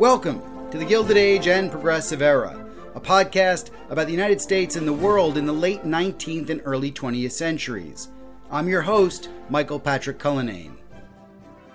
Welcome 0.00 0.70
to 0.70 0.78
the 0.78 0.84
Gilded 0.86 1.18
Age 1.18 1.46
and 1.46 1.70
Progressive 1.70 2.22
Era, 2.22 2.66
a 2.94 3.00
podcast 3.00 3.68
about 3.90 4.06
the 4.06 4.14
United 4.14 4.40
States 4.40 4.76
and 4.76 4.88
the 4.88 4.94
world 4.94 5.36
in 5.36 5.44
the 5.44 5.52
late 5.52 5.82
19th 5.82 6.48
and 6.48 6.62
early 6.64 6.90
20th 6.90 7.32
centuries. 7.32 8.08
I'm 8.50 8.66
your 8.66 8.80
host, 8.80 9.28
Michael 9.50 9.78
Patrick 9.78 10.18
Cullinane. 10.18 10.78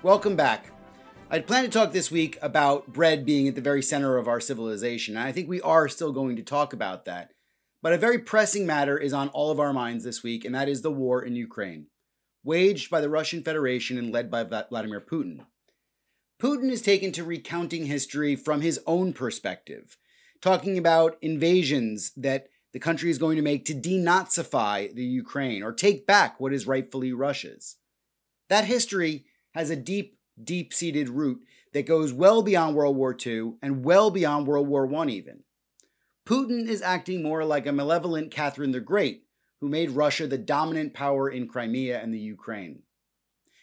Welcome 0.02 0.34
back. 0.34 0.72
I'd 1.30 1.46
planned 1.46 1.70
to 1.70 1.78
talk 1.78 1.92
this 1.92 2.10
week 2.10 2.36
about 2.42 2.88
bread 2.92 3.24
being 3.24 3.46
at 3.46 3.54
the 3.54 3.60
very 3.60 3.80
center 3.80 4.16
of 4.16 4.26
our 4.26 4.40
civilization, 4.40 5.16
and 5.16 5.24
I 5.24 5.30
think 5.30 5.48
we 5.48 5.60
are 5.60 5.88
still 5.88 6.10
going 6.10 6.34
to 6.34 6.42
talk 6.42 6.72
about 6.72 7.04
that. 7.04 7.30
But 7.80 7.92
a 7.92 7.96
very 7.96 8.18
pressing 8.18 8.66
matter 8.66 8.98
is 8.98 9.12
on 9.12 9.28
all 9.28 9.52
of 9.52 9.60
our 9.60 9.72
minds 9.72 10.02
this 10.02 10.24
week, 10.24 10.44
and 10.44 10.52
that 10.52 10.68
is 10.68 10.82
the 10.82 10.90
war 10.90 11.22
in 11.22 11.36
Ukraine, 11.36 11.86
waged 12.42 12.90
by 12.90 13.00
the 13.00 13.08
Russian 13.08 13.44
Federation 13.44 13.96
and 13.96 14.12
led 14.12 14.32
by 14.32 14.42
Vladimir 14.42 15.00
Putin. 15.00 15.42
Putin 16.40 16.70
is 16.70 16.82
taken 16.82 17.12
to 17.12 17.24
recounting 17.24 17.86
history 17.86 18.36
from 18.36 18.60
his 18.60 18.78
own 18.86 19.12
perspective, 19.12 19.96
talking 20.42 20.76
about 20.76 21.16
invasions 21.22 22.12
that 22.16 22.48
the 22.72 22.78
country 22.78 23.08
is 23.08 23.16
going 23.16 23.36
to 23.36 23.42
make 23.42 23.64
to 23.64 23.74
denazify 23.74 24.92
the 24.94 25.04
Ukraine 25.04 25.62
or 25.62 25.72
take 25.72 26.06
back 26.06 26.38
what 26.38 26.52
is 26.52 26.66
rightfully 26.66 27.12
Russia's. 27.12 27.76
That 28.50 28.66
history 28.66 29.24
has 29.52 29.70
a 29.70 29.76
deep, 29.76 30.18
deep 30.42 30.74
seated 30.74 31.08
root 31.08 31.40
that 31.72 31.86
goes 31.86 32.12
well 32.12 32.42
beyond 32.42 32.76
World 32.76 32.96
War 32.96 33.16
II 33.24 33.54
and 33.62 33.82
well 33.82 34.10
beyond 34.10 34.46
World 34.46 34.68
War 34.68 34.94
I, 34.94 35.06
even. 35.06 35.44
Putin 36.26 36.66
is 36.66 36.82
acting 36.82 37.22
more 37.22 37.46
like 37.46 37.66
a 37.66 37.72
malevolent 37.72 38.30
Catherine 38.30 38.72
the 38.72 38.80
Great, 38.80 39.22
who 39.60 39.70
made 39.70 39.92
Russia 39.92 40.26
the 40.26 40.36
dominant 40.36 40.92
power 40.92 41.30
in 41.30 41.48
Crimea 41.48 41.98
and 42.02 42.12
the 42.12 42.18
Ukraine. 42.18 42.82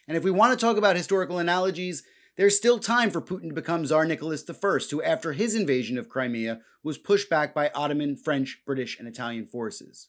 And 0.08 0.16
if 0.16 0.24
we 0.24 0.30
want 0.32 0.58
to 0.58 0.64
talk 0.64 0.76
about 0.76 0.96
historical 0.96 1.38
analogies, 1.38 2.02
there's 2.36 2.56
still 2.56 2.78
time 2.78 3.10
for 3.10 3.20
Putin 3.20 3.48
to 3.48 3.54
become 3.54 3.84
Tsar 3.84 4.04
Nicholas 4.04 4.44
I, 4.48 4.78
who, 4.90 5.02
after 5.02 5.32
his 5.32 5.54
invasion 5.54 5.98
of 5.98 6.08
Crimea, 6.08 6.60
was 6.82 6.98
pushed 6.98 7.30
back 7.30 7.54
by 7.54 7.70
Ottoman, 7.74 8.16
French, 8.16 8.62
British, 8.66 8.98
and 8.98 9.06
Italian 9.06 9.46
forces. 9.46 10.08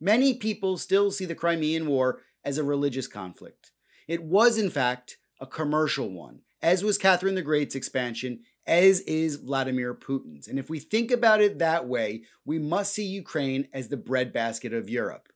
Many 0.00 0.34
people 0.34 0.76
still 0.76 1.10
see 1.10 1.24
the 1.24 1.34
Crimean 1.34 1.86
War 1.86 2.20
as 2.44 2.58
a 2.58 2.64
religious 2.64 3.06
conflict. 3.06 3.72
It 4.06 4.22
was, 4.22 4.58
in 4.58 4.70
fact, 4.70 5.18
a 5.40 5.46
commercial 5.46 6.10
one, 6.10 6.40
as 6.60 6.82
was 6.84 6.98
Catherine 6.98 7.34
the 7.34 7.42
Great's 7.42 7.74
expansion, 7.74 8.40
as 8.66 9.00
is 9.00 9.36
Vladimir 9.36 9.94
Putin's. 9.94 10.48
And 10.48 10.58
if 10.58 10.68
we 10.68 10.80
think 10.80 11.10
about 11.10 11.40
it 11.40 11.58
that 11.58 11.86
way, 11.86 12.24
we 12.44 12.58
must 12.58 12.92
see 12.92 13.06
Ukraine 13.06 13.68
as 13.72 13.88
the 13.88 13.96
breadbasket 13.96 14.72
of 14.72 14.90
Europe. 14.90 15.28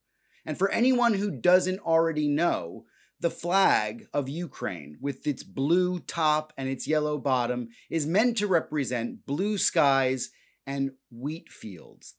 And 0.45 0.59
for 0.59 0.71
anyone 0.71 1.15
who 1.15 1.31
doesn't 1.31 1.81
already 1.81 2.29
know, 2.29 2.87
the 3.21 3.31
flag 3.31 4.09
of 4.15 4.29
Ukraine, 4.29 4.97
with 5.01 5.27
its 5.27 5.43
blue 5.43 6.01
top 6.01 6.53
and 6.57 6.69
its 6.69 6.89
yellow 6.89 7.19
bottom, 7.19 7.69
is 7.91 8.07
meant 8.07 8.39
to 8.39 8.47
represent 8.47 9.27
blue 9.27 9.59
skies 9.59 10.31
and 10.67 10.93
wheat 11.11 11.51
fields. 11.51 12.17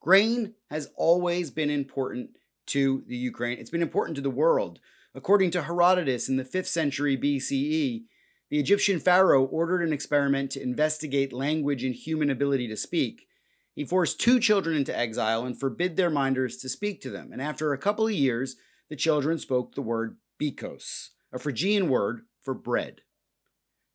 Grain 0.00 0.54
has 0.70 0.90
always 0.96 1.50
been 1.50 1.70
important 1.70 2.30
to 2.66 3.04
the 3.06 3.16
Ukraine. 3.16 3.58
It's 3.58 3.70
been 3.70 3.82
important 3.82 4.16
to 4.16 4.22
the 4.22 4.30
world. 4.30 4.80
According 5.14 5.52
to 5.52 5.62
Herodotus 5.62 6.28
in 6.28 6.36
the 6.36 6.44
5th 6.44 6.66
century 6.66 7.16
BCE, 7.16 8.04
the 8.50 8.58
Egyptian 8.58 8.98
pharaoh 9.00 9.44
ordered 9.44 9.82
an 9.82 9.92
experiment 9.92 10.50
to 10.52 10.62
investigate 10.62 11.32
language 11.32 11.84
and 11.84 11.94
human 11.94 12.30
ability 12.30 12.68
to 12.68 12.76
speak. 12.76 13.28
He 13.74 13.84
forced 13.84 14.20
two 14.20 14.40
children 14.40 14.76
into 14.76 14.96
exile 14.96 15.44
and 15.44 15.58
forbid 15.58 15.96
their 15.96 16.10
minders 16.10 16.56
to 16.58 16.68
speak 16.68 17.00
to 17.02 17.10
them. 17.10 17.30
And 17.32 17.40
after 17.40 17.72
a 17.72 17.78
couple 17.78 18.06
of 18.06 18.12
years, 18.12 18.56
the 18.88 18.96
children 18.96 19.38
spoke 19.38 19.74
the 19.74 19.82
word 19.82 20.16
bekos, 20.40 21.10
a 21.32 21.38
Phrygian 21.38 21.88
word 21.88 22.22
for 22.40 22.54
bread. 22.54 23.02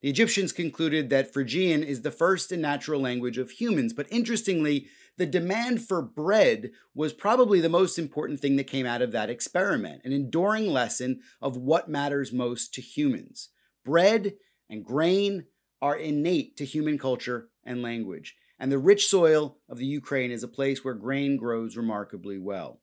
The 0.02 0.10
Egyptians 0.10 0.54
concluded 0.54 1.10
that 1.10 1.34
Phrygian 1.34 1.84
is 1.84 2.02
the 2.02 2.12
first 2.12 2.54
and 2.54 2.62
natural 2.62 3.02
language 3.02 3.38
of 3.38 3.52
humans, 3.52 3.92
but 3.92 4.08
interestingly, 4.10 4.88
the 5.18 5.26
demand 5.26 5.86
for 5.86 6.02
bread 6.02 6.72
was 6.96 7.12
probably 7.12 7.60
the 7.60 7.68
most 7.68 8.00
important 8.00 8.40
thing 8.40 8.56
that 8.56 8.68
came 8.68 8.86
out 8.86 9.02
of 9.02 9.12
that 9.12 9.30
experiment, 9.30 10.02
an 10.06 10.14
enduring 10.14 10.68
lesson 10.72 11.20
of 11.42 11.58
what 11.58 11.90
matters 11.90 12.32
most 12.32 12.74
to 12.76 12.82
humans. 12.82 13.50
Bread 13.84 14.36
and 14.70 14.86
grain 14.86 15.48
are 15.82 15.98
innate 15.98 16.56
to 16.58 16.66
human 16.66 16.98
culture 16.98 17.50
and 17.66 17.82
language, 17.82 18.38
and 18.58 18.72
the 18.72 18.78
rich 18.78 19.08
soil 19.08 19.58
of 19.68 19.78
the 19.78 19.86
Ukraine 19.86 20.32
is 20.32 20.44
a 20.44 20.48
place 20.48 20.84
where 20.84 20.94
grain 20.94 21.36
grows 21.36 21.76
remarkably 21.76 22.38
well. 22.38 22.80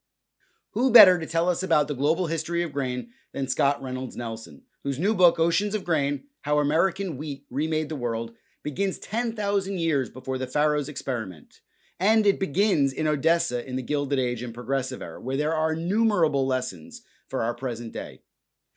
Who 0.76 0.90
better 0.90 1.18
to 1.18 1.24
tell 1.24 1.48
us 1.48 1.62
about 1.62 1.88
the 1.88 1.94
global 1.94 2.26
history 2.26 2.62
of 2.62 2.70
grain 2.70 3.08
than 3.32 3.48
Scott 3.48 3.82
Reynolds 3.82 4.14
Nelson, 4.14 4.60
whose 4.84 4.98
new 4.98 5.14
book, 5.14 5.38
Oceans 5.38 5.74
of 5.74 5.86
Grain 5.86 6.24
How 6.42 6.58
American 6.58 7.16
Wheat 7.16 7.46
Remade 7.48 7.88
the 7.88 7.96
World, 7.96 8.32
begins 8.62 8.98
10,000 8.98 9.78
years 9.78 10.10
before 10.10 10.36
the 10.36 10.46
Pharaoh's 10.46 10.90
experiment. 10.90 11.60
And 11.98 12.26
it 12.26 12.38
begins 12.38 12.92
in 12.92 13.06
Odessa 13.08 13.66
in 13.66 13.76
the 13.76 13.82
Gilded 13.82 14.18
Age 14.18 14.42
and 14.42 14.52
Progressive 14.52 15.00
Era, 15.00 15.18
where 15.18 15.38
there 15.38 15.54
are 15.54 15.72
innumerable 15.72 16.46
lessons 16.46 17.00
for 17.26 17.42
our 17.42 17.54
present 17.54 17.94
day. 17.94 18.20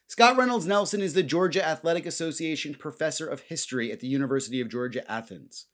Scott 0.07 0.37
Reynolds 0.37 0.65
Nelson 0.65 1.01
is 1.01 1.15
the 1.15 1.21
Georgia 1.21 1.67
Athletic 1.67 2.05
Association 2.05 2.75
Professor 2.75 3.27
of 3.27 3.41
History 3.41 3.91
at 3.91 3.99
the 3.99 4.07
University 4.07 4.61
of 4.61 4.69
Georgia 4.69 5.03
Athens. 5.11 5.65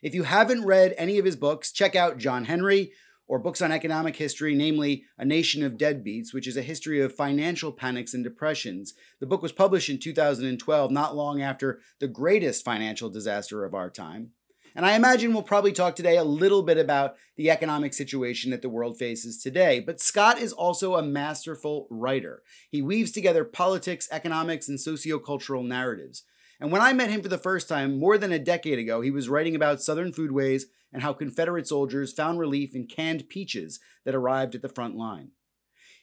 If 0.00 0.14
you 0.14 0.22
haven't 0.22 0.64
read 0.64 0.94
any 0.96 1.18
of 1.18 1.24
his 1.24 1.34
books, 1.34 1.72
check 1.72 1.96
out 1.96 2.18
John 2.18 2.44
Henry, 2.44 2.92
or 3.32 3.38
books 3.38 3.62
on 3.62 3.72
economic 3.72 4.16
history, 4.16 4.54
namely 4.54 5.04
A 5.16 5.24
Nation 5.24 5.62
of 5.62 5.78
Deadbeats, 5.78 6.34
which 6.34 6.46
is 6.46 6.58
a 6.58 6.60
history 6.60 7.00
of 7.00 7.14
financial 7.14 7.72
panics 7.72 8.12
and 8.12 8.22
depressions. 8.22 8.92
The 9.20 9.26
book 9.26 9.40
was 9.40 9.52
published 9.52 9.88
in 9.88 9.98
2012, 9.98 10.90
not 10.90 11.16
long 11.16 11.40
after 11.40 11.80
the 11.98 12.08
greatest 12.08 12.62
financial 12.62 13.08
disaster 13.08 13.64
of 13.64 13.72
our 13.72 13.88
time. 13.88 14.32
And 14.76 14.84
I 14.84 14.96
imagine 14.96 15.32
we'll 15.32 15.42
probably 15.44 15.72
talk 15.72 15.96
today 15.96 16.18
a 16.18 16.24
little 16.24 16.62
bit 16.62 16.76
about 16.76 17.14
the 17.36 17.48
economic 17.48 17.94
situation 17.94 18.50
that 18.50 18.60
the 18.60 18.68
world 18.68 18.98
faces 18.98 19.42
today. 19.42 19.80
But 19.80 19.98
Scott 19.98 20.38
is 20.38 20.52
also 20.52 20.96
a 20.96 21.02
masterful 21.02 21.86
writer. 21.88 22.42
He 22.70 22.82
weaves 22.82 23.12
together 23.12 23.46
politics, 23.46 24.08
economics, 24.12 24.68
and 24.68 24.78
sociocultural 24.78 25.66
narratives. 25.66 26.24
And 26.62 26.70
when 26.70 26.80
I 26.80 26.92
met 26.92 27.10
him 27.10 27.22
for 27.22 27.28
the 27.28 27.38
first 27.38 27.68
time 27.68 27.98
more 27.98 28.16
than 28.16 28.30
a 28.30 28.38
decade 28.38 28.78
ago, 28.78 29.00
he 29.00 29.10
was 29.10 29.28
writing 29.28 29.56
about 29.56 29.82
Southern 29.82 30.12
foodways 30.12 30.62
and 30.92 31.02
how 31.02 31.12
Confederate 31.12 31.66
soldiers 31.66 32.12
found 32.12 32.38
relief 32.38 32.72
in 32.76 32.86
canned 32.86 33.28
peaches 33.28 33.80
that 34.04 34.14
arrived 34.14 34.54
at 34.54 34.62
the 34.62 34.68
front 34.68 34.94
line. 34.94 35.32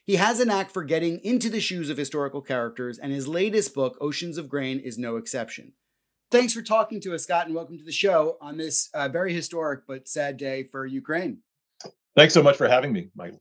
He 0.04 0.16
has 0.16 0.38
a 0.38 0.44
knack 0.44 0.70
for 0.70 0.84
getting 0.84 1.18
into 1.20 1.48
the 1.48 1.60
shoes 1.60 1.88
of 1.88 1.96
historical 1.96 2.42
characters, 2.42 2.98
and 2.98 3.10
his 3.10 3.26
latest 3.26 3.72
book, 3.72 3.96
Oceans 4.02 4.36
of 4.36 4.50
Grain, 4.50 4.78
is 4.78 4.98
no 4.98 5.16
exception. 5.16 5.72
Thanks 6.30 6.52
for 6.52 6.60
talking 6.60 7.00
to 7.00 7.14
us, 7.14 7.22
Scott, 7.22 7.46
and 7.46 7.54
welcome 7.54 7.78
to 7.78 7.84
the 7.84 7.90
show 7.90 8.36
on 8.42 8.58
this 8.58 8.90
uh, 8.92 9.08
very 9.08 9.32
historic 9.32 9.86
but 9.88 10.08
sad 10.08 10.36
day 10.36 10.64
for 10.64 10.84
Ukraine. 10.84 11.38
Thanks 12.14 12.34
so 12.34 12.42
much 12.42 12.58
for 12.58 12.68
having 12.68 12.92
me, 12.92 13.08
Michael. 13.14 13.40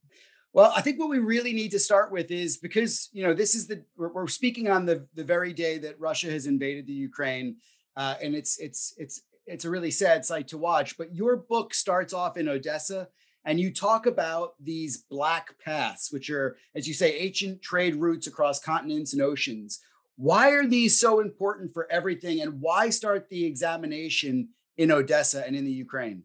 Well, 0.52 0.74
I 0.76 0.82
think 0.82 1.00
what 1.00 1.10
we 1.10 1.20
really 1.20 1.54
need 1.54 1.72
to 1.72 1.80
start 1.80 2.12
with 2.12 2.32
is 2.32 2.58
because 2.58 3.10
you 3.12 3.24
know 3.24 3.34
this 3.34 3.54
is 3.54 3.68
the 3.68 3.84
we're, 3.96 4.12
we're 4.12 4.28
speaking 4.28 4.70
on 4.70 4.86
the 4.86 5.08
the 5.14 5.24
very 5.24 5.54
day 5.54 5.78
that 5.80 6.00
Russia 6.00 6.32
has 6.32 6.48
invaded 6.48 6.88
the 6.88 6.94
Ukraine, 6.94 7.58
uh, 7.96 8.16
and 8.22 8.36
it's 8.36 8.58
it's 8.58 8.94
it's 8.98 9.22
it's 9.46 9.66
a 9.66 9.70
really 9.70 9.92
sad 9.92 10.26
sight 10.26 10.48
to 10.50 10.58
watch. 10.58 10.98
But 10.98 11.14
your 11.14 11.38
book 11.38 11.74
starts 11.74 12.14
off 12.14 12.36
in 12.36 12.50
Odessa, 12.50 13.10
and 13.46 13.60
you 13.60 13.72
talk 13.72 14.08
about 14.08 14.54
these 14.60 15.06
black 15.10 15.54
paths, 15.64 16.12
which 16.12 16.32
are, 16.32 16.58
as 16.76 16.88
you 16.88 16.96
say, 16.96 17.18
ancient 17.18 17.62
trade 17.62 17.96
routes 17.96 18.26
across 18.26 18.60
continents 18.60 19.14
and 19.14 19.22
oceans. 19.22 19.80
Why 20.16 20.50
are 20.52 20.66
these 20.66 21.00
so 21.00 21.20
important 21.20 21.74
for 21.74 21.90
everything, 21.92 22.42
and 22.42 22.60
why 22.60 22.90
start 22.90 23.30
the 23.30 23.46
examination 23.46 24.50
in 24.78 24.92
Odessa 24.92 25.46
and 25.46 25.56
in 25.56 25.64
the 25.64 25.72
Ukraine? 25.72 26.24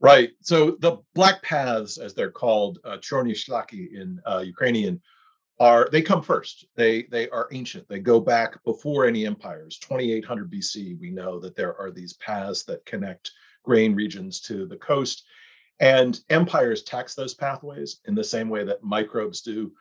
Right. 0.00 0.30
So 0.42 0.76
the 0.80 0.98
black 1.14 1.42
paths, 1.42 1.98
as 1.98 2.12
they're 2.12 2.30
called, 2.30 2.78
uh, 2.84 2.98
chorny 2.98 3.32
shlaki 3.32 3.94
in 3.94 4.20
uh, 4.26 4.42
Ukrainian, 4.44 5.00
are 5.58 5.88
they 5.90 6.02
come 6.02 6.22
first. 6.22 6.66
They 6.76 7.04
they 7.04 7.30
are 7.30 7.48
ancient. 7.50 7.88
They 7.88 7.98
go 7.98 8.20
back 8.20 8.62
before 8.64 9.06
any 9.06 9.24
empires. 9.24 9.78
2800 9.78 10.52
BC, 10.52 11.00
we 11.00 11.10
know 11.10 11.40
that 11.40 11.56
there 11.56 11.74
are 11.80 11.90
these 11.90 12.12
paths 12.14 12.64
that 12.64 12.84
connect 12.84 13.32
grain 13.64 13.94
regions 13.94 14.40
to 14.40 14.66
the 14.66 14.76
coast, 14.76 15.24
and 15.80 16.20
empires 16.28 16.82
tax 16.82 17.14
those 17.14 17.34
pathways 17.34 18.00
in 18.04 18.14
the 18.14 18.24
same 18.24 18.50
way 18.50 18.64
that 18.64 18.82
microbes 18.82 19.40
do. 19.40 19.72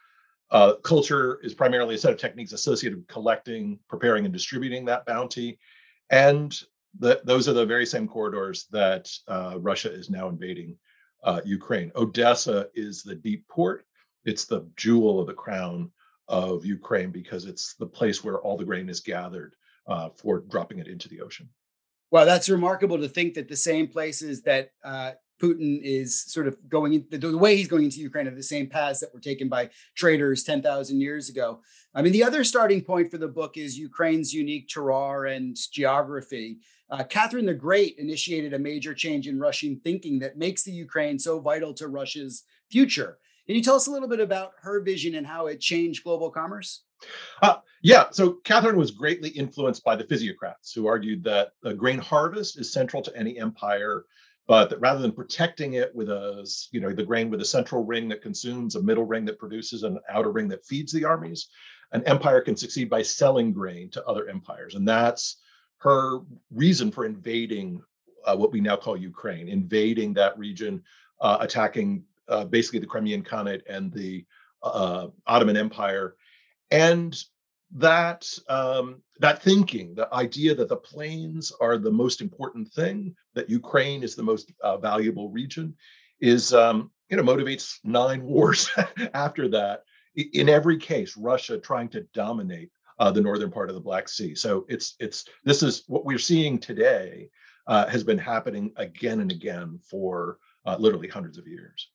Uh, 0.49 0.75
culture 0.75 1.39
is 1.43 1.53
primarily 1.53 1.95
a 1.95 1.97
set 1.97 2.13
of 2.13 2.17
techniques 2.17 2.53
associated 2.53 2.97
with 2.99 3.07
collecting, 3.07 3.77
preparing, 3.89 4.23
and 4.25 4.33
distributing 4.33 4.85
that 4.85 5.05
bounty. 5.05 5.59
And 6.09 6.57
those 6.99 7.47
are 7.47 7.53
the 7.53 7.65
very 7.65 7.85
same 7.85 8.07
corridors 8.07 8.67
that 8.71 9.09
uh, 9.27 9.55
Russia 9.59 9.91
is 9.91 10.09
now 10.09 10.29
invading 10.29 10.77
uh, 11.23 11.41
Ukraine. 11.43 11.91
Odessa 11.95 12.67
is 12.73 13.03
the 13.03 13.15
deep 13.15 13.47
port. 13.47 13.85
It's 14.23 14.45
the 14.45 14.67
jewel 14.75 15.19
of 15.19 15.27
the 15.27 15.33
crown 15.33 15.91
of 16.27 16.65
Ukraine 16.65 17.11
because 17.11 17.45
it's 17.45 17.75
the 17.75 17.85
place 17.85 18.23
where 18.23 18.39
all 18.39 18.57
the 18.57 18.65
grain 18.65 18.89
is 18.89 18.99
gathered 18.99 19.55
uh, 19.87 20.09
for 20.15 20.39
dropping 20.39 20.79
it 20.79 20.87
into 20.87 21.09
the 21.09 21.21
ocean. 21.21 21.49
Well, 22.11 22.25
that's 22.25 22.49
remarkable 22.49 22.99
to 22.99 23.09
think 23.09 23.33
that 23.33 23.49
the 23.49 23.55
same 23.55 23.87
places 23.87 24.43
that 24.43 24.69
uh, 24.83 25.11
Putin 25.41 25.79
is 25.83 26.23
sort 26.31 26.47
of 26.47 26.57
going 26.69 26.93
in, 26.93 27.05
the, 27.09 27.17
the, 27.17 27.37
way 27.37 27.55
he's 27.55 27.67
going 27.67 27.83
into 27.83 27.99
Ukraine 27.99 28.27
are 28.27 28.35
the 28.35 28.43
same 28.43 28.67
paths 28.67 28.99
that 28.99 29.13
were 29.13 29.19
taken 29.19 29.49
by 29.49 29.69
traders 29.95 30.43
10,000 30.43 31.01
years 31.01 31.29
ago. 31.29 31.61
I 31.93 32.01
mean, 32.01 32.13
the 32.13 32.23
other 32.23 32.43
starting 32.43 32.81
point 32.81 33.11
for 33.11 33.17
the 33.17 33.27
book 33.27 33.57
is 33.57 33.77
Ukraine's 33.77 34.33
unique 34.33 34.67
terroir 34.67 35.35
and 35.35 35.57
geography. 35.71 36.59
Uh, 36.89 37.03
Catherine 37.03 37.45
the 37.45 37.53
Great 37.53 37.97
initiated 37.97 38.53
a 38.53 38.59
major 38.59 38.93
change 38.93 39.27
in 39.27 39.39
Russian 39.39 39.79
thinking 39.83 40.19
that 40.19 40.37
makes 40.37 40.63
the 40.63 40.71
Ukraine 40.71 41.17
so 41.17 41.39
vital 41.39 41.73
to 41.75 41.87
Russia's 41.87 42.43
future. 42.69 43.17
Can 43.47 43.55
you 43.55 43.61
tell 43.61 43.75
us 43.75 43.87
a 43.87 43.91
little 43.91 44.07
bit 44.07 44.19
about 44.19 44.53
her 44.61 44.81
vision 44.81 45.15
and 45.15 45.25
how 45.25 45.47
it 45.47 45.59
changed 45.59 46.03
global 46.03 46.29
commerce? 46.31 46.83
Uh, 47.41 47.57
yeah, 47.81 48.05
so 48.11 48.33
Catherine 48.43 48.77
was 48.77 48.91
greatly 48.91 49.29
influenced 49.29 49.83
by 49.83 49.95
the 49.95 50.03
physiocrats 50.03 50.73
who 50.73 50.87
argued 50.87 51.23
that 51.23 51.51
the 51.61 51.73
grain 51.73 51.99
harvest 51.99 52.59
is 52.59 52.73
central 52.73 53.03
to 53.03 53.15
any 53.15 53.37
empire, 53.37 54.05
but 54.47 54.69
that 54.69 54.79
rather 54.79 55.01
than 55.01 55.11
protecting 55.11 55.73
it 55.73 55.93
with 55.95 56.09
a, 56.09 56.47
you 56.71 56.79
know, 56.79 56.93
the 56.93 57.03
grain 57.03 57.29
with 57.29 57.41
a 57.41 57.45
central 57.45 57.83
ring 57.83 58.07
that 58.09 58.21
consumes, 58.21 58.75
a 58.75 58.81
middle 58.81 59.05
ring 59.05 59.25
that 59.25 59.39
produces, 59.39 59.83
an 59.83 59.99
outer 60.09 60.31
ring 60.31 60.47
that 60.49 60.65
feeds 60.65 60.91
the 60.91 61.05
armies, 61.05 61.49
an 61.91 62.03
empire 62.03 62.41
can 62.41 62.55
succeed 62.55 62.89
by 62.89 63.01
selling 63.01 63.51
grain 63.51 63.89
to 63.91 64.05
other 64.05 64.27
empires. 64.29 64.75
And 64.75 64.87
that's 64.87 65.37
her 65.77 66.19
reason 66.51 66.91
for 66.91 67.05
invading 67.05 67.81
uh, 68.25 68.35
what 68.35 68.51
we 68.51 68.61
now 68.61 68.75
call 68.75 68.97
Ukraine, 68.97 69.47
invading 69.47 70.13
that 70.13 70.37
region, 70.37 70.83
uh, 71.21 71.37
attacking 71.39 72.03
uh, 72.27 72.45
basically 72.45 72.79
the 72.79 72.87
Crimean 72.87 73.23
Khanate 73.23 73.61
and 73.69 73.91
the 73.93 74.25
uh, 74.63 75.07
Ottoman 75.27 75.57
Empire, 75.57 76.15
and 76.71 77.15
that 77.71 78.27
um, 78.47 79.01
that 79.19 79.41
thinking, 79.41 79.95
the 79.95 80.13
idea 80.13 80.55
that 80.55 80.69
the 80.69 80.77
plains 80.77 81.51
are 81.59 81.77
the 81.77 81.91
most 81.91 82.21
important 82.21 82.71
thing, 82.73 83.15
that 83.33 83.49
Ukraine 83.49 84.03
is 84.03 84.15
the 84.15 84.23
most 84.23 84.51
uh, 84.61 84.77
valuable 84.77 85.29
region, 85.29 85.75
is 86.19 86.53
um, 86.53 86.91
you 87.09 87.17
know 87.17 87.23
motivates 87.23 87.77
nine 87.83 88.23
wars 88.31 88.69
after 89.13 89.47
that. 89.49 89.83
In 90.15 90.47
every 90.47 90.77
case, 90.77 91.17
Russia 91.17 91.57
trying 91.57 91.89
to 91.89 92.01
dominate 92.13 92.71
uh, 92.99 93.11
the 93.11 93.21
northern 93.21 93.51
part 93.51 93.69
of 93.69 93.75
the 93.75 93.81
Black 93.81 94.07
Sea. 94.07 94.35
So 94.35 94.65
it's 94.69 94.95
it's 94.99 95.25
this 95.43 95.63
is 95.63 95.83
what 95.87 96.05
we're 96.05 96.17
seeing 96.17 96.57
today 96.59 97.29
uh, 97.67 97.87
has 97.87 98.03
been 98.03 98.17
happening 98.17 98.71
again 98.77 99.19
and 99.19 99.31
again 99.31 99.79
for 99.89 100.37
uh, 100.65 100.77
literally 100.79 101.07
hundreds 101.07 101.37
of 101.37 101.47
years. 101.47 101.89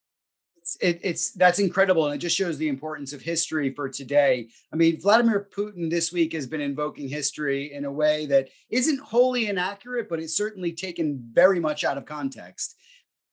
It's, 0.61 0.77
it, 0.81 1.01
it's 1.03 1.31
that's 1.33 1.59
incredible, 1.59 2.07
and 2.07 2.15
it 2.15 2.19
just 2.19 2.37
shows 2.37 2.59
the 2.59 2.69
importance 2.69 3.13
of 3.13 3.23
history 3.23 3.73
for 3.73 3.89
today. 3.89 4.49
I 4.73 4.77
mean, 4.77 5.01
Vladimir 5.01 5.49
Putin 5.57 5.89
this 5.89 6.13
week 6.13 6.35
has 6.35 6.47
been 6.47 6.61
invoking 6.61 7.09
history 7.09 7.73
in 7.73 7.87
a 7.87 7.93
way 7.93 8.27
that 8.27 8.49
isn't 8.69 9.01
wholly 9.01 9.49
inaccurate, 9.49 10.09
but 10.09 10.21
it's 10.21 10.37
certainly 10.37 10.73
taken 10.73 11.19
very 11.33 11.61
much 11.61 11.83
out 11.83 11.97
of 11.97 12.05
context. 12.05 12.77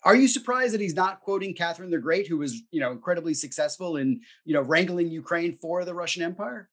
Are 0.03 0.15
you 0.15 0.27
surprised 0.27 0.73
that 0.73 0.81
he's 0.81 0.95
not 0.95 1.19
quoting 1.19 1.53
Catherine 1.53 1.91
the 1.91 1.97
Great, 1.97 2.27
who 2.27 2.37
was, 2.37 2.61
you 2.71 2.79
know, 2.79 2.91
incredibly 2.91 3.33
successful 3.33 3.97
in, 3.97 4.21
you 4.45 4.53
know, 4.53 4.61
wrangling 4.61 5.09
Ukraine 5.09 5.57
for 5.57 5.83
the 5.83 5.93
Russian 5.93 6.23
Empire? 6.23 6.69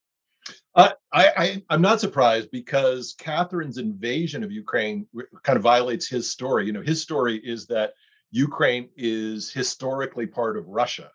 Uh, 0.75 0.91
I, 1.13 1.63
I, 1.69 1.75
am 1.75 1.81
not 1.81 2.01
surprised 2.01 2.51
because 2.51 3.15
Catherine's 3.19 3.79
invasion 3.79 4.45
of 4.45 4.53
Ukraine 4.53 5.07
kind 5.43 5.57
of 5.57 5.63
violates 5.63 6.07
his 6.07 6.31
story. 6.31 6.67
You 6.67 6.73
know, 6.73 6.83
his 6.83 7.01
story 7.01 7.41
is 7.43 7.67
that 7.69 7.95
Ukraine 8.35 8.89
is 8.97 9.53
historically 9.53 10.27
part 10.27 10.57
of 10.57 10.69
Russia. 10.69 11.11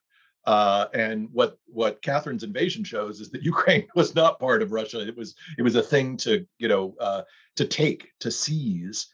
Uh, 0.46 0.86
and 0.94 1.28
what 1.32 1.58
what 1.66 2.02
Catherine's 2.02 2.44
invasion 2.44 2.84
shows 2.84 3.20
is 3.20 3.30
that 3.32 3.44
Ukraine 3.54 3.88
was 3.94 4.16
not 4.16 4.40
part 4.40 4.62
of 4.62 4.72
Russia. 4.72 5.06
It 5.06 5.18
was 5.18 5.36
it 5.58 5.62
was 5.62 5.76
a 5.76 5.84
thing 5.84 6.18
to 6.18 6.46
you 6.58 6.68
know 6.68 6.96
uh, 7.00 7.24
to 7.58 7.66
take 7.66 8.12
to 8.22 8.32
seize, 8.32 9.08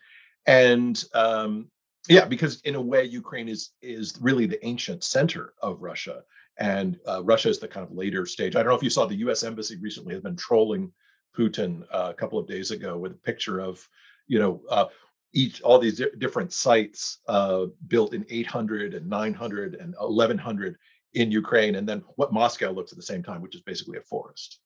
and 0.46 1.04
um, 1.14 1.70
yeah, 2.08 2.26
because 2.26 2.62
in 2.62 2.76
a 2.76 2.82
way 2.82 3.04
Ukraine 3.04 3.50
is 3.50 3.72
is 3.82 4.18
really 4.22 4.46
the 4.46 4.64
ancient 4.66 5.04
center 5.04 5.54
of 5.62 5.82
Russia 5.82 6.24
and 6.58 6.98
uh, 7.08 7.24
Russia 7.24 7.50
is 7.50 7.60
the 7.60 7.68
kind 7.68 7.86
of 7.86 7.96
later 7.96 8.26
stage. 8.26 8.56
I 8.56 8.60
don't 8.60 8.70
know 8.70 8.78
if 8.78 8.84
you 8.84 8.90
saw 8.90 9.06
the 9.06 9.16
U.S. 9.16 9.44
embassy 9.44 9.78
recently 9.78 10.14
has 10.14 10.24
been 10.24 10.38
trolling 10.38 10.92
Putin 11.38 11.84
uh, 11.92 12.10
a 12.12 12.14
couple 12.14 12.40
of 12.40 12.48
days 12.48 12.72
ago 12.72 12.98
with 12.98 13.12
a 13.12 13.16
picture 13.16 13.60
of, 13.60 13.86
you 14.28 14.40
know, 14.40 14.62
uh, 14.70 14.86
each 15.34 15.62
all 15.62 15.80
these 15.80 16.02
different 16.18 16.54
sites 16.54 17.20
uh, 17.28 17.66
built 17.88 18.14
in 18.14 18.26
800 18.30 18.94
and 18.94 19.10
900 19.10 19.76
and 19.76 19.94
1100 19.98 20.78
in 21.14 21.32
Ukraine, 21.32 21.76
and 21.76 21.88
then 21.88 22.04
what 22.16 22.34
Moscow 22.34 22.72
looks 22.72 22.92
at 22.92 22.98
the 22.98 23.04
same 23.04 23.24
time, 23.24 23.42
which 23.42 23.56
is 23.56 23.62
basically 23.62 23.98
a 23.98 24.02
forest. 24.02 24.60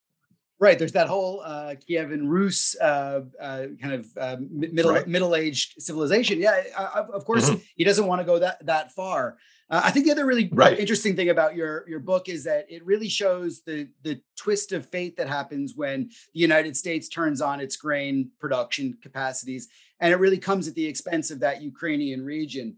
Right. 0.60 0.78
There's 0.78 0.92
that 0.92 1.08
whole 1.08 1.42
uh, 1.42 1.76
Kievan 1.90 2.28
Rus 2.28 2.76
uh, 2.82 3.22
uh, 3.40 3.66
kind 3.82 3.94
of 3.94 4.08
uh, 4.20 4.38
middle 4.42 4.92
right. 4.92 5.08
middle 5.08 5.34
aged 5.34 5.82
civilization. 5.82 6.42
Yeah, 6.42 6.62
of 6.78 7.24
course 7.24 7.50
mm-hmm. 7.50 7.62
he 7.78 7.86
doesn't 7.86 8.06
want 8.06 8.20
to 8.20 8.26
go 8.26 8.40
that 8.40 8.66
that 8.66 8.92
far. 8.92 9.38
Uh, 9.70 9.82
I 9.86 9.92
think 9.92 10.06
the 10.06 10.12
other 10.12 10.26
really 10.26 10.50
right. 10.52 10.78
interesting 10.78 11.16
thing 11.16 11.30
about 11.30 11.56
your 11.56 11.88
your 11.88 12.00
book 12.00 12.28
is 12.28 12.44
that 12.44 12.66
it 12.70 12.86
really 12.86 13.08
shows 13.08 13.62
the 13.62 13.88
the 14.04 14.20
twist 14.36 14.74
of 14.74 14.86
fate 14.86 15.16
that 15.16 15.30
happens 15.30 15.74
when 15.78 16.10
the 16.34 16.40
United 16.42 16.76
States 16.76 17.08
turns 17.08 17.40
on 17.40 17.62
its 17.62 17.78
grain 17.78 18.32
production 18.42 18.98
capacities, 19.02 19.70
and 20.00 20.14
it 20.14 20.18
really 20.18 20.38
comes 20.38 20.68
at 20.68 20.76
the 20.76 20.86
expense 20.86 21.32
of 21.32 21.40
that 21.40 21.62
Ukrainian 21.62 22.24
region. 22.24 22.78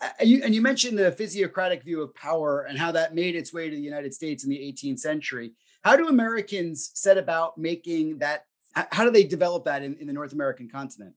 Uh, 0.00 0.08
and 0.20 0.28
you, 0.28 0.42
and 0.44 0.54
you 0.54 0.62
mentioned 0.62 0.98
the 0.98 1.12
physiocratic 1.12 1.82
view 1.82 2.02
of 2.02 2.14
power 2.14 2.62
and 2.62 2.78
how 2.78 2.92
that 2.92 3.14
made 3.14 3.34
its 3.34 3.52
way 3.52 3.68
to 3.68 3.74
the 3.74 3.82
United 3.82 4.14
States 4.14 4.44
in 4.44 4.50
the 4.50 4.58
18th 4.58 5.00
century. 5.00 5.52
How 5.82 5.96
do 5.96 6.08
Americans 6.08 6.90
set 6.94 7.18
about 7.18 7.58
making 7.58 8.18
that? 8.18 8.44
How 8.74 9.04
do 9.04 9.10
they 9.10 9.24
develop 9.24 9.64
that 9.64 9.82
in, 9.82 9.96
in 9.96 10.06
the 10.06 10.12
North 10.12 10.32
American 10.32 10.68
continent? 10.68 11.14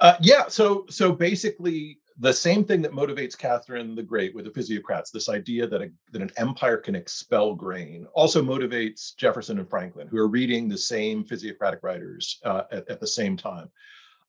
Uh, 0.00 0.16
yeah, 0.20 0.46
so 0.48 0.84
so 0.90 1.12
basically, 1.12 1.98
the 2.18 2.32
same 2.32 2.64
thing 2.64 2.82
that 2.82 2.92
motivates 2.92 3.36
Catherine 3.36 3.94
the 3.94 4.02
Great 4.02 4.34
with 4.34 4.44
the 4.44 4.50
physiocrats, 4.50 5.10
this 5.10 5.28
idea 5.28 5.66
that 5.66 5.82
a, 5.82 5.90
that 6.12 6.22
an 6.22 6.30
empire 6.36 6.76
can 6.76 6.94
expel 6.94 7.54
grain, 7.54 8.06
also 8.14 8.42
motivates 8.42 9.16
Jefferson 9.16 9.58
and 9.58 9.68
Franklin, 9.68 10.08
who 10.08 10.18
are 10.18 10.28
reading 10.28 10.68
the 10.68 10.78
same 10.78 11.24
physiocratic 11.24 11.82
writers 11.82 12.38
uh, 12.44 12.62
at, 12.70 12.88
at, 12.90 13.00
the 13.00 13.06
same 13.06 13.36
time. 13.36 13.70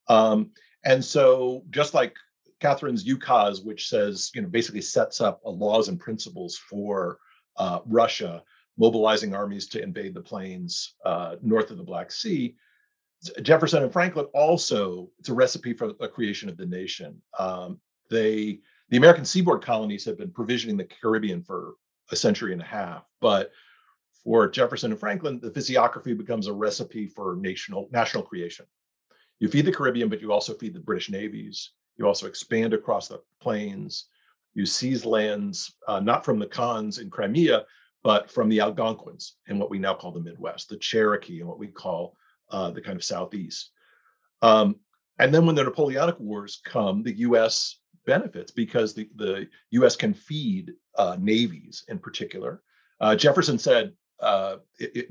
Um, 0.09 0.51
and 0.83 1.03
so, 1.03 1.63
just 1.69 1.93
like 1.93 2.15
Catherine's 2.59 3.05
ukaz, 3.05 3.63
which 3.63 3.89
says, 3.89 4.31
you 4.33 4.41
know, 4.41 4.47
basically 4.47 4.81
sets 4.81 5.21
up 5.21 5.41
laws 5.43 5.89
and 5.89 5.99
principles 5.99 6.57
for 6.57 7.19
uh, 7.57 7.79
Russia 7.85 8.43
mobilizing 8.77 9.33
armies 9.33 9.67
to 9.67 9.81
invade 9.81 10.13
the 10.13 10.21
plains 10.21 10.93
uh, 11.03 11.35
north 11.41 11.71
of 11.71 11.77
the 11.77 11.83
Black 11.83 12.11
Sea. 12.11 12.55
Jefferson 13.41 13.81
and 13.83 13.91
Franklin 13.91 14.27
also 14.33 15.09
it's 15.17 15.29
a 15.29 15.33
recipe 15.33 15.73
for 15.73 15.91
the 15.91 16.07
creation 16.07 16.49
of 16.49 16.57
the 16.57 16.65
nation. 16.65 17.21
Um, 17.39 17.79
they 18.09 18.59
the 18.89 18.97
American 18.97 19.25
seaboard 19.25 19.63
colonies 19.63 20.05
have 20.05 20.17
been 20.17 20.31
provisioning 20.31 20.77
the 20.77 20.85
Caribbean 20.85 21.41
for 21.41 21.73
a 22.11 22.15
century 22.15 22.53
and 22.53 22.61
a 22.61 22.65
half, 22.65 23.03
but 23.19 23.51
for 24.23 24.47
Jefferson 24.47 24.91
and 24.91 24.99
Franklin, 24.99 25.39
the 25.39 25.51
physiography 25.51 26.13
becomes 26.13 26.47
a 26.47 26.53
recipe 26.53 27.07
for 27.07 27.35
national 27.35 27.89
national 27.91 28.23
creation. 28.23 28.65
You 29.39 29.47
feed 29.47 29.65
the 29.65 29.71
Caribbean, 29.71 30.09
but 30.09 30.21
you 30.21 30.31
also 30.31 30.53
feed 30.53 30.73
the 30.73 30.79
British 30.79 31.09
navies. 31.09 31.71
You 31.97 32.07
also 32.07 32.27
expand 32.27 32.73
across 32.73 33.07
the 33.07 33.21
plains. 33.41 34.07
You 34.53 34.65
seize 34.65 35.05
lands 35.05 35.75
uh, 35.87 35.99
not 35.99 36.25
from 36.25 36.39
the 36.39 36.47
Khans 36.47 36.97
in 36.97 37.09
Crimea, 37.09 37.65
but 38.03 38.31
from 38.31 38.49
the 38.49 38.59
Algonquins 38.59 39.35
in 39.47 39.59
what 39.59 39.69
we 39.69 39.79
now 39.79 39.93
call 39.93 40.11
the 40.11 40.19
Midwest, 40.19 40.69
the 40.69 40.77
Cherokee 40.77 41.39
and 41.39 41.47
what 41.47 41.59
we 41.59 41.67
call 41.67 42.15
uh, 42.49 42.71
the 42.71 42.81
kind 42.81 42.95
of 42.95 43.03
Southeast. 43.03 43.71
Um, 44.41 44.77
and 45.19 45.33
then 45.33 45.45
when 45.45 45.55
the 45.55 45.63
Napoleonic 45.63 46.19
Wars 46.19 46.61
come, 46.63 47.03
the 47.03 47.17
U.S. 47.19 47.79
benefits 48.05 48.51
because 48.51 48.93
the, 48.93 49.09
the 49.15 49.47
U.S. 49.71 49.95
can 49.95 50.13
feed 50.13 50.73
uh, 50.97 51.17
navies 51.19 51.83
in 51.87 51.99
particular. 51.99 52.61
Uh, 52.99 53.15
Jefferson 53.15 53.59
said, 53.59 53.93
uh, 54.19 54.57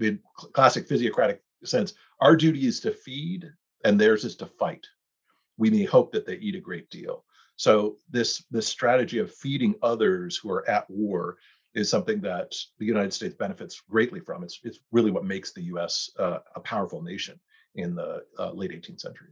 in 0.01 0.19
classic 0.53 0.89
physiocratic 0.89 1.43
sense, 1.65 1.95
our 2.21 2.37
duty 2.37 2.67
is 2.67 2.81
to 2.81 2.93
feed 2.93 3.49
and 3.85 4.01
theirs 4.01 4.25
is 4.25 4.37
to 4.37 4.47
fight. 4.47 4.87
We 5.59 5.71
may 5.71 5.85
hope 5.85 6.13
that 6.13 6.27
they 6.27 6.37
eat 6.37 6.55
a 6.55 6.61
great 6.61 6.91
deal. 6.91 7.25
So 7.57 7.97
this 8.11 8.45
this 8.51 8.67
strategy 8.67 9.19
of 9.19 9.35
feeding 9.35 9.75
others 9.83 10.37
who 10.37 10.51
are 10.51 10.69
at 10.69 10.89
war 10.91 11.39
is 11.75 11.89
something 11.89 12.21
that 12.21 12.55
the 12.79 12.87
United 12.87 13.13
States 13.13 13.35
benefits 13.35 13.81
greatly 13.89 14.21
from. 14.21 14.43
It's 14.43 14.61
it's 14.63 14.81
really 14.93 15.11
what 15.11 15.25
makes 15.25 15.53
the 15.53 15.63
U.S. 15.63 16.11
Uh, 16.19 16.39
a 16.55 16.61
powerful 16.61 17.03
nation 17.03 17.41
in 17.75 17.95
the 17.95 18.23
uh, 18.39 18.53
late 18.53 18.71
18th 18.71 19.01
century. 19.01 19.31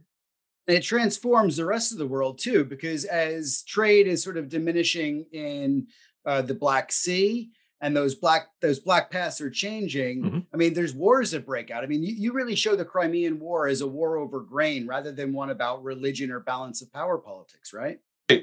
And 0.67 0.77
it 0.77 0.83
transforms 0.83 1.57
the 1.57 1.65
rest 1.65 1.91
of 1.91 1.99
the 1.99 2.07
world 2.07 2.39
too, 2.39 2.65
because 2.65 3.05
as 3.05 3.63
trade 3.67 4.07
is 4.07 4.23
sort 4.23 4.37
of 4.37 4.49
diminishing 4.49 5.25
in 5.31 5.87
uh, 6.25 6.41
the 6.41 6.55
Black 6.55 6.91
Sea, 6.91 7.51
and 7.81 7.95
those 7.95 8.15
black 8.15 8.47
those 8.61 8.79
black 8.79 9.11
paths 9.11 9.41
are 9.41 9.49
changing. 9.49 10.23
Mm-hmm. 10.23 10.39
I 10.53 10.57
mean, 10.57 10.73
there's 10.73 10.93
wars 10.93 11.31
that 11.31 11.45
break 11.45 11.71
out. 11.71 11.83
I 11.83 11.87
mean, 11.87 12.03
you, 12.03 12.13
you 12.15 12.33
really 12.33 12.55
show 12.55 12.75
the 12.75 12.85
Crimean 12.85 13.39
War 13.39 13.67
as 13.67 13.81
a 13.81 13.87
war 13.87 14.17
over 14.17 14.39
grain 14.39 14.87
rather 14.87 15.11
than 15.11 15.33
one 15.33 15.49
about 15.49 15.83
religion 15.83 16.31
or 16.31 16.39
balance 16.39 16.81
of 16.81 16.91
power 16.93 17.17
politics, 17.17 17.73
right? 17.73 17.99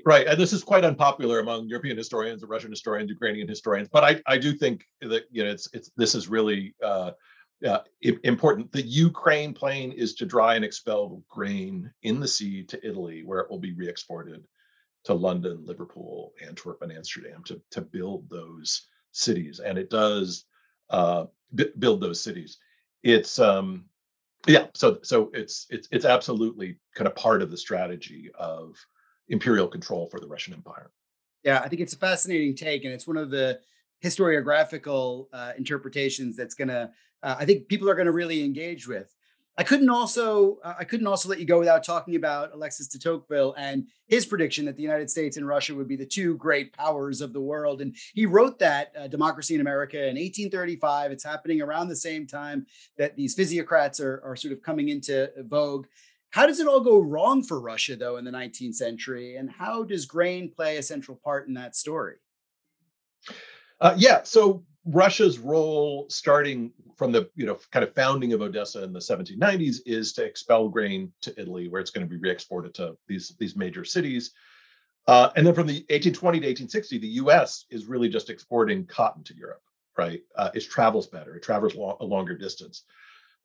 Right, 0.07 0.29
and 0.29 0.39
this 0.39 0.53
is 0.53 0.63
quite 0.63 0.85
unpopular 0.85 1.41
among 1.41 1.67
European 1.67 1.97
historians, 1.97 2.43
and 2.43 2.51
Russian 2.51 2.71
historians, 2.71 3.11
Ukrainian 3.11 3.49
historians. 3.49 3.89
But 3.93 4.05
I, 4.05 4.23
I 4.27 4.39
do 4.39 4.53
think 4.53 4.85
that 5.01 5.25
you 5.33 5.43
know 5.43 5.51
it's 5.51 5.69
it's 5.73 5.91
this 5.97 6.15
is 6.15 6.29
really 6.29 6.73
uh, 6.85 7.11
uh, 7.67 7.81
important. 8.23 8.71
The 8.71 8.83
Ukraine 8.83 9.53
plan 9.53 9.91
is 9.91 10.15
to 10.15 10.25
dry 10.25 10.55
and 10.55 10.65
expel 10.65 11.21
grain 11.29 11.91
in 12.03 12.21
the 12.21 12.29
sea 12.29 12.63
to 12.63 12.87
Italy, 12.87 13.25
where 13.25 13.41
it 13.41 13.51
will 13.51 13.59
be 13.59 13.73
re-exported 13.73 14.45
to 15.05 15.15
London, 15.15 15.65
Liverpool, 15.65 16.33
Antwerp, 16.41 16.83
and 16.83 16.93
Amsterdam 16.93 17.43
to 17.47 17.61
to 17.73 17.81
build 17.81 18.31
those 18.31 18.87
cities, 19.13 19.61
and 19.61 19.79
it 19.79 19.91
does 19.91 20.45
uh, 20.91 21.27
b- 21.55 21.73
build 21.79 22.01
those 22.01 22.21
cities. 22.21 22.59
It's 23.03 23.39
um, 23.39 23.85
yeah, 24.47 24.67
so 24.75 24.99
so 25.03 25.31
it's 25.33 25.67
it's 25.71 25.89
it's 25.93 26.05
absolutely 26.05 26.79
kind 26.95 27.07
of 27.07 27.15
part 27.15 27.43
of 27.43 27.51
the 27.51 27.57
strategy 27.57 28.31
of 28.39 28.77
imperial 29.29 29.69
control 29.69 30.09
for 30.11 30.19
the 30.19 30.27
Russian 30.27 30.55
Empire. 30.55 30.91
Yeah, 31.45 31.61
I 31.61 31.69
think 31.69 31.81
it's 31.81 31.95
a 31.95 31.99
fascinating 31.99 32.55
take, 32.55 32.85
and 32.85 32.93
it's 32.93 33.07
one 33.07 33.17
of 33.17 33.31
the 33.31 33.61
historiographical 34.03 35.27
uh, 35.33 35.53
interpretations 35.57 36.37
that's 36.37 36.55
going 36.55 36.69
to, 36.69 36.91
uh, 37.23 37.37
I 37.39 37.45
think 37.45 37.69
people 37.69 37.89
are 37.89 37.95
going 37.95 38.07
to 38.07 38.13
really 38.13 38.45
engage 38.45 38.87
with. 38.87 39.15
I 39.59 39.65
couldn't 39.65 39.91
also 39.91 40.59
uh, 40.65 40.75
I 40.79 40.85
couldn't 40.85 41.07
also 41.07 41.29
let 41.29 41.39
you 41.39 41.45
go 41.45 41.59
without 41.59 41.85
talking 41.85 42.17
about 42.17 42.55
Alexis 42.55 42.89
de 42.89 42.99
Tocqueville 42.99 43.55
and 43.59 43.87
his 44.07 44.25
prediction 44.25 44.65
that 44.65 44.77
the 44.77 44.83
United 44.83 45.11
States 45.11 45.37
and 45.37 45.47
Russia 45.47 45.75
would 45.75 45.89
be 45.89 45.97
the 45.97 46.07
two 46.07 46.37
great 46.37 46.73
powers 46.73 47.21
of 47.21 47.35
the 47.35 47.41
world. 47.41 47.83
And 47.83 47.95
he 48.15 48.25
wrote 48.25 48.59
that 48.61 48.93
uh, 48.99 49.09
Democracy 49.09 49.55
in 49.55 49.61
America 49.61 49.99
in 49.99 50.17
1835. 50.17 51.13
It's 51.13 51.25
happening 51.25 51.61
around 51.61 51.89
the 51.89 51.97
same 51.97 52.27
time 52.27 52.67
that 52.97 53.15
these 53.15 53.35
physiocrats 53.35 54.01
are, 54.01 54.23
are 54.25 54.37
sort 54.37 54.53
of 54.53 54.63
coming 54.63 54.89
into 54.89 55.31
vogue. 55.41 55.87
How 56.31 56.47
does 56.47 56.61
it 56.61 56.67
all 56.67 56.81
go 56.81 56.99
wrong 56.99 57.43
for 57.43 57.61
Russia, 57.61 57.95
though, 57.95 58.17
in 58.17 58.25
the 58.25 58.31
19th 58.31 58.77
century? 58.77 59.37
And 59.37 59.51
how 59.51 59.83
does 59.83 60.07
grain 60.07 60.51
play 60.51 60.79
a 60.79 60.83
central 60.83 61.21
part 61.23 61.47
in 61.47 61.53
that 61.55 61.77
story? 61.77 62.17
Uh, 63.83 63.95
yeah, 63.99 64.23
so 64.23 64.65
Russia's 64.85 65.39
role, 65.39 66.07
starting 66.09 66.73
from 66.97 67.13
the 67.13 67.31
you 67.37 67.47
know 67.47 67.59
kind 67.71 67.85
of 67.85 67.95
founding 67.95 68.33
of 68.33 68.43
Odessa 68.43 68.83
in 68.83 68.93
the 68.93 68.99
1790s, 68.99 69.77
is 69.87 70.13
to 70.15 70.25
expel 70.25 70.69
grain 70.69 71.13
to 71.23 71.41
Italy, 71.41 71.69
where 71.69 71.81
it's 71.81 71.91
going 71.91 72.07
to 72.07 72.11
be 72.11 72.21
re-exported 72.21 72.75
to 72.75 72.97
these 73.07 73.35
these 73.39 73.57
major 73.57 73.85
cities. 73.85 74.33
Uh, 75.07 75.31
and 75.35 75.47
then 75.47 75.55
from 75.55 75.67
the 75.67 75.81
1820 75.91 76.39
to 76.41 76.47
1860, 76.47 76.99
the 76.99 77.09
U.S. 77.09 77.65
is 77.71 77.87
really 77.87 78.09
just 78.09 78.31
exporting 78.31 78.87
cotton 78.87 79.25
to 79.25 79.35
Europe. 79.35 79.63
Right, 79.97 80.23
uh, 80.37 80.51
it 80.55 80.63
travels 80.63 81.07
better. 81.07 81.37
It 81.37 81.43
travels 81.43 81.75
lo- 81.75 81.99
a 82.01 82.05
longer 82.05 82.37
distance. 82.37 82.85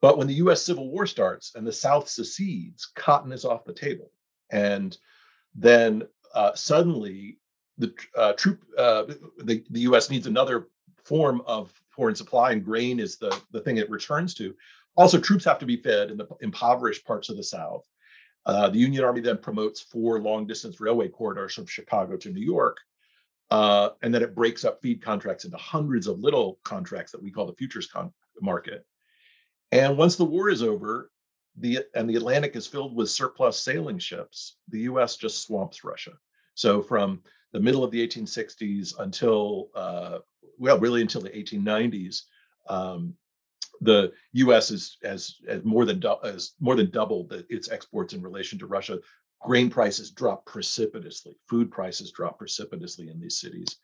But 0.01 0.17
when 0.17 0.27
the 0.27 0.35
US 0.35 0.61
Civil 0.61 0.89
War 0.89 1.05
starts 1.05 1.53
and 1.55 1.65
the 1.65 1.73
South 1.73 2.07
secedes, 2.07 2.91
cotton 2.95 3.31
is 3.31 3.45
off 3.45 3.65
the 3.65 3.73
table. 3.73 4.11
And 4.51 4.97
then 5.55 6.03
uh, 6.33 6.53
suddenly 6.53 7.39
the 7.77 7.93
uh, 8.15 8.33
troop, 8.33 8.63
uh, 8.77 9.03
the, 9.39 9.63
the 9.69 9.81
US 9.81 10.09
needs 10.09 10.27
another 10.27 10.67
form 11.07 11.41
of 11.45 11.71
foreign 11.89 12.15
supply, 12.15 12.51
and 12.51 12.65
grain 12.65 12.99
is 12.99 13.17
the, 13.17 13.35
the 13.51 13.61
thing 13.61 13.77
it 13.77 13.89
returns 13.89 14.33
to. 14.35 14.53
Also, 14.97 15.19
troops 15.19 15.45
have 15.45 15.59
to 15.59 15.65
be 15.65 15.77
fed 15.77 16.11
in 16.11 16.17
the 16.17 16.27
impoverished 16.41 17.05
parts 17.05 17.29
of 17.29 17.37
the 17.37 17.43
South. 17.43 17.87
Uh, 18.45 18.69
the 18.69 18.79
Union 18.79 19.03
Army 19.03 19.21
then 19.21 19.37
promotes 19.37 19.81
four 19.81 20.19
long 20.19 20.47
distance 20.47 20.79
railway 20.79 21.07
corridors 21.07 21.53
from 21.53 21.65
Chicago 21.65 22.17
to 22.17 22.29
New 22.29 22.45
York. 22.45 22.77
Uh, 23.49 23.89
and 24.01 24.13
then 24.13 24.23
it 24.23 24.35
breaks 24.35 24.65
up 24.65 24.81
feed 24.81 25.01
contracts 25.01 25.45
into 25.45 25.57
hundreds 25.57 26.07
of 26.07 26.19
little 26.19 26.59
contracts 26.63 27.11
that 27.11 27.23
we 27.23 27.31
call 27.31 27.45
the 27.45 27.53
futures 27.53 27.87
con- 27.87 28.11
market. 28.41 28.85
And 29.71 29.97
once 29.97 30.15
the 30.15 30.25
war 30.25 30.49
is 30.49 30.63
over, 30.63 31.11
the 31.57 31.79
and 31.95 32.09
the 32.09 32.15
Atlantic 32.15 32.55
is 32.55 32.67
filled 32.67 32.95
with 32.95 33.09
surplus 33.09 33.57
sailing 33.57 33.99
ships, 33.99 34.57
the 34.69 34.81
U.S. 34.81 35.15
just 35.15 35.43
swamps 35.43 35.83
Russia. 35.83 36.13
So 36.55 36.81
from 36.81 37.21
the 37.53 37.59
middle 37.59 37.83
of 37.83 37.91
the 37.91 38.05
1860s 38.05 38.99
until 38.99 39.69
uh, 39.73 40.19
well, 40.57 40.79
really 40.79 41.01
until 41.01 41.21
the 41.21 41.29
1890s, 41.29 42.23
um, 42.67 43.13
the 43.81 44.11
U.S. 44.33 44.71
is 44.71 44.97
has, 45.03 45.35
has 45.47 45.63
more 45.63 45.85
than 45.85 46.01
has 46.23 46.53
more 46.59 46.75
than 46.75 46.89
doubled 46.89 47.29
the, 47.29 47.45
its 47.49 47.69
exports 47.69 48.13
in 48.13 48.21
relation 48.21 48.57
to 48.59 48.67
Russia. 48.67 48.99
Grain 49.41 49.69
prices 49.69 50.11
drop 50.11 50.45
precipitously. 50.45 51.35
Food 51.47 51.71
prices 51.71 52.11
drop 52.11 52.39
precipitously 52.39 53.09
in 53.09 53.19
these 53.19 53.39
cities, 53.39 53.77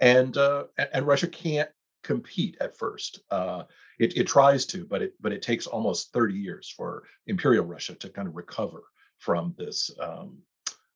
and 0.00 0.36
uh, 0.36 0.64
and 0.92 1.06
Russia 1.06 1.28
can't 1.28 1.70
compete 2.02 2.56
at 2.60 2.76
first. 2.76 3.20
Uh, 3.30 3.64
it, 3.98 4.16
it 4.16 4.26
tries 4.26 4.66
to, 4.66 4.84
but 4.84 5.02
it 5.02 5.14
but 5.20 5.32
it 5.32 5.42
takes 5.42 5.66
almost 5.66 6.12
30 6.12 6.34
years 6.34 6.72
for 6.76 7.04
Imperial 7.26 7.64
Russia 7.64 7.94
to 7.94 8.08
kind 8.10 8.28
of 8.28 8.36
recover 8.36 8.82
from 9.18 9.54
this 9.58 9.90
um, 10.00 10.38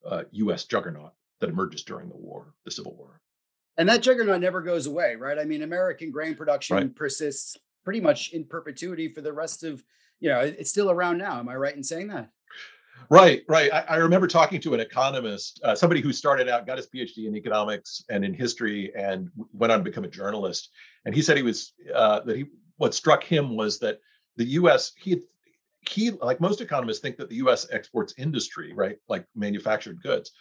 uh, 0.07 0.25
U.S. 0.33 0.65
juggernaut 0.65 1.13
that 1.41 1.51
emerges 1.51 1.83
during 1.83 2.09
the 2.09 2.17
war, 2.17 2.55
the 2.65 2.71
Civil 2.71 2.95
War. 2.97 3.21
And 3.79 3.89
that 3.89 4.03
juggernaut 4.03 4.41
never 4.41 4.61
goes 4.61 4.87
away, 4.87 5.17
right? 5.17 5.39
I 5.39 5.45
mean, 5.45 5.63
American 5.63 6.11
grain 6.11 6.35
production 6.35 6.77
right. 6.77 6.95
persists 6.95 7.57
pretty 7.85 8.01
much 8.01 8.33
in 8.33 8.45
perpetuity 8.45 9.09
for 9.09 9.23
the 9.23 9.33
rest 9.33 9.65
of, 9.65 9.83
you 10.21 10.29
know, 10.29 10.41
it's 10.41 10.71
still 10.71 10.91
around 10.91 11.19
now. 11.19 11.39
Am 11.39 11.49
I 11.49 11.57
right 11.57 11.75
in 11.75 11.83
saying 11.83 12.09
that? 12.09 12.31
Right, 13.11 13.43
right. 13.49 13.73
I, 13.73 13.81
I 13.89 13.97
remember 13.97 14.27
talking 14.27 14.61
to 14.61 14.75
an 14.75 14.81
economist, 14.81 15.61
uh, 15.65 15.75
somebody 15.75 16.01
who 16.01 16.13
started 16.13 16.49
out, 16.49 16.67
got 16.67 16.79
his 16.79 16.87
PhD 16.87 17.27
in 17.27 17.35
economics 17.37 18.05
and 18.09 18.25
in 18.25 18.33
history, 18.33 18.93
and 18.97 19.29
went 19.53 19.73
on 19.73 19.81
to 19.81 19.85
become 19.85 20.05
a 20.05 20.09
journalist. 20.09 20.71
And 21.05 21.15
he 21.15 21.23
said 21.23 21.37
he 21.37 21.43
was 21.43 21.73
uh, 21.95 22.21
that 22.21 22.37
he 22.37 22.47
what 22.77 22.95
struck 22.95 23.25
him 23.25 23.57
was 23.57 23.79
that 23.81 23.99
the 24.37 24.45
U.S. 24.45 24.93
he 24.97 25.21
he 25.89 26.11
like 26.11 26.41
most 26.41 26.61
economists 26.61 27.01
think 27.01 27.17
that 27.17 27.29
the 27.29 27.37
U.S. 27.37 27.67
exports 27.71 28.15
industry, 28.19 28.73
right, 28.73 28.97
like 29.09 29.27
manufactured 29.35 30.01
goods, 30.03 30.33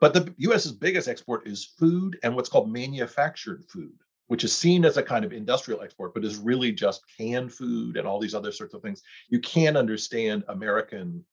but 0.00 0.14
the 0.14 0.34
U.S.'s 0.38 0.72
biggest 0.72 1.08
export 1.08 1.46
is 1.46 1.72
food 1.78 2.18
and 2.22 2.34
what's 2.34 2.48
called 2.48 2.70
manufactured 2.70 3.64
food, 3.68 3.94
which 4.26 4.44
is 4.44 4.52
seen 4.54 4.84
as 4.84 4.96
a 4.96 5.02
kind 5.02 5.24
of 5.24 5.32
industrial 5.32 5.82
export, 5.82 6.14
but 6.14 6.24
is 6.24 6.36
really 6.36 6.72
just 6.72 7.02
canned 7.16 7.52
food 7.52 7.96
and 7.96 8.06
all 8.06 8.20
these 8.20 8.34
other 8.34 8.52
sorts 8.52 8.74
of 8.74 8.82
things. 8.82 9.02
You 9.28 9.40
can't 9.40 9.76
understand 9.76 10.44
American 10.48 11.24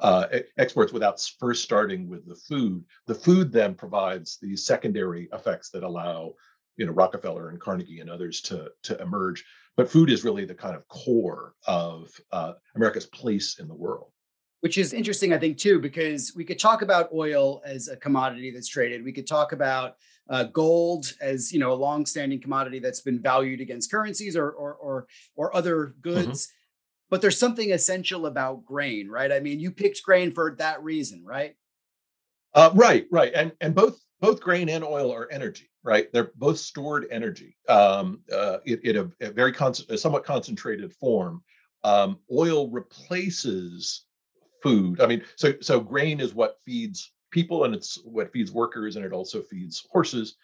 uh, 0.00 0.26
exports 0.58 0.92
without 0.92 1.20
first 1.38 1.62
starting 1.62 2.08
with 2.08 2.26
the 2.26 2.34
food. 2.34 2.84
The 3.06 3.14
food 3.14 3.52
then 3.52 3.74
provides 3.74 4.38
these 4.40 4.66
secondary 4.66 5.28
effects 5.32 5.70
that 5.70 5.84
allow, 5.84 6.34
you 6.76 6.86
know, 6.86 6.92
Rockefeller 6.92 7.50
and 7.50 7.60
Carnegie 7.60 8.00
and 8.00 8.10
others 8.10 8.40
to 8.42 8.70
to 8.82 9.00
emerge. 9.00 9.44
But 9.76 9.90
food 9.90 10.10
is 10.10 10.24
really 10.24 10.44
the 10.44 10.54
kind 10.54 10.76
of 10.76 10.86
core 10.88 11.54
of 11.66 12.10
uh, 12.32 12.54
America's 12.76 13.06
place 13.06 13.58
in 13.58 13.68
the 13.68 13.74
world. 13.74 14.10
Which 14.64 14.78
is 14.78 14.94
interesting, 14.94 15.34
I 15.34 15.38
think, 15.38 15.58
too, 15.58 15.78
because 15.78 16.32
we 16.34 16.42
could 16.42 16.58
talk 16.58 16.80
about 16.80 17.12
oil 17.12 17.60
as 17.66 17.88
a 17.88 17.98
commodity 17.98 18.50
that's 18.50 18.66
traded. 18.66 19.04
We 19.04 19.12
could 19.12 19.26
talk 19.26 19.52
about 19.52 19.96
uh, 20.30 20.44
gold 20.44 21.12
as 21.20 21.52
you 21.52 21.60
know 21.60 21.72
a 21.72 21.74
long-standing 21.74 22.40
commodity 22.40 22.78
that's 22.78 23.02
been 23.02 23.20
valued 23.20 23.60
against 23.60 23.90
currencies 23.90 24.38
or 24.38 24.50
or 24.50 24.74
or, 24.74 25.06
or 25.36 25.54
other 25.54 25.76
mm-hmm. 25.88 26.00
goods. 26.00 26.46
Mm-hmm 26.46 26.54
but 27.10 27.20
there's 27.20 27.38
something 27.38 27.72
essential 27.72 28.26
about 28.26 28.64
grain, 28.64 29.08
right? 29.08 29.30
I 29.30 29.38
mean, 29.38 29.60
you 29.60 29.70
picked 29.70 30.02
grain 30.02 30.32
for 30.32 30.56
that 30.58 30.82
reason, 30.82 31.22
right? 31.24 31.54
Uh, 32.54 32.70
right, 32.74 33.06
right, 33.10 33.32
and 33.34 33.52
and 33.60 33.72
both 33.72 34.00
both 34.20 34.40
grain 34.40 34.68
and 34.68 34.82
oil 34.82 35.12
are 35.12 35.28
energy, 35.30 35.70
right? 35.84 36.10
They're 36.12 36.32
both 36.34 36.58
stored 36.58 37.06
energy 37.12 37.56
um, 37.68 38.20
uh, 38.32 38.58
in, 38.64 38.80
in 38.82 38.96
a, 38.96 39.28
a, 39.28 39.30
very 39.30 39.52
con- 39.52 39.74
a 39.88 39.98
somewhat 39.98 40.24
concentrated 40.24 40.92
form. 40.94 41.42
Um, 41.84 42.18
oil 42.32 42.70
replaces 42.70 44.06
food. 44.64 45.00
I 45.00 45.06
mean, 45.06 45.22
so 45.36 45.52
so 45.60 45.78
grain 45.78 46.20
is 46.20 46.34
what 46.34 46.58
feeds 46.64 47.12
people, 47.30 47.64
and 47.64 47.74
it's 47.74 48.00
what 48.04 48.32
feeds 48.32 48.50
workers, 48.50 48.96
and 48.96 49.04
it 49.04 49.12
also 49.12 49.42
feeds 49.42 49.86
horses. 49.92 50.36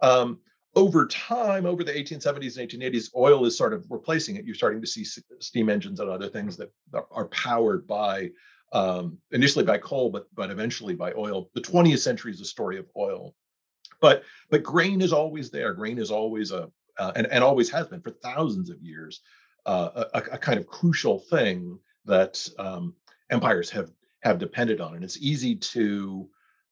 Um, 0.00 0.40
over 0.74 1.06
time, 1.06 1.66
over 1.66 1.84
the 1.84 1.92
1870s 1.92 2.58
and 2.58 2.82
1880s, 2.82 3.10
oil 3.14 3.46
is 3.46 3.56
sort 3.56 3.72
of 3.72 3.86
replacing 3.90 4.36
it. 4.36 4.44
You're 4.44 4.54
starting 4.54 4.80
to 4.80 4.86
see 4.86 5.04
steam 5.40 5.68
engines 5.68 6.00
and 6.00 6.10
other 6.10 6.28
things 6.28 6.56
that 6.56 6.70
are 7.12 7.28
powered 7.28 7.86
by 7.86 8.30
um, 8.72 9.18
initially 9.30 9.64
by 9.64 9.78
coal, 9.78 10.10
but 10.10 10.26
but 10.34 10.50
eventually 10.50 10.94
by 10.94 11.12
oil. 11.12 11.50
The 11.54 11.60
20th 11.60 12.00
century 12.00 12.32
is 12.32 12.38
the 12.38 12.46
story 12.46 12.78
of 12.78 12.86
oil, 12.96 13.34
but 14.00 14.24
but 14.50 14.62
grain 14.62 15.02
is 15.02 15.12
always 15.12 15.50
there. 15.50 15.74
Grain 15.74 15.98
is 15.98 16.10
always 16.10 16.50
a 16.50 16.70
uh, 16.98 17.12
and 17.14 17.26
and 17.26 17.44
always 17.44 17.70
has 17.70 17.88
been 17.88 18.00
for 18.00 18.10
thousands 18.10 18.70
of 18.70 18.80
years 18.80 19.20
uh, 19.66 20.04
a, 20.14 20.18
a, 20.32 20.38
kind 20.38 20.58
of 20.58 20.66
crucial 20.66 21.18
thing 21.18 21.78
that 22.06 22.48
um, 22.58 22.94
empires 23.30 23.70
have 23.70 23.90
have 24.22 24.38
depended 24.38 24.80
on. 24.80 24.94
And 24.94 25.04
it's 25.04 25.18
easy 25.18 25.56
to 25.56 26.28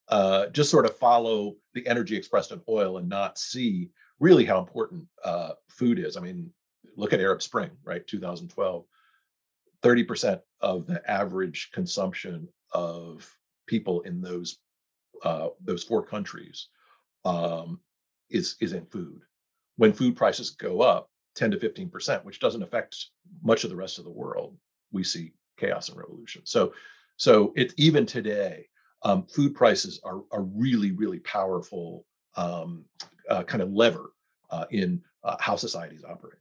uh, 0.08 0.46
just 0.48 0.70
sort 0.70 0.86
of 0.86 0.96
follow 0.96 1.56
the 1.74 1.86
energy 1.86 2.16
expressed 2.16 2.52
in 2.52 2.60
oil 2.68 2.98
and 2.98 3.08
not 3.08 3.38
see 3.38 3.90
really 4.20 4.44
how 4.44 4.58
important 4.58 5.06
uh, 5.24 5.52
food 5.68 5.98
is. 5.98 6.16
I 6.16 6.20
mean, 6.20 6.50
look 6.96 7.12
at 7.12 7.20
Arab 7.20 7.42
Spring, 7.42 7.70
right? 7.84 8.06
2012, 8.06 8.84
30% 9.82 10.40
of 10.60 10.86
the 10.86 11.10
average 11.10 11.70
consumption 11.72 12.48
of 12.72 13.30
people 13.66 14.00
in 14.02 14.20
those 14.20 14.58
uh, 15.22 15.48
those 15.62 15.84
four 15.84 16.04
countries 16.04 16.68
um, 17.24 17.80
is 18.30 18.56
is 18.60 18.72
in 18.72 18.84
food. 18.86 19.20
When 19.76 19.92
food 19.92 20.16
prices 20.16 20.50
go 20.50 20.82
up 20.82 21.10
10 21.36 21.52
to 21.52 21.56
15%, 21.56 22.24
which 22.24 22.40
doesn't 22.40 22.62
affect 22.62 23.06
much 23.42 23.64
of 23.64 23.70
the 23.70 23.76
rest 23.76 23.98
of 23.98 24.04
the 24.04 24.10
world, 24.10 24.56
we 24.92 25.02
see 25.02 25.32
chaos 25.56 25.88
and 25.88 25.98
revolution. 25.98 26.42
So, 26.44 26.72
so 27.16 27.52
it 27.56 27.74
even 27.76 28.06
today, 28.06 28.66
um, 29.02 29.26
food 29.26 29.54
prices 29.54 30.00
are 30.04 30.22
a 30.32 30.40
really 30.40 30.92
really 30.92 31.20
powerful 31.20 32.06
um, 32.36 32.84
uh, 33.28 33.42
kind 33.42 33.62
of 33.62 33.72
lever 33.72 34.12
uh, 34.50 34.64
in 34.70 35.02
uh, 35.22 35.36
how 35.40 35.56
societies 35.56 36.04
operate. 36.04 36.38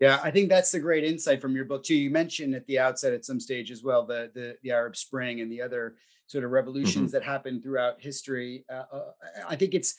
Yeah, 0.00 0.20
I 0.22 0.30
think 0.30 0.48
that's 0.48 0.72
the 0.72 0.80
great 0.80 1.04
insight 1.04 1.40
from 1.40 1.54
your 1.54 1.64
book 1.64 1.84
too. 1.84 1.94
You 1.94 2.10
mentioned 2.10 2.54
at 2.54 2.66
the 2.66 2.78
outset 2.78 3.12
at 3.14 3.24
some 3.24 3.40
stage 3.40 3.70
as 3.70 3.82
well 3.82 4.04
the 4.04 4.30
the, 4.34 4.56
the 4.62 4.70
Arab 4.70 4.96
Spring 4.96 5.40
and 5.40 5.50
the 5.50 5.62
other 5.62 5.96
sort 6.26 6.44
of 6.44 6.50
revolutions 6.50 7.10
mm-hmm. 7.10 7.12
that 7.12 7.22
happened 7.22 7.62
throughout 7.62 8.00
history. 8.00 8.64
Uh, 8.70 8.84
uh, 8.92 9.02
I 9.48 9.56
think 9.56 9.74
it's 9.74 9.94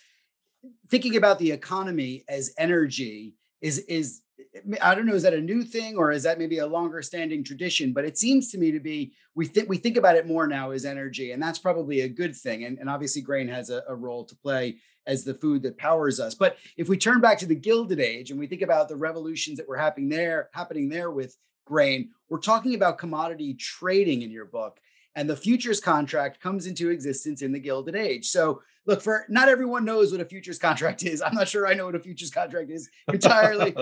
thinking 0.90 1.16
about 1.16 1.40
the 1.40 1.52
economy 1.52 2.24
as 2.28 2.54
energy 2.58 3.36
is 3.62 3.80
is 3.80 4.22
eh, 4.56 4.78
I 4.82 4.96
don't 4.96 5.06
know, 5.06 5.16
is 5.16 5.24
that 5.24 5.34
a 5.34 5.42
new 5.42 5.64
thing 5.64 5.98
or 5.98 6.12
is 6.12 6.24
that 6.24 6.40
maybe 6.40 6.60
a 6.60 6.68
longer 6.68 7.02
standing 7.02 7.44
tradition? 7.44 7.94
But 7.94 8.06
it 8.06 8.18
seems 8.18 8.52
to 8.52 8.58
me 8.58 8.72
to 8.72 8.80
be 8.80 9.14
we 9.36 9.46
think 9.46 9.70
we 9.70 9.78
think 9.78 9.98
about 9.98 10.16
it 10.16 10.28
more 10.28 10.48
now 10.48 10.72
as 10.72 10.86
energy, 10.86 11.32
and 11.32 11.42
that's 11.42 11.60
probably 11.60 12.02
a 12.02 12.10
good 12.10 12.36
thing. 12.36 12.66
And, 12.66 12.78
and 12.80 12.90
obviously, 12.90 13.22
grain 13.22 13.48
has 13.48 13.70
a, 13.70 13.84
a 13.88 13.96
role 13.96 14.26
to 14.26 14.36
play 14.36 14.78
as 15.08 15.24
the 15.24 15.34
food 15.36 15.62
that 15.64 15.78
powers 15.78 16.20
us. 16.20 16.34
But 16.34 16.58
if 16.78 16.90
we 16.90 16.98
turn 16.98 17.22
back 17.22 17.38
to 17.40 17.46
the 17.46 17.56
Gilded 17.56 18.00
Age 18.00 18.32
and 18.32 18.40
we 18.40 18.48
think 18.48 18.62
about 18.62 18.90
the 18.90 18.96
revolutions 18.96 19.58
that 19.58 19.68
were 19.68 19.78
happening 19.78 20.10
there, 20.10 20.50
happening 20.54 20.90
there 20.90 21.12
with 21.12 21.38
grain, 21.66 22.10
we're 22.30 22.40
talking 22.40 22.76
about 22.76 22.98
commodity 22.98 23.54
trading 23.54 24.22
in 24.24 24.32
your 24.32 24.46
book. 24.46 24.80
And 25.16 25.30
the 25.30 25.36
futures 25.36 25.80
contract 25.80 26.42
comes 26.42 26.68
into 26.68 26.90
existence 26.90 27.42
in 27.42 27.52
the 27.52 27.60
Gilded 27.60 27.96
Age. 27.96 28.28
So 28.28 28.62
look 28.86 29.02
for 29.02 29.26
not 29.30 29.50
everyone 29.50 29.86
knows 29.86 30.12
what 30.12 30.22
a 30.22 30.26
futures 30.26 30.60
contract 30.60 31.04
is. 31.04 31.22
I'm 31.22 31.34
not 31.34 31.48
sure 31.48 31.68
I 31.68 31.74
know 31.74 31.86
what 31.86 31.96
a 31.96 32.00
futures 32.00 32.32
contract 32.32 32.70
is 32.70 32.90
entirely, 33.08 33.76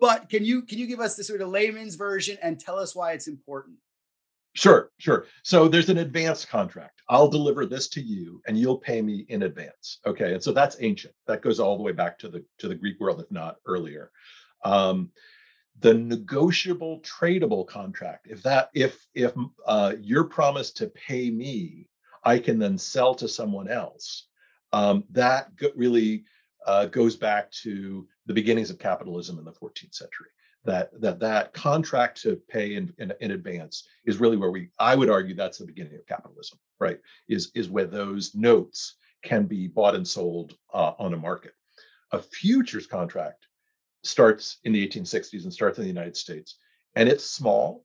but 0.00 0.28
can 0.28 0.44
you 0.44 0.62
can 0.62 0.78
you 0.78 0.86
give 0.86 1.00
us 1.00 1.16
the 1.16 1.24
sort 1.24 1.40
of 1.40 1.48
layman's 1.48 1.96
version 1.96 2.38
and 2.42 2.58
tell 2.58 2.78
us 2.78 2.94
why 2.94 3.12
it's 3.12 3.28
important? 3.28 3.76
Sure, 4.54 4.90
sure. 4.98 5.26
So 5.44 5.68
there's 5.68 5.88
an 5.88 5.98
advance 5.98 6.44
contract. 6.44 7.02
I'll 7.08 7.28
deliver 7.28 7.64
this 7.64 7.88
to 7.90 8.00
you 8.00 8.40
and 8.46 8.58
you'll 8.58 8.78
pay 8.78 9.02
me 9.02 9.24
in 9.28 9.42
advance. 9.42 10.00
Okay. 10.04 10.34
And 10.34 10.42
so 10.42 10.52
that's 10.52 10.76
ancient. 10.80 11.14
That 11.26 11.42
goes 11.42 11.60
all 11.60 11.76
the 11.76 11.82
way 11.82 11.92
back 11.92 12.18
to 12.20 12.28
the 12.28 12.44
to 12.58 12.68
the 12.68 12.74
Greek 12.74 12.98
world, 12.98 13.20
if 13.20 13.30
not 13.30 13.56
earlier. 13.66 14.10
Um, 14.64 15.10
the 15.80 15.94
negotiable 15.94 17.00
tradable 17.00 17.66
contract, 17.66 18.26
if 18.28 18.42
that 18.42 18.70
if 18.74 19.06
if 19.14 19.32
uh, 19.66 19.94
you're 20.00 20.24
promised 20.24 20.76
to 20.78 20.88
pay 20.88 21.30
me, 21.30 21.88
I 22.24 22.38
can 22.38 22.58
then 22.58 22.78
sell 22.78 23.14
to 23.16 23.28
someone 23.28 23.68
else. 23.68 24.26
Um, 24.72 25.04
that 25.10 25.50
really 25.76 26.24
uh, 26.66 26.86
goes 26.86 27.16
back 27.16 27.50
to 27.50 28.06
the 28.26 28.34
beginnings 28.34 28.70
of 28.70 28.78
capitalism 28.78 29.38
in 29.38 29.44
the 29.44 29.52
14th 29.52 29.94
century. 29.94 30.28
That 30.64 30.90
that 31.00 31.20
that 31.20 31.52
contract 31.54 32.22
to 32.22 32.36
pay 32.48 32.74
in, 32.74 32.92
in, 32.98 33.12
in 33.20 33.30
advance 33.30 33.88
is 34.04 34.18
really 34.18 34.36
where 34.36 34.50
we 34.50 34.70
I 34.78 34.96
would 34.96 35.10
argue 35.10 35.34
that's 35.34 35.58
the 35.58 35.66
beginning 35.66 35.94
of 35.94 36.06
capitalism, 36.06 36.58
right? 36.80 36.98
Is 37.28 37.52
is 37.54 37.68
where 37.68 37.86
those 37.86 38.34
notes 38.34 38.96
can 39.22 39.46
be 39.46 39.68
bought 39.68 39.94
and 39.94 40.06
sold 40.06 40.56
uh, 40.72 40.92
on 40.98 41.14
a 41.14 41.16
market. 41.16 41.52
A 42.12 42.20
futures 42.20 42.86
contract 42.86 43.47
starts 44.08 44.58
in 44.64 44.72
the 44.72 44.86
1860s 44.86 45.44
and 45.44 45.52
starts 45.52 45.78
in 45.78 45.84
the 45.84 45.88
United 45.88 46.16
States, 46.16 46.58
and 46.96 47.08
it's 47.08 47.24
small. 47.24 47.84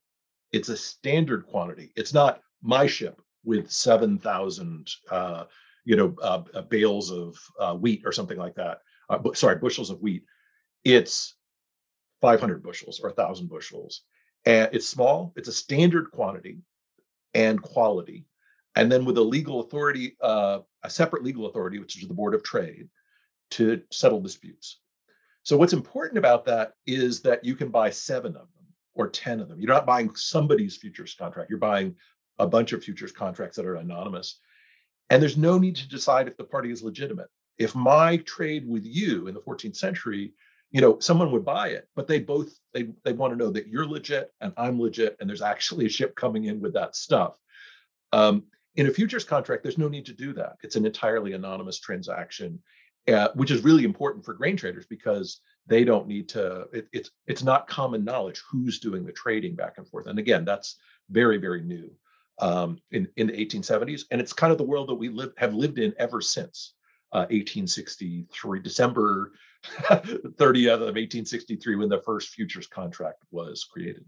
It's 0.52 0.70
a 0.70 0.78
standard 0.78 1.46
quantity. 1.48 1.92
It's 1.96 2.14
not 2.14 2.42
my 2.62 2.88
ship 2.88 3.22
with 3.44 3.72
7,000 3.72 4.90
uh, 5.12 5.44
you 5.86 5.96
know 5.96 6.16
uh, 6.22 6.44
uh, 6.54 6.62
bales 6.62 7.12
of 7.12 7.38
uh, 7.60 7.76
wheat 7.76 8.04
or 8.06 8.12
something 8.12 8.38
like 8.38 8.56
that. 8.56 8.80
Uh, 9.10 9.18
bu- 9.18 9.34
sorry, 9.34 9.58
bushels 9.58 9.90
of 9.90 10.02
wheat. 10.02 10.24
It's 10.84 11.36
500 12.22 12.64
bushels 12.64 13.00
or 13.02 13.10
1,000 13.10 13.50
bushels, 13.50 14.04
and 14.46 14.70
it's 14.72 14.88
small. 14.88 15.34
It's 15.36 15.50
a 15.50 15.54
standard 15.54 16.12
quantity 16.12 16.60
and 17.34 17.62
quality, 17.62 18.26
and 18.76 18.92
then 18.92 19.04
with 19.04 19.18
a 19.18 19.22
legal 19.22 19.60
authority, 19.62 20.16
uh, 20.22 20.60
a 20.84 20.90
separate 20.90 21.24
legal 21.24 21.48
authority, 21.48 21.80
which 21.80 22.02
is 22.02 22.08
the 22.08 22.14
Board 22.14 22.34
of 22.34 22.44
Trade, 22.44 22.88
to 23.52 23.82
settle 23.92 24.22
disputes. 24.22 24.80
So 25.43 25.58
what's 25.58 25.73
important 25.73 26.17
about 26.17 26.45
that 26.45 26.73
is 26.88 27.21
that 27.21 27.43
you 27.43 27.56
can 27.56 27.69
buy 27.69 27.89
seven 27.89 28.36
of 28.36 28.47
them 28.56 28.65
or 28.95 29.10
10 29.10 29.39
of 29.39 29.49
them. 29.49 29.60
You're 29.60 29.73
not 29.73 29.86
buying 29.86 30.15
somebody's 30.15 30.77
futures 30.77 31.15
contract. 31.15 31.49
You're 31.49 31.60
buying 31.60 31.95
a 32.39 32.47
bunch 32.47 32.73
of 32.73 32.84
futures 32.84 33.12
contracts 33.12 33.58
that 33.58 33.65
are 33.65 33.75
anonymous. 33.75 34.39
And 35.10 35.21
there's 35.21 35.38
no 35.38 35.58
need 35.58 35.75
to 35.77 35.88
decide 35.88 36.27
if 36.27 36.38
the 36.38 36.43
party 36.43 36.71
is 36.71 36.82
legitimate. 36.82 37.27
If 37.58 37.75
my 37.75 38.17
trade 38.17 38.67
with 38.67 38.86
you 38.86 39.27
in 39.27 39.34
the 39.34 39.41
14th 39.41 39.75
century, 39.75 40.34
you 40.71 40.82
know, 40.82 40.97
someone 40.99 41.32
would 41.32 41.45
buy 41.45 41.69
it, 41.69 41.88
but 41.95 42.08
they 42.08 42.19
both 42.19 42.58
they 42.73 42.88
they 43.03 43.13
want 43.13 43.32
to 43.32 43.38
know 43.38 43.51
that 43.51 43.67
you're 43.67 43.86
legit 43.86 44.34
and 44.41 44.53
I'm 44.58 44.82
legit, 44.82 45.15
and 45.19 45.29
there's 45.29 45.43
actually 45.43 45.86
a 45.86 45.89
ship 45.89 46.15
coming 46.15 46.45
in 46.45 46.62
with 46.62 46.73
that 46.73 46.95
stuff. 46.95 47.38
Um, 48.12 48.45
in 48.75 48.88
a 48.88 48.91
futures 48.91 49.23
contract, 49.23 49.62
there's 49.62 49.77
no 49.77 49.88
need 49.88 50.08
to 50.08 50.13
do 50.13 50.34
that. 50.34 50.58
It's 50.63 50.75
an 50.75 50.88
entirely 50.88 51.34
anonymous 51.34 51.79
transaction, 51.79 52.60
uh, 53.08 53.30
which 53.36 53.52
is 53.52 53.63
really 53.63 53.84
important 53.84 54.24
for 54.24 54.34
grain 54.34 54.58
traders 54.58 54.86
because 54.86 55.42
they 55.68 55.84
don't 55.84 56.08
need 56.08 56.30
to. 56.30 56.68
It, 56.74 56.88
it's 56.92 57.12
it's 57.28 57.44
not 57.44 57.68
common 57.68 58.04
knowledge 58.04 58.42
who's 58.50 58.80
doing 58.80 59.06
the 59.06 59.12
trading 59.12 59.56
back 59.56 59.78
and 59.78 59.88
forth. 59.88 60.08
And 60.08 60.20
again, 60.20 60.46
that's 60.46 60.78
very 61.10 61.38
very 61.38 61.62
new 61.62 61.92
um, 62.39 62.80
in, 62.92 63.08
in 63.18 63.28
the 63.28 63.34
1870s. 63.34 64.04
And 64.12 64.20
it's 64.20 64.34
kind 64.34 64.52
of 64.52 64.58
the 64.58 64.63
world 64.63 64.89
that 64.89 64.96
we 64.96 65.10
live, 65.10 65.34
have 65.38 65.54
lived 65.54 65.80
in 65.80 65.94
ever 65.98 66.22
since 66.22 66.74
uh, 67.12 67.28
1863, 67.30 68.60
December 68.62 69.34
30th 69.66 70.74
of 70.74 70.96
1863, 70.96 71.76
when 71.76 71.89
the 71.89 72.02
first 72.02 72.30
futures 72.30 72.68
contract 72.68 73.24
was 73.32 73.63
created. 73.63 74.06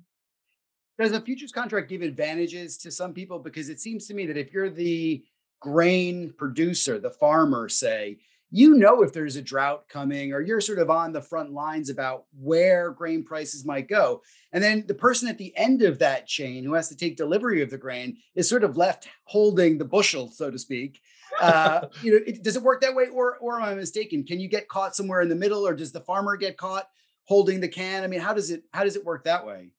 Does 0.97 1.11
a 1.11 1.21
futures 1.21 1.51
contract 1.51 1.89
give 1.89 2.01
advantages 2.01 2.77
to 2.79 2.91
some 2.91 3.13
people? 3.13 3.37
Because 3.37 3.69
it 3.69 3.81
seems 3.81 4.07
to 4.07 4.13
me 4.13 4.25
that 4.27 4.37
if 4.37 4.53
you're 4.53 4.69
the 4.69 5.23
grain 5.59 6.33
producer, 6.37 6.99
the 6.99 7.09
farmer, 7.09 7.67
say, 7.67 8.17
you 8.55 8.75
know 8.75 9.03
if 9.03 9.11
there's 9.11 9.35
a 9.35 9.41
drought 9.41 9.83
coming 9.89 10.31
or 10.31 10.39
you're 10.39 10.61
sort 10.61 10.79
of 10.79 10.89
on 10.89 11.11
the 11.11 11.21
front 11.21 11.51
lines 11.51 11.89
about 11.89 12.23
where 12.39 12.91
grain 12.91 13.21
prices 13.21 13.65
might 13.65 13.89
go. 13.89 14.21
And 14.53 14.63
then 14.63 14.85
the 14.87 14.93
person 14.93 15.27
at 15.27 15.37
the 15.37 15.55
end 15.57 15.81
of 15.81 15.99
that 15.99 16.25
chain 16.25 16.63
who 16.63 16.73
has 16.73 16.87
to 16.87 16.95
take 16.95 17.17
delivery 17.17 17.61
of 17.61 17.69
the 17.69 17.77
grain 17.77 18.15
is 18.33 18.47
sort 18.47 18.63
of 18.63 18.77
left 18.77 19.09
holding 19.25 19.77
the 19.77 19.83
bushel 19.83 20.31
so 20.31 20.49
to 20.49 20.57
speak. 20.57 21.01
Uh, 21.41 21.87
you 22.01 22.13
know 22.13 22.19
it, 22.25 22.43
does 22.43 22.55
it 22.55 22.63
work 22.63 22.79
that 22.79 22.95
way 22.95 23.07
or 23.07 23.37
or 23.39 23.59
am 23.59 23.63
i 23.63 23.75
mistaken? 23.75 24.23
Can 24.23 24.39
you 24.39 24.47
get 24.47 24.69
caught 24.69 24.95
somewhere 24.95 25.19
in 25.19 25.27
the 25.27 25.35
middle 25.35 25.67
or 25.67 25.73
does 25.73 25.91
the 25.91 25.99
farmer 25.99 26.37
get 26.37 26.55
caught 26.55 26.87
holding 27.25 27.59
the 27.59 27.67
can? 27.67 28.05
I 28.05 28.07
mean 28.07 28.21
how 28.21 28.33
does 28.33 28.51
it 28.51 28.63
how 28.71 28.85
does 28.85 28.95
it 28.95 29.03
work 29.03 29.25
that 29.25 29.45
way? 29.45 29.71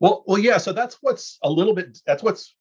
Well 0.00 0.24
well 0.26 0.38
yeah 0.38 0.58
so 0.58 0.74
that's 0.74 0.98
what's 1.00 1.38
a 1.42 1.50
little 1.50 1.72
bit 1.74 2.00
that's 2.04 2.22
what's 2.22 2.54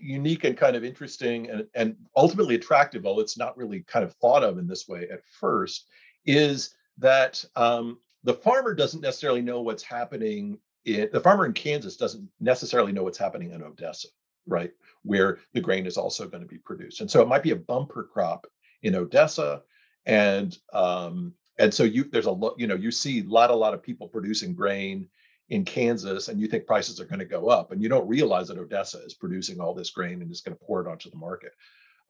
unique 0.00 0.44
and 0.44 0.56
kind 0.56 0.76
of 0.76 0.84
interesting 0.84 1.50
and, 1.50 1.66
and 1.74 1.96
ultimately 2.16 2.54
attractive, 2.54 3.06
although 3.06 3.20
it's 3.20 3.38
not 3.38 3.56
really 3.56 3.80
kind 3.80 4.04
of 4.04 4.14
thought 4.14 4.44
of 4.44 4.58
in 4.58 4.66
this 4.66 4.88
way 4.88 5.08
at 5.10 5.24
first, 5.40 5.86
is 6.24 6.74
that 6.98 7.44
um, 7.56 7.98
the 8.24 8.34
farmer 8.34 8.74
doesn't 8.74 9.00
necessarily 9.00 9.42
know 9.42 9.60
what's 9.60 9.82
happening. 9.82 10.58
In, 10.84 11.08
the 11.12 11.20
farmer 11.20 11.46
in 11.46 11.52
Kansas 11.52 11.96
doesn't 11.96 12.28
necessarily 12.40 12.92
know 12.92 13.02
what's 13.02 13.18
happening 13.18 13.52
in 13.52 13.62
Odessa, 13.62 14.08
right, 14.46 14.72
where 15.02 15.38
the 15.52 15.60
grain 15.60 15.86
is 15.86 15.96
also 15.96 16.28
going 16.28 16.42
to 16.42 16.48
be 16.48 16.58
produced. 16.58 17.00
And 17.00 17.10
so 17.10 17.22
it 17.22 17.28
might 17.28 17.42
be 17.42 17.52
a 17.52 17.56
bumper 17.56 18.04
crop 18.04 18.46
in 18.82 18.94
Odessa, 18.94 19.62
and 20.06 20.56
um, 20.72 21.34
and 21.58 21.72
so 21.72 21.82
you 21.84 22.04
there's 22.04 22.26
a 22.26 22.30
lot 22.30 22.54
you 22.58 22.66
know 22.66 22.74
you 22.74 22.90
see 22.90 23.20
a 23.20 23.24
lot 23.24 23.50
a 23.50 23.54
lot 23.54 23.74
of 23.74 23.82
people 23.82 24.08
producing 24.08 24.54
grain 24.54 25.08
in 25.48 25.64
Kansas 25.64 26.28
and 26.28 26.40
you 26.40 26.46
think 26.48 26.66
prices 26.66 27.00
are 27.00 27.04
going 27.04 27.20
to 27.20 27.24
go 27.24 27.48
up, 27.48 27.72
and 27.72 27.82
you 27.82 27.88
don't 27.88 28.08
realize 28.08 28.48
that 28.48 28.58
Odessa 28.58 28.98
is 29.04 29.14
producing 29.14 29.60
all 29.60 29.74
this 29.74 29.90
grain 29.90 30.22
and 30.22 30.30
is 30.30 30.40
going 30.40 30.56
to 30.56 30.64
pour 30.64 30.80
it 30.80 30.90
onto 30.90 31.10
the 31.10 31.16
market. 31.16 31.52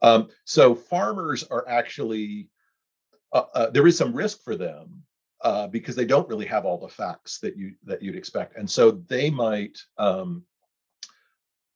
Um, 0.02 0.28
so 0.44 0.74
farmers 0.74 1.44
are 1.44 1.66
actually 1.68 2.48
uh, 3.32 3.44
uh, 3.54 3.70
there 3.70 3.86
is 3.86 3.98
some 3.98 4.14
risk 4.14 4.42
for 4.44 4.56
them 4.56 5.02
uh, 5.42 5.66
because 5.66 5.96
they 5.96 6.04
don't 6.04 6.28
really 6.28 6.46
have 6.46 6.64
all 6.64 6.78
the 6.78 6.88
facts 6.88 7.38
that 7.40 7.56
you 7.56 7.74
that 7.84 8.02
you'd 8.02 8.16
expect, 8.16 8.56
and 8.56 8.68
so 8.70 8.90
they 8.90 9.30
might 9.30 9.78
um, 9.98 10.44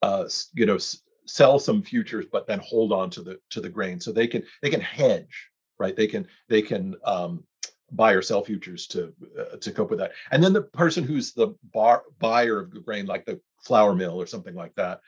uh, 0.02 0.28
you 0.54 0.66
know, 0.66 0.76
s- 0.76 1.02
sell 1.26 1.58
some 1.58 1.82
futures, 1.82 2.26
but 2.30 2.46
then 2.46 2.60
hold 2.60 2.92
on 2.92 3.10
to 3.10 3.22
the 3.22 3.38
to 3.50 3.60
the 3.60 3.68
grain, 3.68 4.00
so 4.00 4.12
they 4.12 4.26
can 4.26 4.42
they 4.62 4.70
can 4.70 4.80
hedge, 4.80 5.48
right? 5.78 5.96
They 5.96 6.06
can 6.06 6.26
they 6.48 6.62
can 6.62 6.96
um, 7.04 7.44
buy 7.92 8.12
or 8.12 8.22
sell 8.22 8.44
futures 8.44 8.86
to 8.88 9.12
uh, 9.38 9.56
to 9.56 9.72
cope 9.72 9.90
with 9.90 9.98
that. 9.98 10.12
And 10.30 10.42
then 10.42 10.52
the 10.52 10.62
person 10.62 11.04
who's 11.04 11.32
the 11.32 11.54
bar, 11.72 12.04
buyer 12.18 12.60
of 12.60 12.84
grain, 12.84 13.06
like 13.06 13.24
the 13.24 13.40
flour 13.62 13.94
mill 13.94 14.20
or 14.20 14.26
something 14.26 14.54
like 14.54 14.74
that, 14.76 15.00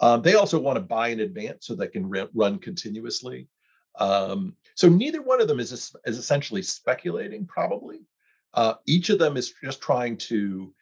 um, 0.00 0.22
they 0.22 0.34
also 0.34 0.58
want 0.58 0.76
to 0.76 0.82
buy 0.82 1.08
in 1.08 1.20
advance 1.20 1.66
so 1.66 1.74
they 1.74 1.88
can 1.88 2.08
re- 2.08 2.28
run 2.34 2.58
continuously. 2.58 3.48
Um, 3.98 4.56
so 4.74 4.88
neither 4.88 5.22
one 5.22 5.40
of 5.40 5.48
them 5.48 5.60
is 5.60 5.72
is 5.72 6.18
essentially 6.18 6.62
speculating. 6.62 7.46
Probably 7.46 8.00
uh, 8.54 8.74
each 8.86 9.10
of 9.10 9.18
them 9.18 9.36
is 9.36 9.54
just 9.62 9.80
trying 9.80 10.16
to 10.16 10.74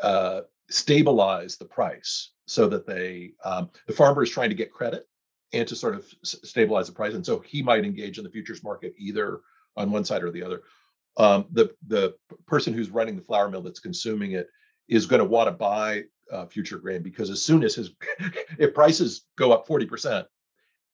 uh, 0.00 0.40
stabilize 0.70 1.56
the 1.56 1.64
price 1.64 2.30
so 2.46 2.68
that 2.68 2.86
they 2.86 3.32
um, 3.44 3.70
the 3.86 3.92
farmer 3.92 4.22
is 4.22 4.30
trying 4.30 4.50
to 4.50 4.54
get 4.54 4.72
credit 4.72 5.06
and 5.52 5.68
to 5.68 5.76
sort 5.76 5.94
of 5.94 6.06
stabilize 6.22 6.86
the 6.86 6.92
price, 6.92 7.14
and 7.14 7.24
so 7.24 7.38
he 7.40 7.62
might 7.62 7.84
engage 7.84 8.18
in 8.18 8.24
the 8.24 8.30
futures 8.30 8.64
market 8.64 8.94
either 8.98 9.40
on 9.76 9.90
one 9.90 10.04
side 10.04 10.22
or 10.22 10.30
the 10.30 10.42
other. 10.42 10.62
Um, 11.16 11.46
the 11.52 11.74
the 11.86 12.14
person 12.46 12.74
who's 12.74 12.90
running 12.90 13.16
the 13.16 13.22
flour 13.22 13.48
mill 13.48 13.62
that's 13.62 13.80
consuming 13.80 14.32
it 14.32 14.48
is 14.88 15.06
going 15.06 15.20
to 15.20 15.24
want 15.24 15.48
to 15.48 15.52
buy 15.52 16.04
uh, 16.30 16.46
future 16.46 16.78
grain 16.78 17.02
because 17.02 17.30
as 17.30 17.42
soon 17.42 17.62
as 17.62 17.74
his 17.74 17.90
if 18.58 18.74
prices 18.74 19.26
go 19.36 19.52
up 19.52 19.66
40% 19.66 20.24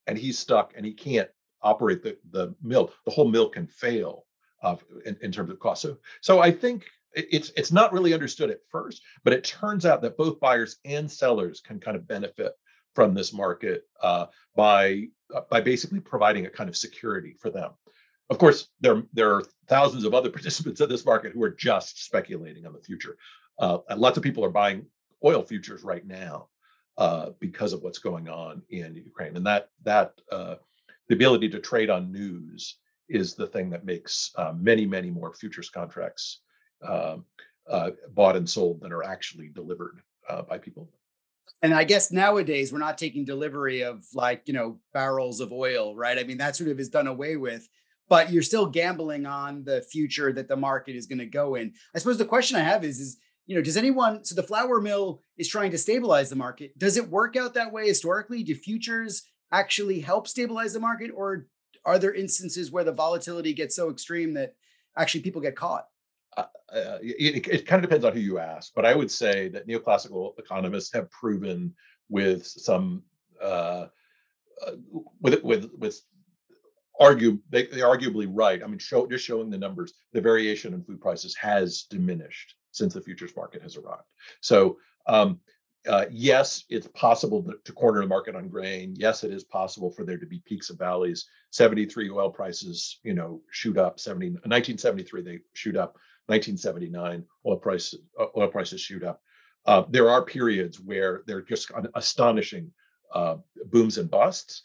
and 0.06 0.18
he's 0.18 0.38
stuck 0.38 0.72
and 0.76 0.85
he 0.85 0.92
can't 0.92 1.28
operate 1.62 2.02
the, 2.02 2.16
the 2.30 2.54
mill 2.62 2.92
the 3.04 3.11
whole 3.11 3.28
mill 3.28 3.48
can 3.48 3.66
fail 3.66 4.24
uh, 4.62 4.76
in, 5.06 5.16
in 5.22 5.33
terms 5.33 5.50
of 5.50 5.59
cost. 5.59 5.83
So 5.83 5.96
so 6.20 6.40
i 6.40 6.50
think 6.50 6.85
it's 7.12 7.50
it's 7.56 7.72
not 7.72 7.92
really 7.92 8.14
understood 8.14 8.50
at 8.50 8.61
first 8.70 9.02
but 9.24 9.33
it 9.33 9.44
turns 9.44 9.85
out 9.85 10.00
that 10.02 10.16
both 10.16 10.40
buyers 10.40 10.76
and 10.85 11.11
sellers 11.11 11.61
can 11.61 11.80
kind 11.80 11.96
of 11.96 12.06
benefit 12.06 12.52
from 12.94 13.14
this 13.14 13.33
market 13.33 13.85
uh, 14.02 14.26
by 14.54 15.04
uh, 15.35 15.42
by 15.50 15.61
basically 15.61 16.00
providing 16.00 16.46
a 16.46 16.50
kind 16.50 16.68
of 16.68 16.76
security 16.76 17.37
for 17.40 17.50
them 17.50 17.70
of 18.31 18.38
course 18.38 18.69
there 18.81 19.03
there 19.12 19.35
are 19.35 19.45
thousands 19.69 20.05
of 20.05 20.14
other 20.14 20.31
participants 20.37 20.81
in 20.81 20.88
this 20.88 21.05
market 21.05 21.33
who 21.33 21.43
are 21.43 21.51
just 21.51 22.05
speculating 22.05 22.66
on 22.66 22.73
the 22.73 22.81
future 22.81 23.16
uh, 23.59 23.79
lots 23.97 24.16
of 24.16 24.23
people 24.23 24.45
are 24.45 24.51
buying 24.51 24.87
oil 25.25 25.43
futures 25.43 25.85
right 25.85 26.07
now 26.07 26.49
uh, 26.99 27.31
because 27.38 27.73
of 27.73 27.83
what's 27.83 27.99
going 27.99 28.29
on 28.29 28.62
in 28.71 28.95
Ukraine, 28.95 29.37
and 29.37 29.47
that 29.47 29.69
that 29.85 30.12
uh, 30.31 30.57
the 31.09 31.14
ability 31.14 31.49
to 31.51 31.59
trade 31.59 31.90
on 31.90 32.12
news 32.12 32.77
is 33.09 33.35
the 33.35 33.47
thing 33.47 33.71
that 33.71 33.85
makes 33.85 34.31
uh, 34.37 34.53
many 34.57 34.87
many 34.87 35.11
more 35.11 35.33
futures 35.33 35.71
contracts 35.71 36.43
um, 36.87 37.25
uh, 37.69 37.90
bought 38.14 38.37
and 38.37 38.49
sold 38.49 38.81
than 38.81 38.93
are 38.93 39.03
actually 39.03 39.49
delivered 39.49 40.01
uh, 40.29 40.43
by 40.43 40.59
people. 40.59 40.90
And 41.62 41.75
I 41.75 41.85
guess 41.85 42.11
nowadays 42.11 42.73
we're 42.73 42.79
not 42.79 42.97
taking 42.97 43.25
delivery 43.25 43.83
of 43.83 44.05
like 44.14 44.43
you 44.47 44.55
know 44.55 44.79
barrels 44.93 45.40
of 45.40 45.53
oil, 45.53 45.97
right? 45.97 46.19
I 46.19 46.25
mean 46.25 46.38
that 46.38 46.57
sort 46.57 46.71
of 46.71 46.81
is 46.81 46.88
done 46.88 47.07
away 47.07 47.37
with. 47.37 47.69
But 48.11 48.31
you're 48.31 48.42
still 48.42 48.66
gambling 48.66 49.25
on 49.25 49.64
the 49.64 49.81
future 49.90 50.33
that 50.35 50.49
the 50.49 50.57
market 50.57 50.96
is 50.96 51.07
going 51.07 51.20
to 51.20 51.27
go 51.27 51.55
in. 51.55 51.73
I 51.94 51.99
suppose 51.99 52.18
the 52.18 52.27
question 52.27 52.59
I 52.59 52.61
have 52.61 52.85
is: 52.85 53.01
is 53.01 53.16
you 53.46 53.57
know, 53.57 53.62
does 53.62 53.77
anyone, 53.77 54.25
so 54.25 54.35
the 54.35 54.42
flour 54.42 54.81
mill 54.81 55.23
is 55.38 55.49
trying 55.49 55.70
to 55.70 55.79
stabilize 55.79 56.31
the 56.31 56.37
market. 56.37 56.79
Does 56.79 56.96
it 56.96 57.09
work 57.09 57.37
out 57.37 57.55
that 57.55 57.73
way 57.73 57.88
historically? 57.88 58.44
Do 58.44 58.55
futures 58.55 59.23
actually 59.51 60.01
help 60.01 60.29
stabilize 60.29 60.73
the 60.73 60.81
market? 60.81 61.11
Or 61.14 61.46
are 61.85 61.99
there 61.99 62.14
instances 62.14 62.70
where 62.70 62.85
the 62.85 62.92
volatility 62.92 63.53
gets 63.53 63.75
so 63.75 63.90
extreme 63.90 64.35
that 64.35 64.55
actually 64.96 65.23
people 65.23 65.40
get 65.40 65.57
caught? 65.57 65.87
Uh, 66.37 66.44
uh 66.73 66.99
it, 67.03 67.49
it, 67.49 67.66
kind 67.66 67.83
of 67.83 67.90
depends 67.90 68.05
on 68.05 68.12
who 68.12 68.20
you 68.20 68.38
ask, 68.38 68.73
but 68.75 68.87
I 68.87 68.94
would 68.94 69.11
say 69.11 69.49
that 69.49 69.66
neoclassical 69.66 70.38
economists 70.38 70.92
have 70.94 71.11
proven 71.11 71.75
with 72.09 72.46
some 72.46 73.03
uh, 73.42 73.87
uh, 74.64 74.73
with 75.20 75.42
with 75.42 75.70
with 75.77 76.03
argue 76.98 77.38
they, 77.50 77.66
they 77.66 77.81
arguably 77.81 78.29
right. 78.31 78.62
I 78.62 78.66
mean, 78.66 78.79
show 78.79 79.07
just 79.07 79.24
showing 79.24 79.50
the 79.50 79.59
numbers, 79.59 79.94
the 80.12 80.20
variation 80.20 80.74
in 80.74 80.83
food 80.83 81.00
prices 81.00 81.35
has 81.37 81.83
diminished 81.83 82.55
since 82.72 82.94
the 82.94 83.00
futures 83.00 83.35
market 83.37 83.62
has 83.62 83.76
arrived. 83.76 84.05
So 84.40 84.79
um, 85.07 85.40
uh, 85.88 86.05
yes, 86.11 86.64
it's 86.68 86.87
possible 86.88 87.42
to, 87.42 87.55
to, 87.64 87.72
corner 87.72 88.00
the 88.00 88.07
market 88.07 88.37
on 88.37 88.48
grain. 88.48 88.94
Yes, 88.98 89.24
it 89.24 89.33
is 89.33 89.44
possible 89.44 89.90
for 89.90 90.05
there 90.05 90.18
to 90.18 90.26
be 90.26 90.42
peaks 90.44 90.68
and 90.68 90.79
valleys. 90.79 91.26
73 91.53 92.11
oil 92.11 92.31
prices, 92.31 92.98
you 93.03 93.14
know, 93.14 93.40
shoot 93.50 93.79
up. 93.79 93.98
70, 93.98 94.31
1973 94.31 95.22
they 95.22 95.38
shoot 95.55 95.76
up. 95.76 95.96
1979 96.26 97.24
oil 97.46 97.57
prices 97.57 98.00
uh, 98.18 98.26
oil 98.37 98.48
prices 98.48 98.81
shoot 98.81 99.03
up. 99.03 99.22
Uh, 99.66 99.83
there 99.88 100.11
are 100.11 100.22
periods 100.22 100.79
where 100.79 101.22
they're 101.26 101.42
just 101.42 101.70
astonishing 101.94 102.70
uh, 103.12 103.37
booms 103.66 103.98
and 103.98 104.11
busts, 104.11 104.62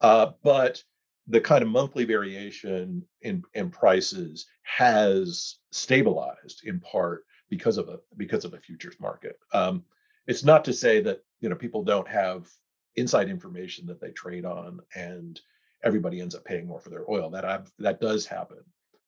uh, 0.00 0.32
but 0.42 0.82
the 1.28 1.40
kind 1.40 1.62
of 1.62 1.68
monthly 1.68 2.04
variation 2.04 3.02
in, 3.22 3.42
in 3.54 3.70
prices 3.70 4.46
has 4.62 5.56
stabilized 5.72 6.62
in 6.64 6.80
part 6.80 7.24
because 7.48 7.78
of 7.78 7.88
a 7.88 7.98
because 8.16 8.44
of 8.44 8.54
a 8.54 8.58
futures 8.58 8.96
market. 9.00 9.38
Um, 9.52 9.84
it's 10.26 10.44
not 10.44 10.64
to 10.66 10.72
say 10.72 11.00
that 11.02 11.20
you 11.40 11.48
know 11.48 11.56
people 11.56 11.82
don't 11.82 12.08
have 12.08 12.48
inside 12.96 13.28
information 13.28 13.86
that 13.86 14.00
they 14.00 14.10
trade 14.10 14.44
on, 14.44 14.80
and 14.94 15.40
everybody 15.82 16.20
ends 16.20 16.34
up 16.34 16.44
paying 16.44 16.66
more 16.66 16.80
for 16.80 16.90
their 16.90 17.08
oil. 17.10 17.30
That 17.30 17.44
I've, 17.44 17.70
that 17.78 18.00
does 18.00 18.26
happen, 18.26 18.58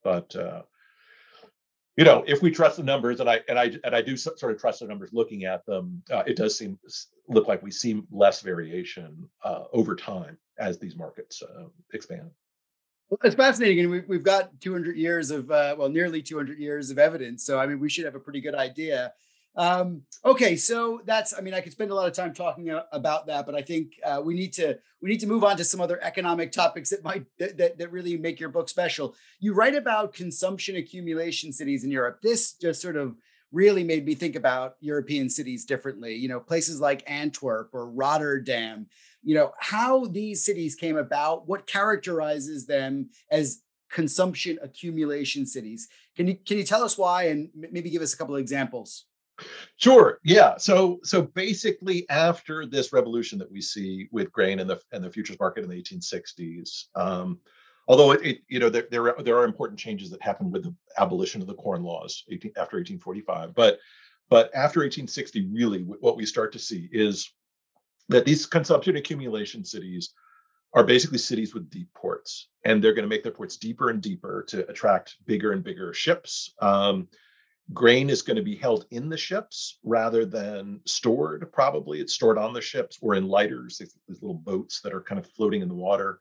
but 0.02 0.35
uh, 0.37 0.62
you 1.96 2.05
know 2.05 2.24
if 2.26 2.40
we 2.40 2.50
trust 2.50 2.79
the 2.79 2.83
numbers, 2.83 3.20
and 3.20 3.29
I 3.29 3.40
and 3.48 3.59
I 3.59 3.72
and 3.85 3.94
I 3.94 4.00
do 4.00 4.16
sort 4.16 4.42
of 4.42 4.59
trust 4.59 4.81
the 4.81 4.87
numbers. 4.87 5.11
Looking 5.12 5.44
at 5.44 5.66
them, 5.66 6.02
uh, 6.11 6.22
it 6.26 6.37
does 6.37 6.57
seem 6.57 6.79
look 7.29 7.48
like 7.48 7.62
we 7.62 7.70
see 7.70 8.02
less 8.11 8.40
variation 8.40 9.29
uh, 9.44 9.64
over 9.72 9.94
time 9.96 10.38
as 10.59 10.79
these 10.79 10.97
markets 10.97 11.42
uh, 11.42 11.64
expand. 11.92 12.31
Well, 13.09 13.19
it's 13.23 13.37
fascinating, 13.37 13.81
and 13.81 13.90
we've, 13.90 14.09
we've 14.09 14.25
got 14.25 14.61
200 14.61 14.97
years 14.97 15.31
of, 15.31 15.51
uh, 15.51 15.77
well, 15.79 15.88
nearly 15.88 16.23
200 16.23 16.59
years 16.59 16.90
of 16.90 16.99
evidence. 16.99 17.45
So, 17.45 17.59
I 17.59 17.66
mean, 17.66 17.79
we 17.79 17.88
should 17.88 18.05
have 18.05 18.16
a 18.16 18.21
pretty 18.21 18.40
good 18.40 18.57
idea. 18.57 19.12
Um, 19.57 20.03
okay, 20.25 20.57
so 20.57 21.01
that's, 21.07 21.33
I 21.37 21.40
mean, 21.40 21.55
I 21.55 21.61
could 21.61 21.73
spend 21.73 21.90
a 21.90 21.95
lot 21.95 22.09
of 22.09 22.14
time 22.14 22.35
talking 22.35 22.79
about 22.92 23.27
that, 23.27 23.47
but 23.47 23.55
I 23.55 23.62
think 23.62 23.92
uh, 24.05 24.21
we 24.23 24.35
need 24.35 24.53
to 24.55 24.79
we 25.01 25.11
need 25.11 25.21
to 25.21 25.27
move 25.27 25.45
on 25.45 25.57
to 25.57 25.64
some 25.64 25.81
other 25.81 26.03
economic 26.03 26.53
topics 26.53 26.90
that 26.90 27.05
might 27.05 27.25
that, 27.38 27.79
that 27.79 27.92
really 27.92 28.16
make 28.16 28.38
your 28.38 28.49
book 28.49 28.69
special. 28.69 29.14
You 29.40 29.55
write 29.55 29.75
about 29.75 30.12
consumption 30.12 30.77
accumulation 30.77 31.53
cities 31.53 31.85
in 31.85 31.90
Europe. 31.90 32.21
This 32.23 32.55
just 32.55 32.83
sort 32.83 32.97
of 32.97 33.16
really 33.53 33.85
made 33.85 34.05
me 34.05 34.14
think 34.14 34.37
about 34.37 34.75
European 34.81 35.31
cities 35.31 35.64
differently. 35.64 36.14
You 36.14 36.29
know, 36.29 36.40
places 36.40 36.81
like 36.81 37.03
Antwerp 37.07 37.71
or 37.73 37.90
Rotterdam 37.90 38.87
you 39.26 39.34
know 39.34 39.52
how 39.58 40.06
these 40.06 40.44
cities 40.44 40.74
came 40.74 40.96
about 40.96 41.46
what 41.46 41.66
characterizes 41.66 42.64
them 42.64 43.10
as 43.30 43.62
consumption 43.90 44.58
accumulation 44.62 45.44
cities 45.44 45.88
can 46.16 46.26
you 46.28 46.36
can 46.46 46.56
you 46.56 46.64
tell 46.64 46.82
us 46.82 46.96
why 46.96 47.24
and 47.24 47.50
maybe 47.54 47.90
give 47.90 48.02
us 48.02 48.14
a 48.14 48.16
couple 48.16 48.34
of 48.34 48.40
examples 48.40 49.04
Sure. 49.76 50.18
Yeah. 50.24 50.56
So 50.56 50.98
so 51.02 51.22
basically, 51.22 52.08
after 52.08 52.64
this 52.64 52.92
revolution 52.92 53.38
that 53.38 53.52
we 53.52 53.60
see 53.60 54.08
with 54.10 54.32
grain 54.32 54.60
and 54.60 54.70
the 54.70 54.80
and 54.92 55.04
the 55.04 55.10
futures 55.10 55.38
market 55.38 55.62
in 55.62 55.68
the 55.68 55.82
1860s, 55.82 56.84
um, 56.94 57.38
although 57.86 58.12
it, 58.12 58.24
it, 58.24 58.38
you 58.48 58.58
know 58.58 58.70
there, 58.70 58.86
there 58.90 59.14
are, 59.14 59.22
there 59.22 59.36
are 59.36 59.44
important 59.44 59.78
changes 59.78 60.10
that 60.10 60.22
happened 60.22 60.52
with 60.52 60.62
the 60.62 60.74
abolition 60.98 61.42
of 61.42 61.46
the 61.46 61.54
corn 61.54 61.82
laws 61.82 62.24
18, 62.30 62.52
after 62.52 62.78
1845, 62.78 63.54
but 63.54 63.78
but 64.28 64.46
after 64.54 64.80
1860, 64.80 65.50
really 65.52 65.82
what 65.82 66.16
we 66.16 66.24
start 66.24 66.50
to 66.52 66.58
see 66.58 66.88
is 66.90 67.30
that 68.09 68.25
these 68.25 68.47
consumption 68.47 68.97
accumulation 68.97 69.64
cities 69.64 70.12
are 70.75 70.85
basically 70.85 71.19
cities 71.19 71.55
with 71.55 71.71
deep 71.71 71.88
ports, 71.95 72.49
and 72.64 72.83
they're 72.83 72.92
going 72.95 73.05
to 73.05 73.09
make 73.09 73.23
their 73.23 73.33
ports 73.33 73.57
deeper 73.57 73.90
and 73.90 74.03
deeper 74.03 74.45
to 74.49 74.69
attract 74.69 75.16
bigger 75.27 75.53
and 75.53 75.64
bigger 75.64 75.92
ships. 75.92 76.53
Um, 76.61 77.09
grain 77.73 78.11
is 78.11 78.23
going 78.23 78.37
to 78.37 78.42
be 78.42 78.57
held 78.57 78.87
in 78.90 79.09
the 79.09 79.16
ships 79.16 79.79
rather 79.83 80.25
than 80.25 80.81
stored. 80.85 81.51
Probably 81.53 82.01
it's 82.01 82.12
stored 82.12 82.38
on 82.38 82.53
the 82.53 82.61
ships 82.61 82.99
or 83.01 83.14
in 83.14 83.27
lighters, 83.27 83.79
these, 83.79 83.97
these 84.07 84.23
little 84.23 84.37
boats 84.37 84.81
that 84.83 84.92
are 84.92 85.01
kind 85.01 85.19
of 85.19 85.31
floating 85.33 85.62
in 85.62 85.69
the 85.69 85.75
water. 85.75 86.21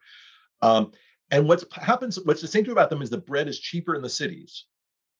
Um, 0.61 0.91
and 1.31 1.47
what 1.47 1.63
happens, 1.73 2.19
what's 2.23 2.41
distinctive 2.41 2.71
about 2.71 2.89
them 2.89 3.01
is 3.01 3.09
the 3.09 3.17
bread 3.17 3.47
is 3.47 3.59
cheaper 3.59 3.95
in 3.95 4.01
the 4.01 4.09
cities 4.09 4.65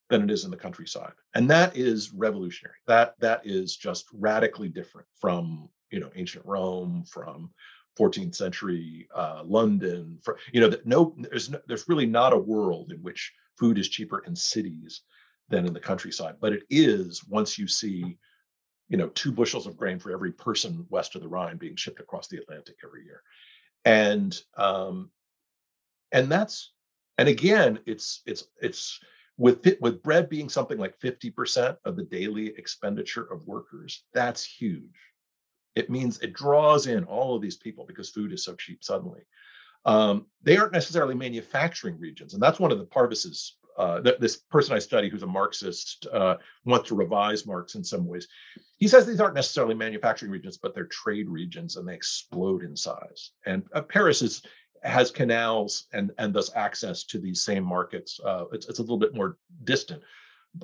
than 0.09 0.23
it 0.23 0.31
is 0.31 0.45
in 0.45 0.51
the 0.51 0.57
countryside, 0.57 1.13
and 1.33 1.49
that 1.49 1.75
is 1.75 2.13
revolutionary. 2.13 2.75
That 2.85 3.15
that 3.19 3.41
is 3.43 3.75
just 3.75 4.05
radically 4.13 4.69
different 4.69 5.07
from 5.19 5.67
you 5.95 6.01
know 6.01 6.11
ancient 6.13 6.45
Rome, 6.45 7.05
from 7.07 7.49
14th 7.97 8.35
century 8.35 9.07
uh, 9.15 9.43
London. 9.45 10.19
For 10.21 10.37
you 10.51 10.59
know, 10.59 10.67
that 10.67 10.85
no, 10.85 11.15
there's 11.17 11.49
no, 11.49 11.59
there's 11.67 11.87
really 11.87 12.05
not 12.05 12.33
a 12.33 12.37
world 12.37 12.91
in 12.91 12.97
which 12.97 13.31
food 13.57 13.77
is 13.77 13.87
cheaper 13.87 14.21
in 14.27 14.35
cities 14.35 15.03
than 15.47 15.65
in 15.65 15.73
the 15.73 15.79
countryside. 15.79 16.35
But 16.41 16.51
it 16.51 16.63
is 16.69 17.23
once 17.29 17.57
you 17.57 17.65
see, 17.65 18.17
you 18.89 18.97
know, 18.97 19.07
two 19.07 19.31
bushels 19.31 19.67
of 19.67 19.77
grain 19.77 19.97
for 19.97 20.11
every 20.11 20.33
person 20.33 20.85
west 20.89 21.15
of 21.15 21.21
the 21.21 21.29
Rhine 21.29 21.55
being 21.55 21.77
shipped 21.77 22.01
across 22.01 22.27
the 22.27 22.39
Atlantic 22.39 22.75
every 22.83 23.05
year, 23.05 23.21
and 23.85 24.37
um, 24.57 25.09
and 26.11 26.29
that's 26.29 26.73
and 27.17 27.29
again, 27.29 27.79
it's 27.85 28.21
it's 28.25 28.49
it's 28.61 28.99
with 29.37 29.65
with 29.79 30.03
bread 30.03 30.27
being 30.27 30.49
something 30.49 30.77
like 30.77 30.99
50% 30.99 31.77
of 31.85 31.95
the 31.95 32.03
daily 32.03 32.47
expenditure 32.57 33.31
of 33.31 33.47
workers 33.47 34.03
that's 34.13 34.45
huge 34.45 34.93
It 35.75 35.89
means 35.89 36.19
it 36.19 36.33
draws 36.33 36.87
in 36.87 37.03
all 37.03 37.35
of 37.35 37.41
these 37.41 37.57
people 37.57 37.85
because 37.85 38.09
food 38.09 38.31
is 38.33 38.43
so 38.43 38.55
cheap 38.55 38.83
suddenly. 38.83 39.21
Um, 39.85 40.25
they 40.41 40.57
aren't 40.57 40.73
necessarily 40.73 41.15
manufacturing 41.15 41.99
regions, 41.99 42.33
and 42.33 42.41
that's 42.41 42.59
one 42.59 42.71
of 42.71 42.79
the 42.79 42.85
Parvus's. 42.85 43.57
Uh, 43.77 43.99
th- 43.99 44.19
this 44.19 44.37
person 44.37 44.73
I 44.73 44.79
study, 44.79 45.09
who's 45.09 45.23
a 45.23 45.27
Marxist, 45.27 46.07
uh, 46.11 46.37
wants 46.63 46.87
to 46.87 46.95
revise 46.95 47.45
Marx 47.45 47.75
in 47.75 47.83
some 47.83 48.07
ways. 48.07 48.25
He 48.77 48.87
says 48.87 49.05
these 49.05 49.19
aren't 49.19 49.35
necessarily 49.35 49.75
manufacturing 49.75 50.31
regions, 50.31 50.57
but 50.57 50.73
they're 50.73 50.85
trade 50.85 51.27
regions, 51.27 51.75
and 51.75 51.85
they 51.85 51.93
explode 51.93 52.63
in 52.63 52.75
size. 52.77 53.31
And 53.45 53.63
uh, 53.73 53.81
Paris 53.81 54.21
is 54.21 54.41
has 54.83 55.11
canals 55.11 55.87
and 55.93 56.11
and 56.17 56.33
thus 56.33 56.51
access 56.55 57.03
to 57.05 57.19
these 57.19 57.43
same 57.43 57.63
markets. 57.63 58.19
Uh, 58.23 58.45
it's 58.53 58.67
it's 58.67 58.79
a 58.79 58.81
little 58.81 58.97
bit 58.97 59.13
more 59.13 59.37
distant, 59.65 60.01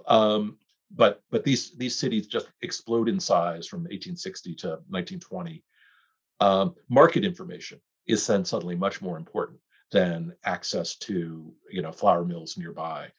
um, 0.07 0.57
but 0.95 1.21
but 1.31 1.43
these 1.43 1.75
these 1.77 1.95
cities 1.95 2.27
just 2.27 2.47
explode 2.61 3.07
in 3.07 3.19
size 3.19 3.67
from 3.67 3.81
1860 3.81 4.55
to 4.55 4.67
1920. 4.89 5.63
Um, 6.39 6.75
market 6.89 7.23
information 7.23 7.79
is 8.07 8.25
then 8.25 8.43
suddenly 8.43 8.75
much 8.75 9.01
more 9.01 9.17
important 9.17 9.59
than 9.91 10.33
access 10.43 10.95
to 10.97 11.53
you 11.69 11.81
know 11.81 11.91
flour 11.91 12.25
mills 12.25 12.57
nearby. 12.57 13.09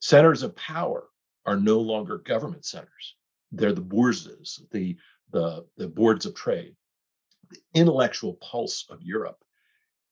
Centers 0.00 0.42
of 0.42 0.54
power 0.56 1.08
are 1.46 1.56
no 1.56 1.80
longer 1.80 2.18
government 2.18 2.64
centers; 2.64 3.16
they're 3.52 3.72
the 3.72 3.80
bourses, 3.80 4.62
the 4.72 4.96
the 5.32 5.66
the 5.76 5.88
boards 5.88 6.26
of 6.26 6.34
trade. 6.34 6.74
The 7.50 7.58
intellectual 7.74 8.34
pulse 8.34 8.86
of 8.90 9.02
Europe 9.02 9.42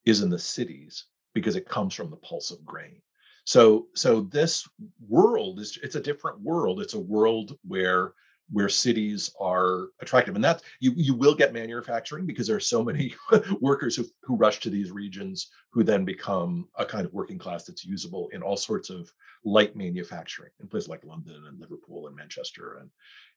is 0.05 0.21
in 0.21 0.31
the 0.31 0.39
cities 0.39 1.07
because 1.35 1.57
it 1.57 1.69
comes 1.69 1.95
from 1.95 2.11
the 2.11 2.17
pulse 2.17 2.51
of 2.51 2.65
grain. 2.65 3.03
So 3.45 3.89
so 3.95 4.23
this 4.23 4.69
world 5.09 5.61
is 5.61 5.79
it's 5.83 5.97
a 5.97 6.01
different 6.01 6.41
world. 6.41 6.81
It's 6.81 6.95
a 6.95 7.01
world 7.01 7.57
where 7.67 8.15
where 8.51 8.69
cities 8.69 9.35
are 9.41 9.89
attractive 10.01 10.35
and 10.35 10.45
that's 10.45 10.63
you 10.79 10.93
you 10.97 11.15
will 11.15 11.35
get 11.35 11.55
manufacturing 11.55 12.27
because 12.27 12.47
there 12.47 12.57
are 12.57 12.61
so 12.61 12.85
many 12.85 13.15
workers 13.61 13.97
who, 13.97 14.05
who 14.23 14.37
rush 14.37 14.61
to 14.61 14.69
these 14.69 14.91
regions 14.91 15.51
who 15.73 15.83
then 15.83 16.05
become 16.05 16.69
a 16.77 16.85
kind 16.85 17.07
of 17.07 17.15
working 17.15 17.39
class 17.39 17.65
that's 17.65 17.87
usable 17.87 18.29
in 18.35 18.43
all 18.43 18.57
sorts 18.57 18.91
of 18.91 19.11
light 19.47 19.75
manufacturing 19.75 20.51
in 20.61 20.69
places 20.69 20.91
like 20.91 21.03
london 21.05 21.47
and 21.49 21.59
liverpool 21.59 22.07
and 22.07 22.15
manchester 22.15 22.79
and 22.81 22.91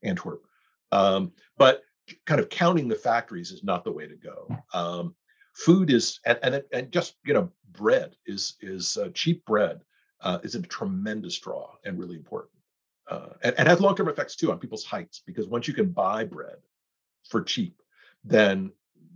antwerp. 0.04 0.43
Um, 0.91 1.32
but 1.58 1.84
kind 2.26 2.39
of 2.39 2.50
counting 2.50 2.88
the 2.88 2.96
factories 2.96 3.52
is 3.52 3.63
not 3.63 3.84
the 3.84 3.91
way 3.91 4.08
to 4.08 4.15
go. 4.15 4.48
Um, 4.74 5.15
food 5.54 5.91
is 5.91 6.20
and, 6.26 6.39
and, 6.43 6.63
and 6.72 6.91
just 6.91 7.15
you 7.26 7.34
know 7.34 7.50
bread 7.72 8.15
is 8.26 8.56
is 8.62 8.98
uh, 8.98 9.10
cheap 9.13 9.46
bread 9.46 9.82
uh, 10.21 10.39
is 10.43 10.56
a 10.56 10.62
tremendous 10.62 11.38
draw 11.39 11.71
and 11.86 11.99
really 11.99 12.15
important 12.15 12.53
uh, 13.10 13.30
and, 13.43 13.56
and 13.58 13.67
has 13.67 13.80
long-term 13.80 14.10
effects 14.10 14.36
too 14.36 14.51
on 14.51 14.60
people's 14.60 14.86
heights 14.86 15.21
because 15.25 15.47
once 15.47 15.67
you 15.67 15.73
can 15.73 15.89
buy 15.89 16.23
bread 16.23 16.58
for 17.30 17.41
cheap 17.41 17.82
then 18.23 18.71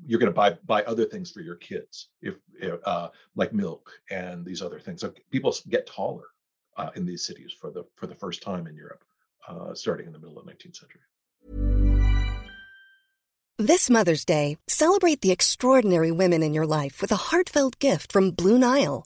you're 0.05 0.19
going 0.19 0.31
to 0.31 0.35
buy 0.35 0.57
buy 0.65 0.83
other 0.83 1.05
things 1.05 1.31
for 1.31 1.41
your 1.41 1.55
kids 1.55 2.09
if, 2.21 2.35
uh, 2.85 3.09
like 3.35 3.53
milk 3.53 3.91
and 4.09 4.45
these 4.45 4.61
other 4.61 4.79
things 4.79 5.01
so 5.01 5.13
people 5.31 5.55
get 5.69 5.85
taller 5.87 6.27
uh, 6.77 6.89
in 6.95 7.05
these 7.05 7.25
cities 7.25 7.51
for 7.51 7.71
the 7.71 7.83
for 7.95 8.07
the 8.07 8.15
first 8.15 8.41
time 8.41 8.67
in 8.67 8.75
europe 8.75 9.03
uh, 9.47 9.73
starting 9.73 10.07
in 10.07 10.13
the 10.13 10.19
middle 10.19 10.37
of 10.37 10.45
the 10.45 10.51
19th 10.51 10.77
century. 10.77 11.01
This 13.57 13.89
mother's 13.89 14.25
day 14.25 14.57
celebrate 14.67 15.21
the 15.21 15.31
extraordinary 15.31 16.11
women 16.11 16.41
in 16.41 16.53
your 16.53 16.65
life 16.65 17.01
with 17.01 17.11
a 17.11 17.15
heartfelt 17.29 17.77
gift 17.79 18.11
from 18.11 18.31
blue 18.31 18.57
nile 18.57 19.05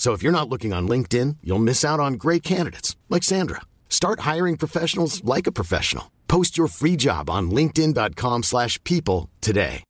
So 0.00 0.14
if 0.14 0.22
you're 0.22 0.32
not 0.32 0.48
looking 0.48 0.72
on 0.72 0.88
LinkedIn, 0.88 1.36
you'll 1.42 1.58
miss 1.58 1.84
out 1.84 2.00
on 2.00 2.14
great 2.14 2.42
candidates 2.42 2.96
like 3.10 3.22
Sandra. 3.22 3.60
Start 3.90 4.20
hiring 4.20 4.56
professionals 4.56 5.22
like 5.24 5.46
a 5.46 5.52
professional. 5.52 6.10
Post 6.26 6.56
your 6.56 6.68
free 6.68 6.96
job 6.96 7.28
on 7.28 7.50
linkedin.com/people 7.50 9.28
today. 9.42 9.84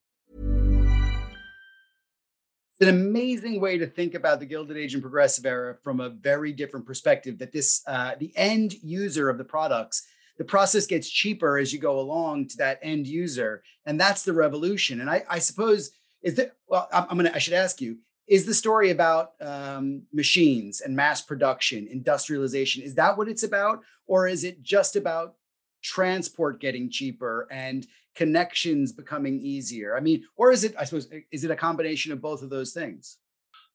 It's 2.73 2.81
an 2.81 2.89
amazing 2.89 3.61
way 3.61 3.79
to 3.79 3.87
think 3.87 4.15
about 4.15 4.41
the 4.41 4.47
Gilded 4.47 4.77
Age 4.77 4.95
and 4.95 5.03
Progressive 5.03 5.47
Era 5.47 5.77
from 5.85 6.01
a 6.01 6.09
very 6.09 6.53
different 6.53 6.87
perspective. 6.87 7.39
That 7.39 7.53
this, 7.53 7.81
uh, 7.87 8.17
the 8.19 8.33
end 8.35 8.75
user 8.83 9.29
of 9.29 9.39
the 9.39 9.45
products, 9.45 10.05
the 10.39 10.45
process 10.45 10.87
gets 10.87 11.09
cheaper 11.09 11.57
as 11.57 11.73
you 11.73 11.79
go 11.79 12.01
along 12.01 12.49
to 12.49 12.57
that 12.57 12.81
end 12.83 13.07
user, 13.07 13.63
and 13.87 14.01
that's 14.01 14.25
the 14.25 14.33
revolution. 14.33 15.01
And 15.01 15.09
I, 15.09 15.23
I 15.31 15.39
suppose 15.39 15.93
is 16.21 16.35
that 16.35 16.57
well, 16.67 16.89
I'm, 16.93 17.07
I'm 17.11 17.17
gonna, 17.17 17.31
I 17.33 17.39
should 17.39 17.55
ask 17.55 17.81
you, 17.81 17.99
is 18.31 18.47
the 18.47 18.55
story 18.55 18.91
about 18.91 19.33
um, 19.41 20.03
machines 20.13 20.81
and 20.81 20.95
mass 20.95 21.21
production, 21.21 21.89
industrialization? 21.91 22.81
Is 22.81 22.95
that 22.95 23.19
what 23.19 23.29
it's 23.29 23.43
about, 23.43 23.81
or 24.07 24.29
is 24.29 24.45
it 24.45 24.63
just 24.63 24.95
about 24.95 25.35
transport 25.83 26.61
getting 26.61 26.89
cheaper 26.89 27.49
and 27.51 27.89
connections 28.15 28.93
becoming 28.93 29.41
easier? 29.41 29.97
I 29.97 30.01
mean, 30.01 30.25
or 30.37 30.53
is 30.53 30.63
it, 30.63 30.77
I 30.79 30.85
suppose, 30.85 31.09
is 31.33 31.43
it 31.43 31.51
a 31.51 31.57
combination 31.57 32.13
of 32.13 32.23
both 32.23 32.43
of 32.43 32.51
those 32.51 32.73
things? 32.73 33.19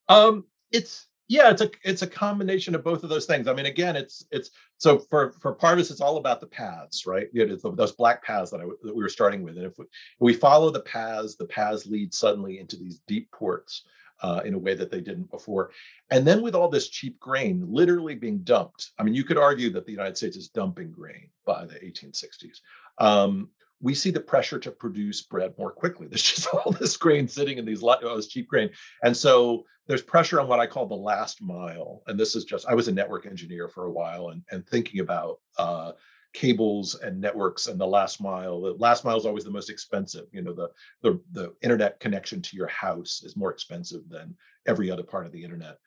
Um, 0.07 0.45
it's 0.71 1.07
yeah, 1.27 1.49
it's 1.49 1.61
a 1.61 1.69
it's 1.83 2.03
a 2.03 2.07
combination 2.07 2.75
of 2.75 2.83
both 2.83 3.03
of 3.03 3.09
those 3.09 3.25
things. 3.25 3.49
I 3.49 3.53
mean, 3.53 3.65
again, 3.65 3.97
it's 3.97 4.25
it's 4.31 4.51
so 4.77 4.99
for 4.99 5.33
for 5.41 5.53
Parvus, 5.53 5.91
it's 5.91 5.99
all 5.99 6.15
about 6.15 6.39
the 6.39 6.47
paths, 6.47 7.05
right? 7.05 7.27
You 7.33 7.45
know, 7.45 7.71
those 7.71 7.91
black 7.91 8.23
paths 8.23 8.51
that 8.51 8.61
I 8.61 8.65
that 8.83 8.95
we 8.95 9.03
were 9.03 9.09
starting 9.09 9.43
with, 9.43 9.57
and 9.57 9.65
if 9.65 9.77
we, 9.77 9.83
if 9.83 10.21
we 10.21 10.33
follow 10.33 10.69
the 10.69 10.81
paths, 10.81 11.35
the 11.35 11.47
paths 11.47 11.85
lead 11.87 12.13
suddenly 12.13 12.59
into 12.59 12.77
these 12.77 13.01
deep 13.05 13.29
ports 13.31 13.83
uh, 14.21 14.41
in 14.45 14.53
a 14.53 14.59
way 14.59 14.73
that 14.73 14.91
they 14.91 15.01
didn't 15.01 15.29
before. 15.31 15.71
And 16.09 16.25
then 16.25 16.41
with 16.41 16.55
all 16.55 16.69
this 16.69 16.89
cheap 16.89 17.19
grain 17.19 17.65
literally 17.67 18.15
being 18.15 18.39
dumped, 18.39 18.91
I 18.97 19.03
mean, 19.03 19.13
you 19.13 19.23
could 19.23 19.37
argue 19.37 19.69
that 19.71 19.85
the 19.85 19.91
United 19.91 20.17
States 20.17 20.37
is 20.37 20.49
dumping 20.49 20.91
grain 20.91 21.29
by 21.45 21.65
the 21.65 21.75
1860s. 21.75 22.59
Um, 22.97 23.49
we 23.81 23.93
see 23.93 24.11
the 24.11 24.19
pressure 24.19 24.59
to 24.59 24.71
produce 24.71 25.21
bread 25.21 25.53
more 25.57 25.71
quickly. 25.71 26.07
There's 26.09 26.23
just 26.23 26.47
all 26.47 26.71
this 26.71 26.97
grain 26.97 27.27
sitting 27.27 27.57
in 27.57 27.65
these 27.65 27.83
all 27.83 28.15
this 28.15 28.27
cheap 28.27 28.47
grain, 28.47 28.69
and 29.03 29.15
so 29.15 29.65
there's 29.87 30.01
pressure 30.01 30.39
on 30.41 30.47
what 30.47 30.59
I 30.59 30.65
call 30.65 30.87
the 30.87 30.95
last 30.95 31.43
mile. 31.43 32.01
And 32.07 32.19
this 32.19 32.35
is 32.35 32.45
just 32.45 32.65
I 32.67 32.73
was 32.73 32.87
a 32.87 32.91
network 32.91 33.27
engineer 33.27 33.67
for 33.67 33.85
a 33.85 33.91
while, 33.91 34.29
and 34.29 34.43
and 34.51 34.65
thinking 34.67 35.01
about 35.01 35.39
uh, 35.57 35.91
cables 36.35 36.95
and 36.95 37.21
networks 37.21 37.67
and 37.67 37.79
the 37.79 37.87
last 37.87 38.21
mile. 38.21 38.61
The 38.61 38.73
last 38.73 39.05
mile 39.05 39.15
is 39.15 39.25
always 39.25 39.45
the 39.45 39.51
most 39.51 39.69
expensive. 39.69 40.25
You 40.33 40.41
know, 40.41 40.53
the 40.53 40.69
the 41.01 41.21
the 41.31 41.55
internet 41.61 41.99
connection 42.01 42.41
to 42.41 42.57
your 42.57 42.67
house 42.67 43.23
is 43.23 43.37
more 43.37 43.51
expensive 43.51 44.09
than 44.09 44.35
every 44.67 44.91
other 44.91 45.03
part 45.03 45.25
of 45.25 45.31
the 45.31 45.43
internet. 45.43 45.79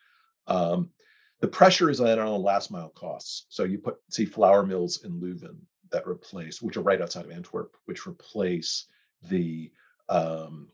Um, 0.47 0.91
the 1.41 1.49
pressure 1.49 1.91
is 1.91 2.01
on 2.01 2.19
on 2.19 2.43
last 2.43 2.71
mile 2.71 2.89
costs. 2.89 3.45
So 3.51 3.65
you 3.65 3.79
put 3.79 3.97
see 4.11 4.25
flour 4.25 4.65
mills 4.65 5.05
in 5.05 5.21
Leuven 5.21 5.57
that 5.91 6.09
replace, 6.09 6.63
which 6.63 6.79
are 6.79 6.83
right 6.83 7.01
outside 7.03 7.27
of 7.27 7.31
Antwerp, 7.31 7.77
which 7.85 8.07
replace 8.07 8.87
the 9.29 9.71
um, 10.09 10.69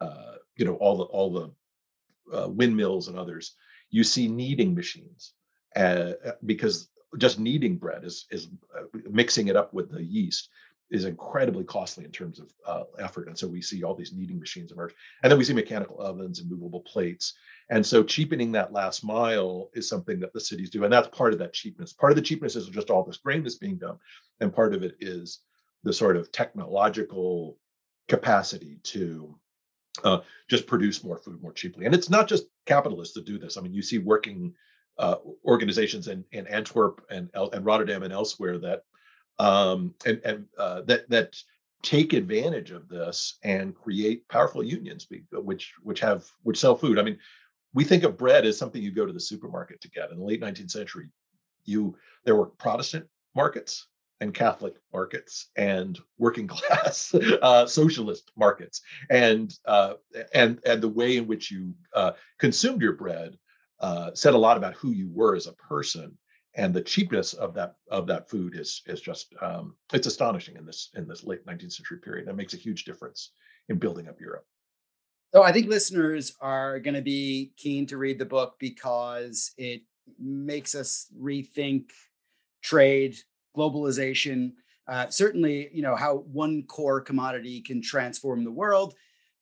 uh, 0.00 0.36
you 0.56 0.64
know 0.64 0.76
all 0.76 0.96
the 0.96 1.04
all 1.04 1.30
the 1.30 2.36
uh, 2.36 2.48
windmills 2.48 3.08
and 3.08 3.18
others. 3.18 3.52
You 3.90 4.04
see 4.04 4.26
kneading 4.26 4.74
machines 4.74 5.34
uh, 5.76 6.12
because 6.44 6.88
just 7.18 7.38
kneading 7.38 7.76
bread 7.76 8.04
is 8.04 8.26
is 8.30 8.48
uh, 8.76 8.84
mixing 9.10 9.48
it 9.48 9.56
up 9.56 9.72
with 9.74 9.90
the 9.90 10.02
yeast 10.02 10.50
is 10.90 11.04
incredibly 11.04 11.64
costly 11.64 12.04
in 12.04 12.12
terms 12.12 12.38
of 12.38 12.52
uh, 12.66 12.84
effort. 13.00 13.26
And 13.26 13.36
so 13.36 13.48
we 13.48 13.60
see 13.60 13.82
all 13.82 13.94
these 13.94 14.12
kneading 14.12 14.38
machines 14.38 14.70
emerge. 14.70 14.94
And 15.22 15.30
then 15.30 15.38
we 15.38 15.44
see 15.44 15.52
mechanical 15.52 16.00
ovens 16.00 16.38
and 16.38 16.48
movable 16.48 16.80
plates. 16.80 17.34
And 17.70 17.84
so 17.84 18.04
cheapening 18.04 18.52
that 18.52 18.72
last 18.72 19.04
mile 19.04 19.70
is 19.74 19.88
something 19.88 20.20
that 20.20 20.32
the 20.32 20.40
cities 20.40 20.70
do. 20.70 20.84
And 20.84 20.92
that's 20.92 21.08
part 21.08 21.32
of 21.32 21.40
that 21.40 21.52
cheapness. 21.52 21.92
Part 21.92 22.12
of 22.12 22.16
the 22.16 22.22
cheapness 22.22 22.54
is 22.54 22.68
just 22.68 22.90
all 22.90 23.02
this 23.02 23.16
grain 23.16 23.42
that's 23.42 23.56
being 23.56 23.78
done. 23.78 23.98
And 24.40 24.54
part 24.54 24.74
of 24.74 24.84
it 24.84 24.96
is 25.00 25.40
the 25.82 25.92
sort 25.92 26.16
of 26.16 26.30
technological 26.30 27.58
capacity 28.08 28.78
to 28.84 29.36
uh, 30.04 30.20
just 30.48 30.68
produce 30.68 31.02
more 31.02 31.18
food 31.18 31.42
more 31.42 31.52
cheaply. 31.52 31.86
And 31.86 31.94
it's 31.94 32.10
not 32.10 32.28
just 32.28 32.46
capitalists 32.66 33.14
that 33.14 33.24
do 33.24 33.38
this. 33.38 33.56
I 33.56 33.60
mean, 33.60 33.74
you 33.74 33.82
see 33.82 33.98
working 33.98 34.54
uh, 34.98 35.16
organizations 35.44 36.08
in, 36.08 36.24
in 36.32 36.46
Antwerp 36.46 37.04
and, 37.10 37.30
and 37.34 37.64
Rotterdam 37.64 38.02
and 38.02 38.12
elsewhere 38.12 38.58
that 38.58 38.82
um, 39.38 39.94
and, 40.06 40.20
and 40.24 40.46
uh, 40.58 40.82
that 40.82 41.08
that 41.10 41.36
take 41.82 42.14
advantage 42.14 42.70
of 42.70 42.88
this 42.88 43.38
and 43.44 43.74
create 43.74 44.28
powerful 44.28 44.62
unions 44.62 45.06
which 45.32 45.74
which 45.82 46.00
have 46.00 46.24
which 46.42 46.58
sell 46.58 46.74
food. 46.74 46.98
I 46.98 47.02
mean, 47.02 47.18
we 47.74 47.84
think 47.84 48.02
of 48.02 48.16
bread 48.16 48.46
as 48.46 48.58
something 48.58 48.82
you 48.82 48.90
go 48.90 49.06
to 49.06 49.12
the 49.12 49.20
supermarket 49.20 49.80
to 49.82 49.90
get. 49.90 50.10
In 50.10 50.18
the 50.18 50.24
late 50.24 50.40
19th 50.40 50.70
century, 50.70 51.10
you 51.64 51.96
there 52.24 52.36
were 52.36 52.46
Protestant 52.46 53.06
markets 53.34 53.88
and 54.20 54.32
Catholic 54.32 54.74
markets 54.92 55.50
and 55.56 55.98
working 56.18 56.46
class 56.48 57.14
uh, 57.14 57.66
socialist 57.66 58.30
markets, 58.36 58.80
and 59.10 59.54
uh, 59.66 59.94
and 60.32 60.58
and 60.64 60.82
the 60.82 60.88
way 60.88 61.18
in 61.18 61.26
which 61.26 61.50
you 61.50 61.74
uh, 61.94 62.12
consumed 62.38 62.80
your 62.80 62.94
bread 62.94 63.36
uh, 63.80 64.10
said 64.14 64.34
a 64.34 64.38
lot 64.38 64.56
about 64.56 64.74
who 64.74 64.90
you 64.90 65.08
were 65.12 65.36
as 65.36 65.46
a 65.46 65.52
person 65.52 66.16
and 66.56 66.72
the 66.72 66.82
cheapness 66.82 67.34
of 67.34 67.54
that 67.54 67.76
of 67.90 68.06
that 68.06 68.28
food 68.28 68.58
is 68.58 68.82
is 68.86 69.00
just 69.00 69.34
um, 69.42 69.74
it's 69.92 70.06
astonishing 70.06 70.56
in 70.56 70.64
this 70.64 70.90
in 70.94 71.06
this 71.06 71.22
late 71.22 71.44
19th 71.46 71.72
century 71.72 71.98
period. 71.98 72.26
That 72.26 72.36
makes 72.36 72.54
a 72.54 72.58
huge 72.58 72.84
difference 72.84 73.32
in 73.68 73.78
building 73.78 74.08
up 74.08 74.20
Europe. 74.20 74.46
So 75.34 75.42
I 75.42 75.52
think 75.52 75.68
listeners 75.68 76.34
are 76.40 76.80
going 76.80 76.94
to 76.94 77.02
be 77.02 77.52
keen 77.56 77.86
to 77.88 77.98
read 77.98 78.18
the 78.18 78.24
book 78.24 78.54
because 78.58 79.52
it 79.58 79.82
makes 80.18 80.74
us 80.74 81.08
rethink 81.20 81.90
trade, 82.62 83.16
globalization, 83.54 84.52
uh, 84.88 85.08
certainly 85.10 85.68
you 85.72 85.82
know 85.82 85.94
how 85.94 86.18
one 86.32 86.62
core 86.62 87.00
commodity 87.00 87.60
can 87.60 87.82
transform 87.82 88.44
the 88.44 88.52
world. 88.52 88.94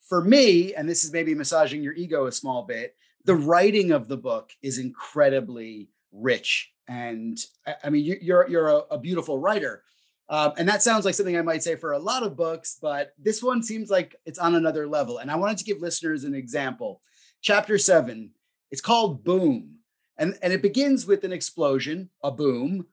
For 0.09 0.23
me, 0.23 0.75
and 0.75 0.89
this 0.89 1.05
is 1.05 1.13
maybe 1.13 1.35
massaging 1.35 1.83
your 1.83 1.95
ego 1.95 2.27
a 2.27 2.33
small 2.33 2.65
bit, 2.65 2.95
the 3.25 3.35
writing 3.35 3.91
of 3.91 4.09
the 4.09 4.17
book 4.17 4.53
is 4.63 4.79
incredibly 4.79 5.89
rich 6.13 6.75
and 6.89 7.39
I 7.83 7.91
mean, 7.91 8.19
you're 8.21 8.49
you're 8.49 8.69
a, 8.69 8.77
a 8.93 8.99
beautiful 8.99 9.39
writer, 9.39 9.83
um, 10.29 10.53
and 10.59 10.69
that 10.69 10.83
sounds 10.83 11.05
like 11.05 11.15
something 11.15 11.37
I 11.37 11.43
might 11.43 11.63
say 11.63 11.77
for 11.77 11.93
a 11.93 11.99
lot 11.99 12.23
of 12.23 12.37
books, 12.37 12.79
but 12.81 13.15
this 13.19 13.43
one 13.43 13.63
seems 13.63 13.91
like 13.91 14.17
it's 14.27 14.39
on 14.39 14.55
another 14.55 14.87
level. 14.87 15.19
And 15.19 15.31
I 15.31 15.37
wanted 15.37 15.59
to 15.59 15.65
give 15.65 15.81
listeners 15.81 16.25
an 16.25 16.35
example. 16.35 17.01
Chapter 17.41 17.79
seven, 17.79 18.33
it's 18.71 18.83
called 18.83 19.25
Boom, 19.25 19.79
and 20.19 20.37
and 20.43 20.53
it 20.53 20.63
begins 20.63 21.07
with 21.07 21.25
an 21.25 21.33
explosion, 21.33 22.11
a 22.23 22.31
boom, 22.31 22.87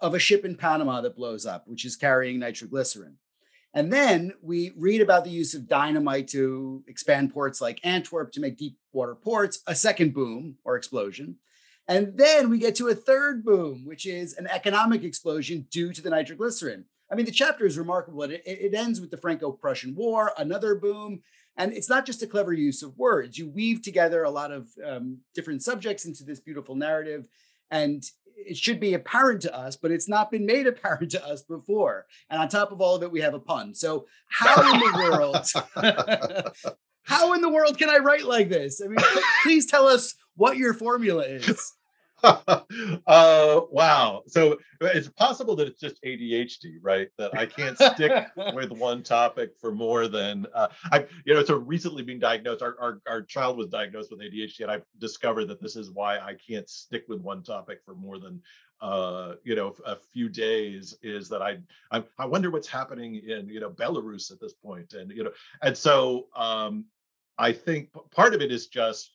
of 0.00 0.14
a 0.14 0.20
ship 0.20 0.44
in 0.44 0.56
Panama 0.56 1.00
that 1.00 1.16
blows 1.16 1.44
up, 1.44 1.66
which 1.66 1.84
is 1.84 1.96
carrying 1.96 2.38
nitroglycerin. 2.38 3.16
And 3.74 3.92
then 3.92 4.32
we 4.40 4.72
read 4.76 5.00
about 5.00 5.24
the 5.24 5.30
use 5.30 5.52
of 5.52 5.68
dynamite 5.68 6.28
to 6.28 6.84
expand 6.86 7.34
ports 7.34 7.60
like 7.60 7.80
Antwerp 7.82 8.30
to 8.32 8.40
make 8.40 8.56
deep 8.56 8.78
water 8.92 9.16
ports, 9.16 9.60
a 9.66 9.74
second 9.74 10.14
boom 10.14 10.58
or 10.64 10.76
explosion. 10.76 11.38
And 11.88 12.16
then 12.16 12.48
we 12.48 12.58
get 12.58 12.76
to 12.76 12.88
a 12.88 12.94
third 12.94 13.44
boom, 13.44 13.84
which 13.84 14.06
is 14.06 14.32
an 14.34 14.46
economic 14.46 15.02
explosion 15.02 15.66
due 15.70 15.92
to 15.92 16.00
the 16.00 16.08
nitroglycerin. 16.08 16.84
I 17.10 17.16
mean, 17.16 17.26
the 17.26 17.32
chapter 17.32 17.66
is 17.66 17.76
remarkable. 17.76 18.22
It, 18.22 18.42
it 18.46 18.74
ends 18.74 19.00
with 19.00 19.10
the 19.10 19.18
Franco 19.18 19.50
Prussian 19.52 19.94
War, 19.94 20.32
another 20.38 20.76
boom. 20.76 21.22
And 21.56 21.72
it's 21.72 21.90
not 21.90 22.06
just 22.06 22.22
a 22.22 22.26
clever 22.26 22.52
use 22.52 22.82
of 22.82 22.96
words. 22.96 23.38
You 23.38 23.48
weave 23.48 23.82
together 23.82 24.22
a 24.22 24.30
lot 24.30 24.52
of 24.52 24.68
um, 24.86 25.18
different 25.34 25.62
subjects 25.62 26.04
into 26.04 26.24
this 26.24 26.40
beautiful 26.40 26.74
narrative. 26.74 27.26
And 27.70 28.04
it 28.46 28.56
should 28.56 28.80
be 28.80 28.94
apparent 28.94 29.42
to 29.42 29.56
us, 29.56 29.76
but 29.76 29.90
it's 29.90 30.08
not 30.08 30.30
been 30.30 30.46
made 30.46 30.66
apparent 30.66 31.10
to 31.12 31.24
us 31.24 31.42
before. 31.42 32.06
And 32.30 32.40
on 32.40 32.48
top 32.48 32.72
of 32.72 32.80
all 32.80 32.96
of 32.96 33.02
it, 33.02 33.10
we 33.10 33.20
have 33.20 33.34
a 33.34 33.38
pun. 33.38 33.74
So, 33.74 34.06
how 34.28 34.72
in 34.72 34.80
the 34.80 35.08
world, 35.10 36.76
how 37.02 37.32
in 37.32 37.40
the 37.40 37.48
world 37.48 37.78
can 37.78 37.90
I 37.90 37.98
write 37.98 38.24
like 38.24 38.48
this? 38.48 38.80
I 38.82 38.88
mean, 38.88 38.98
please 39.42 39.66
tell 39.66 39.86
us 39.86 40.14
what 40.36 40.56
your 40.56 40.74
formula 40.74 41.24
is. 41.24 41.72
uh, 43.06 43.60
wow. 43.70 44.22
So 44.26 44.58
it's 44.80 45.08
possible 45.08 45.56
that 45.56 45.68
it's 45.68 45.80
just 45.80 46.02
ADHD, 46.02 46.76
right? 46.80 47.08
That 47.18 47.36
I 47.36 47.46
can't 47.46 47.76
stick 47.78 48.26
with 48.54 48.70
one 48.70 49.02
topic 49.02 49.50
for 49.60 49.72
more 49.72 50.08
than 50.08 50.46
uh, 50.54 50.68
I, 50.90 51.06
you 51.24 51.34
know. 51.34 51.44
So 51.44 51.56
recently 51.56 52.02
being 52.02 52.18
diagnosed, 52.18 52.62
our, 52.62 52.76
our 52.80 53.00
our 53.08 53.22
child 53.22 53.58
was 53.58 53.68
diagnosed 53.68 54.10
with 54.10 54.20
ADHD, 54.20 54.60
and 54.60 54.70
I've 54.70 54.84
discovered 54.98 55.46
that 55.46 55.60
this 55.60 55.76
is 55.76 55.90
why 55.90 56.18
I 56.18 56.34
can't 56.34 56.68
stick 56.68 57.04
with 57.08 57.20
one 57.20 57.42
topic 57.42 57.80
for 57.84 57.94
more 57.94 58.18
than 58.18 58.40
uh, 58.80 59.34
you 59.44 59.54
know 59.54 59.74
a 59.84 59.96
few 59.96 60.28
days. 60.28 60.96
Is 61.02 61.28
that 61.28 61.42
I 61.42 61.58
I, 61.90 62.02
I 62.18 62.26
wonder 62.26 62.50
what's 62.50 62.68
happening 62.68 63.16
in 63.16 63.48
you 63.48 63.60
know 63.60 63.70
Belarus 63.70 64.32
at 64.32 64.40
this 64.40 64.54
point, 64.54 64.94
and 64.94 65.10
you 65.10 65.24
know, 65.24 65.32
and 65.62 65.76
so 65.76 66.28
um, 66.34 66.86
I 67.38 67.52
think 67.52 67.90
part 68.10 68.34
of 68.34 68.40
it 68.40 68.50
is 68.50 68.68
just 68.68 69.10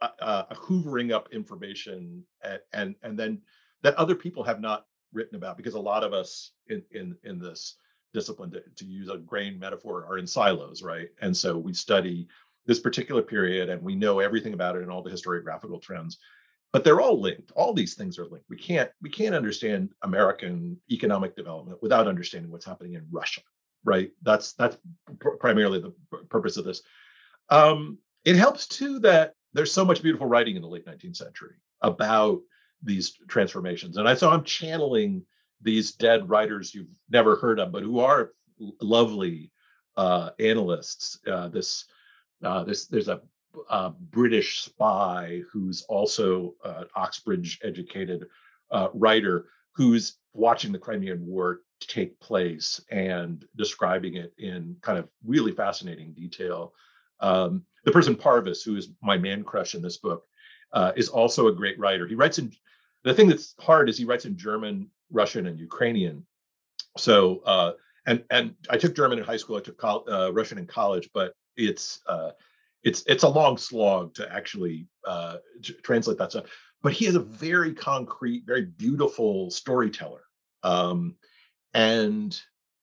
uh, 0.00 0.44
hoovering 0.54 1.12
up 1.12 1.28
information 1.32 2.24
and, 2.42 2.60
and 2.72 2.94
and 3.02 3.18
then 3.18 3.40
that 3.82 3.94
other 3.96 4.14
people 4.14 4.42
have 4.44 4.60
not 4.60 4.86
written 5.12 5.36
about 5.36 5.56
because 5.56 5.74
a 5.74 5.80
lot 5.80 6.04
of 6.04 6.12
us 6.12 6.52
in 6.68 6.82
in 6.92 7.16
in 7.24 7.38
this 7.38 7.76
discipline 8.12 8.50
to, 8.50 8.62
to 8.76 8.84
use 8.84 9.08
a 9.08 9.18
grain 9.18 9.58
metaphor 9.58 10.06
are 10.08 10.18
in 10.18 10.26
silos 10.26 10.82
right? 10.82 11.08
And 11.20 11.36
so 11.36 11.56
we 11.56 11.72
study 11.72 12.28
this 12.66 12.80
particular 12.80 13.22
period 13.22 13.68
and 13.68 13.82
we 13.82 13.94
know 13.94 14.20
everything 14.20 14.54
about 14.54 14.76
it 14.76 14.82
and 14.82 14.90
all 14.90 15.02
the 15.02 15.10
historiographical 15.10 15.80
trends 15.80 16.18
but 16.72 16.84
they're 16.84 17.00
all 17.00 17.20
linked. 17.20 17.50
All 17.56 17.74
these 17.74 17.94
things 17.94 18.16
are 18.16 18.26
linked. 18.26 18.48
We 18.48 18.56
can't 18.56 18.90
we 19.02 19.10
can't 19.10 19.34
understand 19.34 19.90
american 20.02 20.80
economic 20.90 21.36
development 21.36 21.82
without 21.82 22.08
understanding 22.08 22.50
what's 22.50 22.66
happening 22.66 22.94
in 22.94 23.06
russia 23.10 23.42
right? 23.84 24.10
That's 24.22 24.52
that's 24.54 24.76
pr- 25.18 25.30
primarily 25.40 25.80
the 25.80 25.94
purpose 26.28 26.56
of 26.56 26.64
this. 26.64 26.82
Um, 27.48 27.98
it 28.24 28.36
helps 28.36 28.66
too 28.66 28.98
that 29.00 29.34
there's 29.52 29.72
so 29.72 29.84
much 29.84 30.02
beautiful 30.02 30.26
writing 30.26 30.56
in 30.56 30.62
the 30.62 30.68
late 30.68 30.86
19th 30.86 31.16
century 31.16 31.56
about 31.82 32.40
these 32.82 33.16
transformations. 33.28 33.96
And 33.96 34.08
I 34.08 34.14
so 34.14 34.30
I'm 34.30 34.44
channeling 34.44 35.24
these 35.60 35.92
dead 35.92 36.28
writers 36.28 36.74
you've 36.74 36.88
never 37.10 37.36
heard 37.36 37.60
of, 37.60 37.72
but 37.72 37.82
who 37.82 38.00
are 38.00 38.32
lovely 38.80 39.50
uh, 39.96 40.30
analysts. 40.38 41.18
Uh, 41.26 41.48
this 41.48 41.84
uh, 42.42 42.64
this 42.64 42.86
there's 42.86 43.08
a, 43.08 43.20
a, 43.68 43.90
British 43.90 44.60
spy 44.60 45.42
who's 45.52 45.82
also 45.82 46.54
an 46.64 46.86
Oxbridge 46.94 47.58
educated 47.62 48.26
uh, 48.70 48.88
writer 48.94 49.46
who's 49.72 50.18
watching 50.32 50.72
the 50.72 50.78
Crimean 50.78 51.26
War 51.26 51.60
take 51.80 52.18
place 52.20 52.80
and 52.90 53.44
describing 53.56 54.14
it 54.14 54.32
in 54.38 54.76
kind 54.80 54.98
of 54.98 55.08
really 55.24 55.52
fascinating 55.52 56.12
detail. 56.12 56.72
Um, 57.20 57.64
the 57.84 57.92
person 57.92 58.14
Parvus, 58.14 58.62
who 58.62 58.76
is 58.76 58.90
my 59.02 59.16
man 59.16 59.42
crush 59.44 59.74
in 59.74 59.82
this 59.82 59.98
book, 59.98 60.24
uh, 60.72 60.92
is 60.96 61.08
also 61.08 61.48
a 61.48 61.52
great 61.52 61.78
writer. 61.78 62.06
He 62.06 62.14
writes 62.14 62.38
in 62.38 62.52
the 63.04 63.14
thing 63.14 63.28
that's 63.28 63.54
hard 63.58 63.88
is 63.88 63.96
he 63.96 64.04
writes 64.04 64.24
in 64.24 64.36
German, 64.36 64.90
Russian, 65.10 65.46
and 65.46 65.58
Ukrainian. 65.58 66.26
So 66.96 67.40
uh, 67.46 67.72
and 68.06 68.24
and 68.30 68.54
I 68.68 68.76
took 68.76 68.94
German 68.94 69.18
in 69.18 69.24
high 69.24 69.36
school. 69.36 69.56
I 69.56 69.60
took 69.60 69.82
uh, 69.82 70.32
Russian 70.32 70.58
in 70.58 70.66
college, 70.66 71.08
but 71.14 71.34
it's 71.56 72.00
uh, 72.06 72.30
it's 72.82 73.02
it's 73.06 73.24
a 73.24 73.28
long 73.28 73.56
slog 73.56 74.14
to 74.14 74.32
actually 74.32 74.88
uh, 75.06 75.36
translate 75.82 76.18
that 76.18 76.30
stuff. 76.30 76.46
But 76.82 76.92
he 76.92 77.06
is 77.06 77.14
a 77.14 77.20
very 77.20 77.74
concrete, 77.74 78.44
very 78.46 78.64
beautiful 78.64 79.50
storyteller. 79.50 80.22
Um, 80.62 81.16
and 81.74 82.38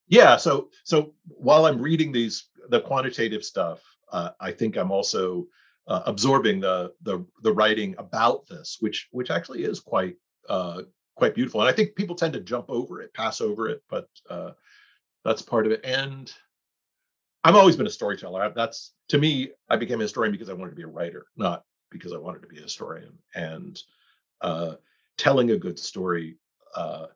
yeah, 0.07 0.37
so 0.37 0.69
so 0.83 1.13
while 1.25 1.65
I'm 1.65 1.81
reading 1.81 2.11
these 2.11 2.49
the 2.69 2.81
quantitative 2.81 3.43
stuff, 3.43 3.81
uh, 4.11 4.31
I 4.39 4.51
think 4.51 4.77
I'm 4.77 4.91
also 4.91 5.47
uh, 5.87 6.03
absorbing 6.05 6.59
the, 6.59 6.93
the 7.01 7.25
the 7.43 7.53
writing 7.53 7.95
about 7.97 8.47
this, 8.47 8.77
which 8.79 9.07
which 9.11 9.31
actually 9.31 9.63
is 9.63 9.79
quite 9.79 10.15
uh, 10.49 10.81
quite 11.15 11.35
beautiful. 11.35 11.61
And 11.61 11.69
I 11.69 11.73
think 11.73 11.95
people 11.95 12.15
tend 12.15 12.33
to 12.33 12.39
jump 12.41 12.65
over 12.69 13.01
it, 13.01 13.13
pass 13.13 13.41
over 13.41 13.69
it, 13.69 13.81
but 13.89 14.07
uh, 14.29 14.51
that's 15.23 15.41
part 15.41 15.65
of 15.65 15.71
it. 15.71 15.81
And 15.83 16.31
I've 17.43 17.55
always 17.55 17.75
been 17.75 17.87
a 17.87 17.91
storyteller. 17.91 18.51
That's 18.55 18.93
to 19.09 19.17
me, 19.17 19.51
I 19.69 19.77
became 19.77 19.99
a 19.99 20.03
historian 20.03 20.31
because 20.31 20.49
I 20.49 20.53
wanted 20.53 20.71
to 20.71 20.75
be 20.75 20.83
a 20.83 20.87
writer, 20.87 21.27
not 21.37 21.63
because 21.89 22.13
I 22.13 22.17
wanted 22.17 22.41
to 22.41 22.47
be 22.47 22.59
a 22.59 22.63
historian. 22.63 23.17
And 23.35 23.81
uh, 24.41 24.73
telling 25.17 25.51
a 25.51 25.57
good 25.57 25.79
story 25.79 26.37
uh, 26.75 27.07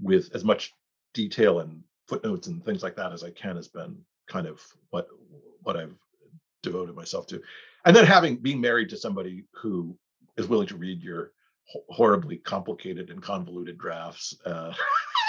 with 0.00 0.34
as 0.34 0.44
much 0.44 0.72
detail 1.14 1.60
and 1.60 1.82
footnotes 2.06 2.46
and 2.46 2.64
things 2.64 2.82
like 2.82 2.96
that 2.96 3.12
as 3.12 3.24
I 3.24 3.30
can 3.30 3.56
has 3.56 3.68
been 3.68 3.98
kind 4.28 4.46
of 4.46 4.60
what 4.90 5.08
what 5.62 5.76
I've 5.76 5.96
devoted 6.62 6.94
myself 6.94 7.26
to. 7.28 7.40
And 7.84 7.94
then 7.94 8.04
having 8.04 8.36
being 8.36 8.60
married 8.60 8.90
to 8.90 8.96
somebody 8.96 9.44
who 9.54 9.96
is 10.36 10.48
willing 10.48 10.68
to 10.68 10.76
read 10.76 11.02
your 11.02 11.32
horribly 11.90 12.36
complicated 12.36 13.10
and 13.10 13.22
convoluted 13.22 13.78
drafts 13.78 14.34
uh, 14.46 14.72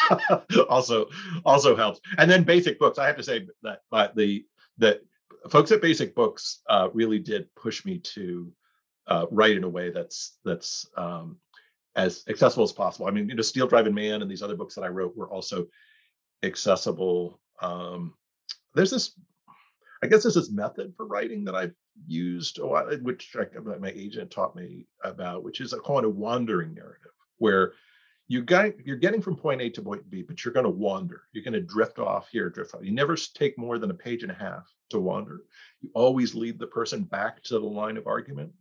also 0.69 1.07
also 1.45 1.75
helps. 1.75 1.99
And 2.17 2.29
then 2.29 2.43
basic 2.43 2.79
books. 2.79 2.97
I 2.97 3.07
have 3.07 3.17
to 3.17 3.23
say 3.23 3.47
that 3.63 3.81
but 3.91 4.15
the 4.15 4.45
that 4.77 5.01
folks 5.49 5.71
at 5.71 5.81
Basic 5.81 6.15
Books 6.15 6.61
uh, 6.69 6.89
really 6.93 7.19
did 7.19 7.53
push 7.55 7.85
me 7.85 7.99
to 7.99 8.51
uh, 9.07 9.25
write 9.31 9.57
in 9.57 9.63
a 9.63 9.69
way 9.69 9.89
that's 9.89 10.37
that's 10.43 10.87
um, 10.97 11.37
as 11.95 12.23
accessible 12.29 12.63
as 12.63 12.71
possible. 12.71 13.07
I 13.07 13.11
mean, 13.11 13.29
you 13.29 13.35
know, 13.35 13.41
Steel 13.41 13.67
Driving 13.67 13.93
Man 13.93 14.21
and 14.21 14.29
these 14.29 14.43
other 14.43 14.55
books 14.55 14.75
that 14.75 14.83
I 14.83 14.89
wrote 14.89 15.15
were 15.15 15.29
also 15.29 15.67
accessible. 16.43 17.39
Um, 17.61 18.13
there's 18.75 18.91
this, 18.91 19.19
I 20.01 20.07
guess, 20.07 20.23
there's 20.23 20.35
this 20.35 20.51
method 20.51 20.93
for 20.95 21.05
writing 21.05 21.43
that 21.45 21.55
I've 21.55 21.73
used, 22.07 22.59
a 22.59 22.65
which 23.01 23.35
I, 23.35 23.45
my 23.77 23.91
agent 23.93 24.31
taught 24.31 24.55
me 24.55 24.87
about, 25.03 25.43
which 25.43 25.59
is 25.59 25.73
a 25.73 25.79
kind 25.81 26.05
of 26.05 26.15
wandering 26.15 26.73
narrative, 26.73 27.11
where 27.37 27.73
you 28.29 28.43
got 28.43 28.79
you're 28.85 28.95
getting 28.95 29.21
from 29.21 29.35
point 29.35 29.61
A 29.61 29.69
to 29.71 29.81
point 29.81 30.09
B, 30.09 30.21
but 30.21 30.43
you're 30.45 30.53
going 30.53 30.65
to 30.65 30.69
wander. 30.69 31.23
You're 31.33 31.43
going 31.43 31.53
to 31.53 31.61
drift 31.61 31.99
off 31.99 32.29
here, 32.29 32.49
drift 32.49 32.75
off. 32.75 32.83
You 32.83 32.91
never 32.91 33.15
take 33.15 33.57
more 33.57 33.77
than 33.77 33.91
a 33.91 33.95
page 33.95 34.23
and 34.23 34.31
a 34.31 34.35
half 34.35 34.71
to 34.91 34.99
wander. 34.99 35.41
You 35.81 35.89
always 35.93 36.35
lead 36.35 36.59
the 36.59 36.67
person 36.67 37.03
back 37.03 37.43
to 37.43 37.55
the 37.55 37.65
line 37.65 37.97
of 37.97 38.07
argument, 38.07 38.53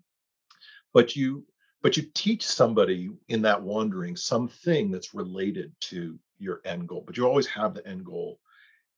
but 0.93 1.15
you 1.15 1.45
but 1.83 1.97
you 1.97 2.05
teach 2.15 2.45
somebody 2.45 3.11
in 3.29 3.43
that 3.43 3.63
wandering 3.63 4.17
something 4.17 4.91
that's 4.91 5.15
related 5.15 5.73
to 5.81 6.19
your 6.39 6.61
end 6.65 6.89
goal. 6.89 7.05
But 7.07 7.17
you 7.17 7.27
always 7.27 7.47
have 7.47 7.75
the 7.75 7.87
end 7.87 8.05
goal 8.05 8.41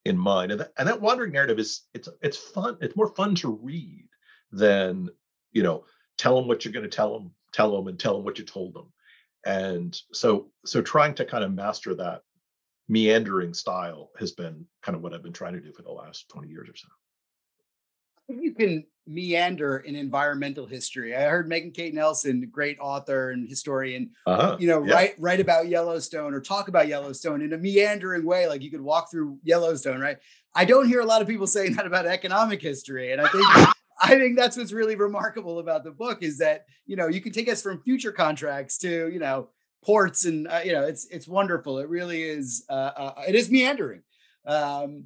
in 0.04 0.16
mind, 0.16 0.52
and 0.52 0.60
that, 0.60 0.72
and 0.78 0.88
that 0.88 1.00
wandering 1.00 1.32
narrative 1.32 1.58
is 1.58 1.82
it's 1.94 2.08
it's 2.22 2.36
fun. 2.36 2.78
It's 2.80 2.96
more 2.96 3.14
fun 3.14 3.34
to 3.36 3.58
read 3.62 4.08
than 4.52 5.08
you 5.52 5.62
know 5.62 5.84
tell 6.16 6.36
them 6.36 6.48
what 6.48 6.64
you're 6.64 6.72
going 6.72 6.88
to 6.88 6.96
tell 6.96 7.12
them, 7.12 7.32
tell 7.52 7.74
them, 7.76 7.88
and 7.88 7.98
tell 7.98 8.14
them 8.14 8.24
what 8.24 8.38
you 8.38 8.44
told 8.44 8.74
them 8.74 8.92
and 9.44 10.00
so 10.12 10.50
so 10.64 10.82
trying 10.82 11.14
to 11.14 11.24
kind 11.24 11.44
of 11.44 11.52
master 11.52 11.94
that 11.94 12.22
meandering 12.88 13.54
style 13.54 14.10
has 14.18 14.32
been 14.32 14.66
kind 14.82 14.96
of 14.96 15.02
what 15.02 15.14
i've 15.14 15.22
been 15.22 15.32
trying 15.32 15.54
to 15.54 15.60
do 15.60 15.72
for 15.72 15.82
the 15.82 15.90
last 15.90 16.28
20 16.28 16.48
years 16.48 16.68
or 16.68 16.76
so 16.76 16.88
you 18.40 18.54
can 18.54 18.84
meander 19.06 19.78
in 19.78 19.96
environmental 19.96 20.66
history. 20.66 21.16
I 21.16 21.22
heard 21.22 21.48
Megan 21.48 21.72
Kate 21.72 21.94
Nelson, 21.94 22.48
great 22.50 22.78
author 22.80 23.30
and 23.30 23.48
historian, 23.48 24.10
uh-huh. 24.26 24.56
you 24.60 24.68
know, 24.68 24.84
yeah. 24.84 24.94
write 24.94 25.14
write 25.18 25.40
about 25.40 25.68
Yellowstone 25.68 26.32
or 26.32 26.40
talk 26.40 26.68
about 26.68 26.88
Yellowstone 26.88 27.42
in 27.42 27.52
a 27.52 27.58
meandering 27.58 28.24
way, 28.24 28.46
like 28.46 28.62
you 28.62 28.70
could 28.70 28.80
walk 28.80 29.10
through 29.10 29.38
Yellowstone, 29.42 30.00
right? 30.00 30.18
I 30.54 30.64
don't 30.64 30.88
hear 30.88 31.00
a 31.00 31.06
lot 31.06 31.22
of 31.22 31.28
people 31.28 31.46
saying 31.48 31.74
that 31.74 31.86
about 31.86 32.06
economic 32.06 32.62
history, 32.62 33.12
and 33.12 33.20
I 33.20 33.28
think 33.28 33.44
I 34.02 34.14
think 34.14 34.38
that's 34.38 34.56
what's 34.56 34.72
really 34.72 34.96
remarkable 34.96 35.58
about 35.58 35.84
the 35.84 35.90
book 35.90 36.22
is 36.22 36.38
that 36.38 36.64
you 36.86 36.96
know 36.96 37.08
you 37.08 37.20
can 37.20 37.32
take 37.32 37.48
us 37.48 37.62
from 37.62 37.82
future 37.82 38.12
contracts 38.12 38.78
to 38.78 39.08
you 39.08 39.18
know 39.18 39.48
ports 39.82 40.24
and 40.24 40.46
uh, 40.48 40.60
you 40.64 40.72
know 40.72 40.84
it's 40.84 41.06
it's 41.06 41.26
wonderful. 41.26 41.78
It 41.78 41.88
really 41.88 42.22
is. 42.22 42.64
Uh, 42.68 42.92
uh, 42.96 43.22
it 43.28 43.34
is 43.34 43.50
meandering. 43.50 44.02
Um, 44.46 45.04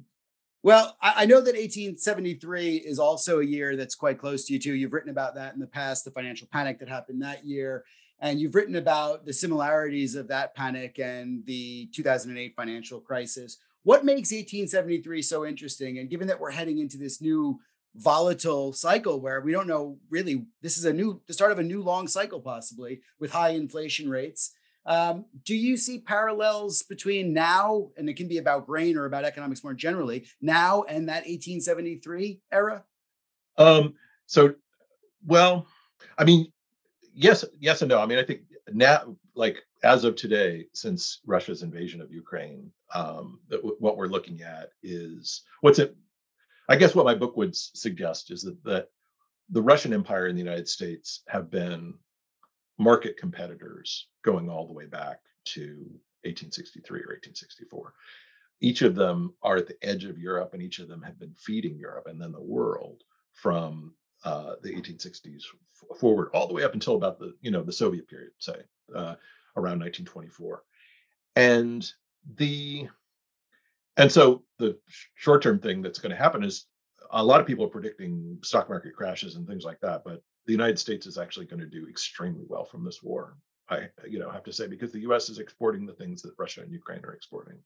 well, 0.65 0.97
I, 0.99 1.27
know 1.27 1.41
that 1.41 1.53
1873 1.53 2.77
is 2.77 2.97
also 2.97 3.39
a 3.39 3.45
year 3.45 3.75
that's 3.75 3.93
quite 3.93 4.17
close 4.17 4.45
to 4.45 4.53
you 4.53 4.57
too. 4.57 4.73
You've 4.73 4.93
written 4.93 5.11
about 5.11 5.35
that 5.35 5.53
in 5.53 5.59
the 5.59 5.67
past, 5.67 6.03
the 6.03 6.09
financial 6.09 6.47
panic 6.51 6.79
that 6.79 6.89
happened 6.89 7.21
that 7.21 7.45
year, 7.45 7.83
and 8.19 8.39
you've 8.39 8.55
written 8.55 8.75
about 8.75 9.27
the 9.27 9.31
similarities 9.31 10.15
of 10.15 10.27
that 10.29 10.55
panic 10.55 10.97
and 10.97 11.45
the 11.45 11.87
2008 11.93 12.55
financial 12.55 12.99
crisis. 12.99 13.59
What 13.83 14.05
makes 14.05 14.31
1873 14.31 15.21
so 15.21 15.45
interesting? 15.45 15.99
And 15.99 16.09
given 16.09 16.27
that 16.29 16.39
we're 16.39 16.49
heading 16.49 16.79
into 16.79 16.97
this 16.97 17.21
new 17.21 17.59
volatile 17.93 18.73
cycle 18.73 19.21
where 19.21 19.41
we 19.41 19.51
don't 19.51 19.67
know 19.67 19.99
really 20.09 20.47
this 20.63 20.79
is 20.79 20.85
a 20.85 20.91
new 20.91 21.21
the 21.27 21.33
start 21.33 21.51
of 21.51 21.59
a 21.59 21.63
new 21.63 21.81
long 21.81 22.07
cycle 22.09 22.41
possibly 22.41 22.99
with 23.19 23.31
high 23.31 23.51
inflation 23.51 24.09
rates 24.09 24.51
um, 24.85 25.25
do 25.43 25.55
you 25.55 25.77
see 25.77 25.99
parallels 25.99 26.83
between 26.83 27.33
now 27.33 27.89
and 27.97 28.09
it 28.09 28.15
can 28.15 28.27
be 28.27 28.37
about 28.37 28.65
grain 28.65 28.97
or 28.97 29.05
about 29.05 29.25
economics 29.25 29.63
more 29.63 29.73
generally 29.73 30.27
now 30.41 30.83
and 30.83 31.09
that 31.09 31.25
1873 31.25 32.41
era? 32.51 32.83
Um, 33.57 33.95
so 34.25 34.53
well 35.25 35.67
i 36.17 36.23
mean 36.23 36.51
yes 37.13 37.45
yes 37.59 37.81
and 37.81 37.89
no. 37.89 37.99
I 37.99 38.05
mean 38.05 38.19
i 38.19 38.23
think 38.23 38.41
now 38.71 39.15
like 39.35 39.57
as 39.83 40.03
of 40.03 40.15
today 40.15 40.65
since 40.73 41.21
russia's 41.25 41.63
invasion 41.63 42.01
of 42.01 42.11
ukraine 42.11 42.71
um, 42.93 43.39
what 43.79 43.97
we're 43.97 44.07
looking 44.07 44.41
at 44.41 44.69
is 44.83 45.43
what's 45.61 45.79
it 45.79 45.95
I 46.67 46.75
guess 46.75 46.95
what 46.95 47.05
my 47.05 47.15
book 47.15 47.37
would 47.37 47.55
suggest 47.55 48.31
is 48.31 48.41
that, 48.43 48.63
that 48.63 48.87
the 49.49 49.61
Russian 49.61 49.93
Empire 49.93 50.27
and 50.27 50.37
the 50.37 50.43
United 50.43 50.67
States 50.67 51.21
have 51.27 51.51
been 51.51 51.93
market 52.77 53.17
competitors 53.17 54.07
going 54.23 54.49
all 54.49 54.67
the 54.67 54.73
way 54.73 54.85
back 54.85 55.19
to 55.45 55.75
1863 56.23 56.99
or 56.99 57.15
1864. 57.15 57.93
Each 58.61 58.81
of 58.81 58.95
them 58.95 59.33
are 59.43 59.57
at 59.57 59.67
the 59.67 59.77
edge 59.83 60.05
of 60.05 60.17
Europe, 60.17 60.53
and 60.53 60.61
each 60.61 60.79
of 60.79 60.87
them 60.87 61.01
have 61.01 61.19
been 61.19 61.33
feeding 61.33 61.77
Europe 61.77 62.07
and 62.07 62.21
then 62.21 62.31
the 62.31 62.41
world 62.41 63.03
from 63.33 63.93
uh, 64.23 64.55
the 64.63 64.73
1860s 64.73 65.43
forward, 65.99 66.29
all 66.33 66.47
the 66.47 66.53
way 66.53 66.63
up 66.63 66.73
until 66.73 66.95
about 66.95 67.19
the 67.19 67.35
you 67.41 67.51
know 67.51 67.61
the 67.61 67.71
Soviet 67.71 68.07
period, 68.07 68.31
say 68.39 68.55
uh, 68.95 69.15
around 69.55 69.79
1924. 69.79 70.63
And 71.35 71.89
the 72.37 72.87
and 73.97 74.11
so 74.11 74.43
the 74.57 74.77
short 75.15 75.43
term 75.43 75.59
thing 75.59 75.81
that's 75.81 75.99
going 75.99 76.11
to 76.11 76.15
happen 76.15 76.43
is 76.43 76.65
a 77.11 77.23
lot 77.23 77.39
of 77.39 77.47
people 77.47 77.65
are 77.65 77.69
predicting 77.69 78.39
stock 78.43 78.69
market 78.69 78.95
crashes 78.95 79.35
and 79.35 79.47
things 79.47 79.63
like 79.63 79.79
that, 79.81 80.03
but 80.03 80.23
the 80.45 80.51
United 80.51 80.79
States 80.79 81.05
is 81.05 81.17
actually 81.17 81.45
going 81.45 81.59
to 81.59 81.65
do 81.65 81.87
extremely 81.87 82.45
well 82.47 82.65
from 82.65 82.83
this 82.83 83.01
war. 83.01 83.37
I, 83.69 83.89
you 84.07 84.19
know, 84.19 84.29
have 84.29 84.43
to 84.43 84.53
say 84.53 84.67
because 84.67 84.91
the 84.91 85.01
U.S. 85.01 85.29
is 85.29 85.39
exporting 85.39 85.85
the 85.85 85.93
things 85.93 86.21
that 86.21 86.33
Russia 86.37 86.61
and 86.61 86.71
Ukraine 86.71 87.03
are 87.03 87.13
exporting. 87.13 87.57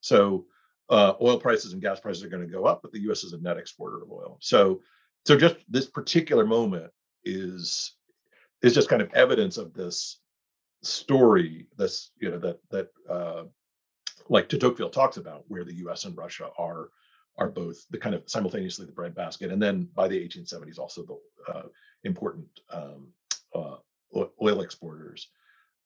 So 0.00 0.46
uh, 0.88 1.14
oil 1.20 1.38
prices 1.38 1.72
and 1.72 1.82
gas 1.82 2.00
prices 2.00 2.24
are 2.24 2.28
going 2.28 2.46
to 2.46 2.52
go 2.52 2.64
up, 2.64 2.82
but 2.82 2.92
the 2.92 3.02
U.S. 3.02 3.22
is 3.22 3.32
a 3.32 3.38
net 3.38 3.56
exporter 3.56 4.02
of 4.02 4.10
oil. 4.10 4.38
So, 4.40 4.80
so 5.24 5.36
just 5.36 5.56
this 5.68 5.86
particular 5.86 6.44
moment 6.44 6.90
is 7.24 7.92
is 8.62 8.74
just 8.74 8.88
kind 8.88 9.02
of 9.02 9.12
evidence 9.14 9.56
of 9.58 9.74
this 9.74 10.20
story, 10.82 11.66
this 11.76 12.10
you 12.20 12.30
know 12.30 12.38
that 12.38 12.58
that 12.70 12.88
uh, 13.08 13.44
like 14.28 14.48
de 14.48 14.58
Tocqueville 14.58 14.90
talks 14.90 15.16
about, 15.16 15.44
where 15.48 15.64
the 15.64 15.74
U.S. 15.74 16.04
and 16.04 16.16
Russia 16.16 16.50
are 16.58 16.90
are 17.38 17.50
both 17.50 17.84
the 17.90 17.98
kind 17.98 18.14
of 18.14 18.22
simultaneously 18.26 18.86
the 18.86 18.92
breadbasket, 18.92 19.52
and 19.52 19.60
then 19.60 19.88
by 19.94 20.08
the 20.08 20.18
1870s 20.18 20.78
also 20.78 21.04
the 21.04 21.52
uh, 21.52 21.62
important 22.06 22.48
um, 22.70 23.08
uh, 23.54 23.76
oil 24.42 24.60
exporters. 24.60 25.28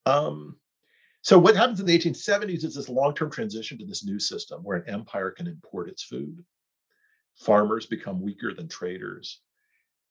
Um, 0.07 0.57
so 1.23 1.39
what 1.39 1.57
happens 1.57 1.81
in 1.81 1.87
the 1.87 1.99
1870s 1.99 2.65
is 2.65 2.75
this 2.75 2.89
long-term 2.89 3.31
transition 3.31 3.79
to 3.79 3.85
this 3.85 4.05
new 4.05 4.19
system 4.19 4.63
where 4.63 4.79
an 4.79 4.89
empire 4.89 5.31
can 5.31 5.47
import 5.47 5.89
its 5.89 6.03
food. 6.03 6.43
Farmers 7.37 7.87
become 7.87 8.23
weaker 8.23 8.55
than 8.55 8.69
traders, 8.69 9.41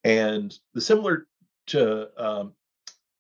and 0.03 0.53
the 0.73 0.81
similar 0.81 1.27
to 1.67 2.09
um, 2.17 2.53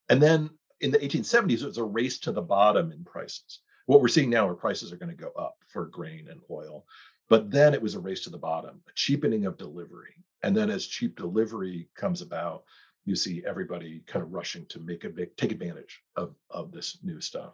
and 0.09 0.21
then 0.21 0.49
in 0.81 0.91
the 0.91 0.97
1870s 0.97 1.61
it 1.61 1.65
was 1.65 1.77
a 1.77 1.83
race 1.83 2.19
to 2.19 2.31
the 2.31 2.41
bottom 2.41 2.91
in 2.91 3.03
prices 3.03 3.59
what 3.89 4.01
we're 4.01 4.07
seeing 4.07 4.29
now 4.29 4.47
are 4.47 4.53
prices 4.53 4.93
are 4.93 4.97
going 4.97 5.09
to 5.09 5.15
go 5.15 5.31
up 5.31 5.55
for 5.67 5.87
grain 5.87 6.27
and 6.29 6.39
oil. 6.51 6.85
But 7.29 7.51
then 7.51 7.73
it 7.73 7.81
was 7.81 7.95
a 7.95 7.99
race 7.99 8.21
to 8.21 8.29
the 8.29 8.37
bottom, 8.37 8.81
a 8.87 8.91
cheapening 8.95 9.45
of 9.45 9.57
delivery. 9.57 10.25
And 10.41 10.55
then 10.55 10.69
as 10.69 10.87
cheap 10.87 11.15
delivery 11.15 11.89
comes 11.95 12.21
about, 12.21 12.63
you 13.05 13.15
see 13.15 13.43
everybody 13.45 14.03
kind 14.07 14.23
of 14.23 14.33
rushing 14.33 14.65
to 14.67 14.79
make 14.79 15.03
a 15.03 15.09
big 15.09 15.35
take 15.37 15.51
advantage 15.51 16.01
of, 16.15 16.35
of 16.49 16.71
this 16.71 16.97
new 17.03 17.21
stuff. 17.21 17.53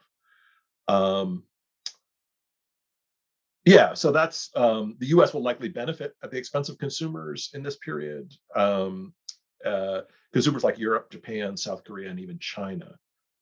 Um, 0.87 1.43
yeah, 3.65 3.95
so 3.95 4.11
that's 4.11 4.51
um, 4.55 4.95
the 4.99 5.07
U.S. 5.07 5.33
will 5.33 5.41
likely 5.41 5.69
benefit 5.69 6.15
at 6.23 6.29
the 6.29 6.37
expense 6.37 6.69
of 6.69 6.77
consumers 6.77 7.49
in 7.53 7.63
this 7.63 7.77
period. 7.77 8.31
Um, 8.55 9.13
uh, 9.65 10.01
consumers 10.33 10.63
like 10.63 10.77
Europe, 10.77 11.09
Japan, 11.09 11.57
South 11.57 11.83
Korea, 11.83 12.11
and 12.11 12.19
even 12.19 12.37
China 12.37 12.95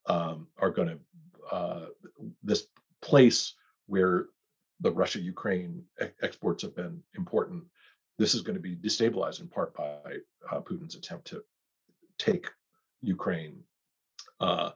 um, 0.05 0.47
are 0.57 0.69
going 0.69 0.87
to 0.87 0.99
uh, 1.53 1.85
this 2.41 2.67
place 3.01 3.55
where 3.87 4.27
the 4.83 4.91
Russia 4.91 5.19
Ukraine 5.19 5.83
exports 6.21 6.61
have 6.61 6.75
been 6.75 7.01
important. 7.15 7.63
This 8.19 8.35
is 8.35 8.41
going 8.41 8.55
to 8.55 8.61
be 8.61 8.75
destabilized 8.75 9.39
in 9.39 9.47
part 9.47 9.73
by 9.75 10.17
uh, 10.51 10.59
Putin's 10.59 10.95
attempt 10.95 11.27
to 11.27 11.41
take 12.19 12.47
Ukraine. 13.01 13.63
Uh, 14.39 14.71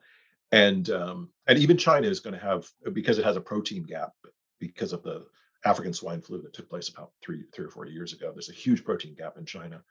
and 0.52 0.90
um, 0.90 1.30
and 1.46 1.60
even 1.60 1.78
China 1.78 2.08
is 2.08 2.22
going 2.22 2.34
to 2.34 2.40
have 2.40 2.68
because 2.94 3.20
it 3.20 3.26
has 3.26 3.36
a 3.36 3.42
protein 3.42 3.84
gap 3.84 4.14
because 4.60 4.94
of 4.94 5.04
the 5.04 5.26
African 5.66 5.94
swine 5.94 6.22
flu 6.22 6.42
that 6.42 6.54
took 6.54 6.70
place 6.70 6.88
about 6.88 7.12
three 7.22 7.44
three 7.54 7.66
or 7.66 7.70
four 7.70 7.86
years 7.86 8.14
ago. 8.14 8.32
There's 8.32 8.50
a 8.50 8.54
huge 8.54 8.86
protein 8.86 9.14
gap 9.14 9.38
in 9.38 9.46
China, 9.46 9.84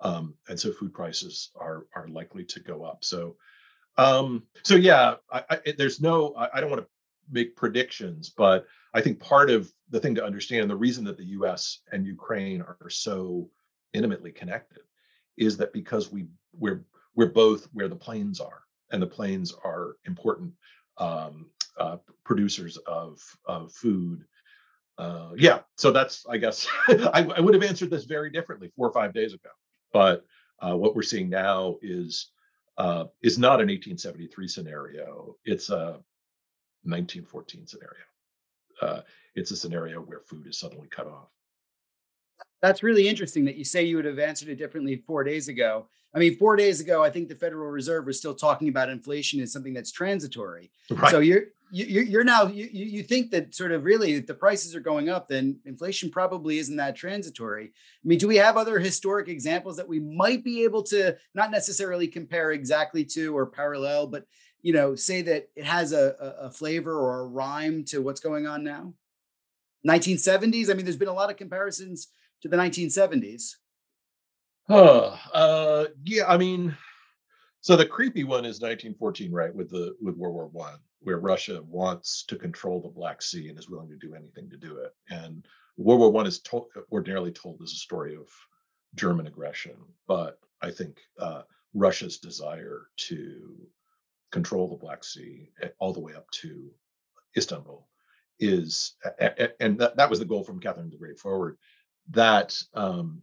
um, 0.00 0.34
and 0.48 0.58
so 0.58 0.72
food 0.72 0.94
prices 0.94 1.50
are 1.56 1.86
are 1.96 2.06
likely 2.06 2.44
to 2.44 2.60
go 2.60 2.84
up. 2.84 3.02
So 3.02 3.36
um, 3.96 4.44
so 4.62 4.76
yeah, 4.76 5.16
I, 5.32 5.42
I, 5.50 5.74
there's 5.76 6.00
no 6.00 6.34
I, 6.36 6.48
I 6.54 6.60
don't 6.60 6.70
want 6.70 6.82
to 6.82 6.88
make 7.30 7.56
predictions, 7.56 8.30
but 8.30 8.66
I 8.94 9.00
think 9.00 9.20
part 9.20 9.50
of 9.50 9.72
the 9.90 10.00
thing 10.00 10.14
to 10.16 10.24
understand, 10.24 10.70
the 10.70 10.76
reason 10.76 11.04
that 11.04 11.16
the 11.16 11.26
U.S. 11.26 11.80
and 11.92 12.06
Ukraine 12.06 12.62
are 12.62 12.90
so 12.90 13.50
intimately 13.92 14.32
connected, 14.32 14.80
is 15.36 15.56
that 15.56 15.72
because 15.72 16.12
we 16.12 16.26
we're 16.52 16.84
we're 17.14 17.30
both 17.30 17.68
where 17.72 17.88
the 17.88 17.96
plains 17.96 18.40
are, 18.40 18.62
and 18.90 19.02
the 19.02 19.06
plains 19.06 19.52
are 19.64 19.96
important 20.06 20.52
um, 20.98 21.50
uh, 21.78 21.96
producers 22.24 22.76
of 22.86 23.20
of 23.46 23.72
food. 23.72 24.24
Uh, 24.96 25.30
yeah, 25.36 25.60
so 25.76 25.90
that's 25.90 26.24
I 26.28 26.36
guess 26.36 26.68
I, 26.88 27.26
I, 27.36 27.40
would 27.40 27.54
have 27.54 27.64
answered 27.64 27.90
this 27.90 28.04
very 28.04 28.30
differently 28.30 28.70
four 28.76 28.88
or 28.88 28.92
five 28.92 29.12
days 29.12 29.34
ago, 29.34 29.50
but 29.92 30.24
uh, 30.60 30.76
what 30.76 30.94
we're 30.94 31.02
seeing 31.02 31.28
now 31.28 31.76
is 31.82 32.28
uh, 32.78 33.06
is 33.22 33.38
not 33.38 33.60
an 33.60 33.68
1873 33.68 34.48
scenario. 34.48 35.36
It's 35.44 35.70
a 35.70 36.00
1914 36.84 37.66
scenario. 37.66 38.04
Uh, 38.80 39.00
it's 39.34 39.50
a 39.50 39.56
scenario 39.56 40.00
where 40.00 40.20
food 40.20 40.46
is 40.46 40.58
suddenly 40.58 40.88
cut 40.88 41.06
off. 41.06 41.28
That's 42.62 42.82
really 42.82 43.08
interesting 43.08 43.44
that 43.44 43.56
you 43.56 43.64
say 43.64 43.84
you 43.84 43.96
would 43.96 44.04
have 44.04 44.18
answered 44.18 44.48
it 44.48 44.56
differently 44.56 45.02
four 45.06 45.22
days 45.24 45.48
ago. 45.48 45.86
I 46.14 46.18
mean, 46.18 46.36
four 46.36 46.56
days 46.56 46.80
ago, 46.80 47.02
I 47.02 47.10
think 47.10 47.28
the 47.28 47.34
Federal 47.34 47.70
Reserve 47.70 48.06
was 48.06 48.18
still 48.18 48.34
talking 48.34 48.68
about 48.68 48.88
inflation 48.88 49.40
as 49.40 49.52
something 49.52 49.74
that's 49.74 49.90
transitory. 49.90 50.70
Right. 50.88 51.10
So 51.10 51.18
you're 51.18 51.42
you, 51.72 52.02
you're 52.02 52.24
now 52.24 52.46
you 52.46 52.68
you 52.72 53.02
think 53.02 53.32
that 53.32 53.54
sort 53.54 53.72
of 53.72 53.84
really 53.84 54.20
the 54.20 54.34
prices 54.34 54.76
are 54.76 54.80
going 54.80 55.08
up, 55.08 55.26
then 55.26 55.58
inflation 55.64 56.10
probably 56.10 56.58
isn't 56.58 56.76
that 56.76 56.94
transitory. 56.94 57.66
I 57.66 58.06
mean, 58.08 58.18
do 58.18 58.28
we 58.28 58.36
have 58.36 58.56
other 58.56 58.78
historic 58.78 59.28
examples 59.28 59.76
that 59.76 59.88
we 59.88 59.98
might 59.98 60.44
be 60.44 60.62
able 60.62 60.84
to 60.84 61.16
not 61.34 61.50
necessarily 61.50 62.06
compare 62.06 62.52
exactly 62.52 63.04
to 63.06 63.36
or 63.36 63.44
parallel, 63.44 64.06
but 64.06 64.24
you 64.64 64.72
know, 64.72 64.94
say 64.94 65.20
that 65.20 65.50
it 65.54 65.64
has 65.64 65.92
a, 65.92 66.16
a 66.40 66.50
flavor 66.50 66.98
or 66.98 67.20
a 67.20 67.26
rhyme 67.26 67.84
to 67.84 68.00
what's 68.00 68.20
going 68.20 68.46
on 68.46 68.64
now? 68.64 68.94
1970s. 69.86 70.70
I 70.70 70.72
mean, 70.72 70.86
there's 70.86 70.96
been 70.96 71.06
a 71.06 71.12
lot 71.12 71.30
of 71.30 71.36
comparisons 71.36 72.08
to 72.40 72.48
the 72.48 72.56
1970s. 72.56 73.56
Oh, 74.70 75.20
uh, 75.34 75.84
yeah. 76.02 76.24
I 76.26 76.38
mean, 76.38 76.74
so 77.60 77.76
the 77.76 77.84
creepy 77.84 78.24
one 78.24 78.46
is 78.46 78.62
1914, 78.62 79.30
right? 79.30 79.54
With 79.54 79.68
the 79.68 79.94
with 80.00 80.16
World 80.16 80.34
War 80.34 80.46
One, 80.46 80.78
where 81.00 81.18
Russia 81.18 81.62
wants 81.68 82.24
to 82.28 82.36
control 82.36 82.80
the 82.80 82.88
Black 82.88 83.20
Sea 83.20 83.50
and 83.50 83.58
is 83.58 83.68
willing 83.68 83.90
to 83.90 83.98
do 83.98 84.14
anything 84.14 84.48
to 84.48 84.56
do 84.56 84.78
it. 84.78 84.94
And 85.10 85.46
World 85.76 86.00
War 86.00 86.10
One 86.10 86.26
is 86.26 86.40
to- 86.40 86.68
ordinarily 86.90 87.32
told 87.32 87.60
as 87.62 87.72
a 87.72 87.76
story 87.76 88.16
of 88.16 88.30
German 88.94 89.26
aggression, 89.26 89.76
but 90.08 90.38
I 90.62 90.70
think 90.70 91.00
uh, 91.18 91.42
Russia's 91.74 92.16
desire 92.16 92.86
to 93.08 93.68
control 94.30 94.68
the 94.68 94.76
Black 94.76 95.04
Sea 95.04 95.50
eh, 95.62 95.68
all 95.78 95.92
the 95.92 96.00
way 96.00 96.14
up 96.14 96.30
to 96.30 96.70
Istanbul 97.36 97.86
is, 98.38 98.94
and 99.60 99.78
that, 99.78 100.10
was 100.10 100.18
the 100.18 100.24
goal 100.24 100.44
from 100.44 100.60
Catherine 100.60 100.90
the 100.90 100.96
Great 100.96 101.18
forward. 101.18 101.56
That 102.10 102.56
um, 102.74 103.22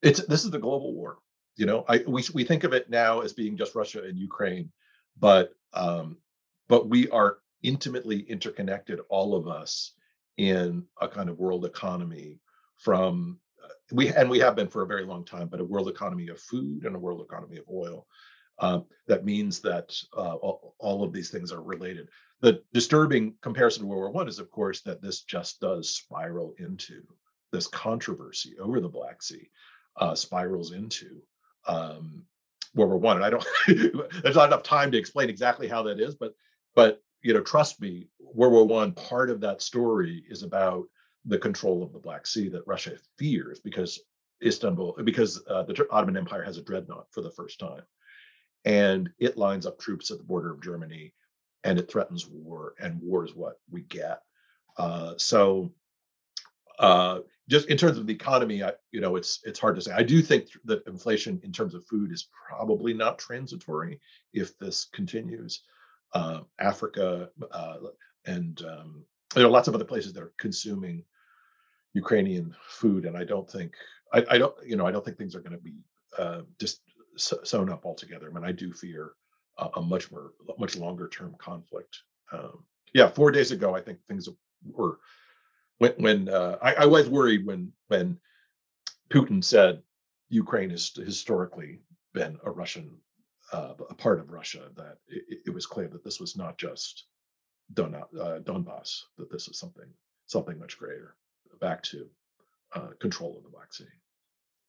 it's 0.00 0.24
this 0.26 0.44
is 0.44 0.50
the 0.50 0.58
global 0.58 0.94
war. 0.94 1.18
You 1.56 1.66
know, 1.66 1.84
I 1.88 2.02
we 2.06 2.24
we 2.32 2.44
think 2.44 2.64
of 2.64 2.72
it 2.72 2.88
now 2.88 3.20
as 3.20 3.32
being 3.32 3.56
just 3.56 3.74
Russia 3.74 4.02
and 4.04 4.18
Ukraine, 4.18 4.70
but 5.18 5.52
um, 5.74 6.18
but 6.68 6.88
we 6.88 7.08
are 7.10 7.38
intimately 7.62 8.20
interconnected, 8.20 9.00
all 9.08 9.34
of 9.34 9.46
us, 9.46 9.92
in 10.38 10.84
a 11.00 11.08
kind 11.08 11.28
of 11.28 11.38
world 11.38 11.64
economy 11.64 12.40
from 12.78 13.38
uh, 13.62 13.68
we 13.92 14.08
and 14.08 14.30
we 14.30 14.38
have 14.38 14.56
been 14.56 14.68
for 14.68 14.82
a 14.82 14.86
very 14.86 15.04
long 15.04 15.24
time, 15.24 15.48
but 15.48 15.60
a 15.60 15.64
world 15.64 15.88
economy 15.88 16.28
of 16.28 16.40
food 16.40 16.84
and 16.84 16.96
a 16.96 16.98
world 16.98 17.20
economy 17.20 17.58
of 17.58 17.64
oil. 17.70 18.06
Uh, 18.58 18.80
that 19.08 19.24
means 19.24 19.60
that 19.60 19.94
uh, 20.16 20.34
all, 20.34 21.02
of 21.02 21.12
these 21.12 21.30
things 21.30 21.52
are 21.52 21.62
related. 21.62 22.08
The 22.40 22.62
disturbing 22.72 23.34
comparison 23.40 23.82
to 23.82 23.86
World 23.88 24.00
War 24.00 24.10
One 24.10 24.28
is, 24.28 24.38
of 24.38 24.50
course, 24.50 24.82
that 24.82 25.02
this 25.02 25.22
just 25.22 25.60
does 25.60 25.94
spiral 25.94 26.54
into 26.58 27.02
this 27.50 27.66
controversy 27.66 28.56
over 28.58 28.80
the 28.80 28.88
Black 28.88 29.22
Sea, 29.22 29.48
uh, 29.96 30.14
spirals 30.14 30.72
into 30.72 31.22
um, 31.66 32.24
World 32.74 32.90
War 32.90 32.98
One. 33.00 33.16
And 33.16 33.24
I 33.24 33.30
don't, 33.30 33.46
there's 34.22 34.36
not 34.36 34.48
enough 34.48 34.62
time 34.62 34.90
to 34.92 34.98
explain 34.98 35.28
exactly 35.28 35.68
how 35.68 35.82
that 35.84 36.00
is, 36.00 36.14
but 36.14 36.34
but 36.74 37.02
you 37.22 37.32
know, 37.34 37.40
trust 37.40 37.80
me, 37.80 38.08
World 38.20 38.52
War 38.52 38.64
One. 38.64 38.92
Part 38.92 39.30
of 39.30 39.40
that 39.40 39.62
story 39.62 40.24
is 40.28 40.42
about 40.42 40.84
the 41.24 41.38
control 41.38 41.82
of 41.82 41.92
the 41.92 41.98
Black 41.98 42.26
Sea 42.26 42.48
that 42.48 42.66
Russia 42.66 42.96
fears 43.16 43.60
because 43.60 44.00
Istanbul, 44.44 44.96
because 45.04 45.42
uh, 45.48 45.62
the 45.62 45.86
Ottoman 45.90 46.16
Empire 46.16 46.42
has 46.42 46.58
a 46.58 46.62
dreadnought 46.62 47.06
for 47.10 47.22
the 47.22 47.30
first 47.30 47.60
time, 47.60 47.82
and 48.64 49.10
it 49.18 49.36
lines 49.36 49.66
up 49.66 49.78
troops 49.78 50.10
at 50.10 50.18
the 50.18 50.24
border 50.24 50.50
of 50.52 50.62
Germany, 50.62 51.12
and 51.64 51.78
it 51.78 51.90
threatens 51.90 52.26
war, 52.28 52.74
and 52.80 53.00
war 53.00 53.24
is 53.24 53.34
what 53.34 53.60
we 53.70 53.82
get. 53.82 54.22
Uh, 54.76 55.14
so 55.16 55.72
uh, 56.78 57.20
just 57.48 57.68
in 57.68 57.76
terms 57.76 57.98
of 57.98 58.06
the 58.06 58.14
economy, 58.14 58.62
I, 58.62 58.72
you 58.90 59.00
know, 59.00 59.16
it's 59.16 59.40
it's 59.44 59.58
hard 59.58 59.76
to 59.76 59.82
say. 59.82 59.92
I 59.92 60.02
do 60.02 60.22
think 60.22 60.48
that 60.64 60.86
inflation 60.86 61.40
in 61.44 61.52
terms 61.52 61.74
of 61.74 61.86
food 61.86 62.12
is 62.12 62.28
probably 62.48 62.94
not 62.94 63.18
transitory 63.18 64.00
if 64.32 64.58
this 64.58 64.86
continues. 64.92 65.62
Uh, 66.14 66.40
Africa 66.58 67.30
uh, 67.52 67.76
and 68.26 68.62
um, 68.62 69.04
there 69.34 69.46
are 69.46 69.50
lots 69.50 69.68
of 69.68 69.74
other 69.74 69.84
places 69.84 70.12
that 70.12 70.22
are 70.22 70.34
consuming 70.38 71.04
Ukrainian 71.94 72.54
food, 72.66 73.06
and 73.06 73.16
I 73.16 73.24
don't 73.24 73.50
think 73.50 73.74
I, 74.12 74.24
I 74.30 74.38
don't 74.38 74.54
you 74.64 74.76
know 74.76 74.86
I 74.86 74.92
don't 74.92 75.04
think 75.04 75.18
things 75.18 75.34
are 75.34 75.40
going 75.40 75.56
to 75.56 75.62
be 75.62 75.74
uh, 76.18 76.42
just 76.60 76.80
sewn 77.16 77.70
up 77.70 77.84
altogether. 77.84 78.28
I 78.28 78.34
mean, 78.34 78.44
I 78.44 78.52
do 78.52 78.72
fear 78.72 79.12
a, 79.58 79.68
a 79.76 79.82
much 79.82 80.10
more 80.10 80.32
much 80.58 80.76
longer 80.76 81.08
term 81.08 81.34
conflict. 81.38 81.98
Um, 82.32 82.64
yeah, 82.94 83.08
four 83.08 83.30
days 83.30 83.52
ago, 83.52 83.74
I 83.74 83.80
think 83.80 83.98
things 84.06 84.28
were 84.64 84.98
when 85.78 85.92
when 85.98 86.28
uh, 86.28 86.58
I, 86.62 86.74
I, 86.74 86.86
was 86.86 87.08
worried 87.08 87.46
when 87.46 87.72
when 87.88 88.18
Putin 89.10 89.42
said 89.42 89.82
Ukraine 90.28 90.70
has 90.70 90.92
historically 90.94 91.80
been 92.14 92.38
a 92.44 92.50
Russian 92.50 92.98
uh, 93.52 93.74
a 93.90 93.94
part 93.94 94.20
of 94.20 94.30
Russia 94.30 94.70
that 94.76 94.98
it, 95.08 95.40
it, 95.46 95.50
was 95.50 95.66
clear 95.66 95.88
that 95.88 96.04
this 96.04 96.20
was 96.20 96.36
not 96.36 96.56
just 96.56 97.04
Don, 97.74 97.94
uh, 97.94 98.38
Donbass 98.42 99.02
that 99.18 99.30
this 99.30 99.48
is 99.48 99.58
something 99.58 99.88
something 100.26 100.58
much 100.58 100.78
greater 100.78 101.16
back 101.60 101.82
to 101.82 102.06
uh, 102.74 102.88
control 102.98 103.36
of 103.36 103.42
the 103.42 103.50
Black 103.50 103.72
Sea. 103.74 103.84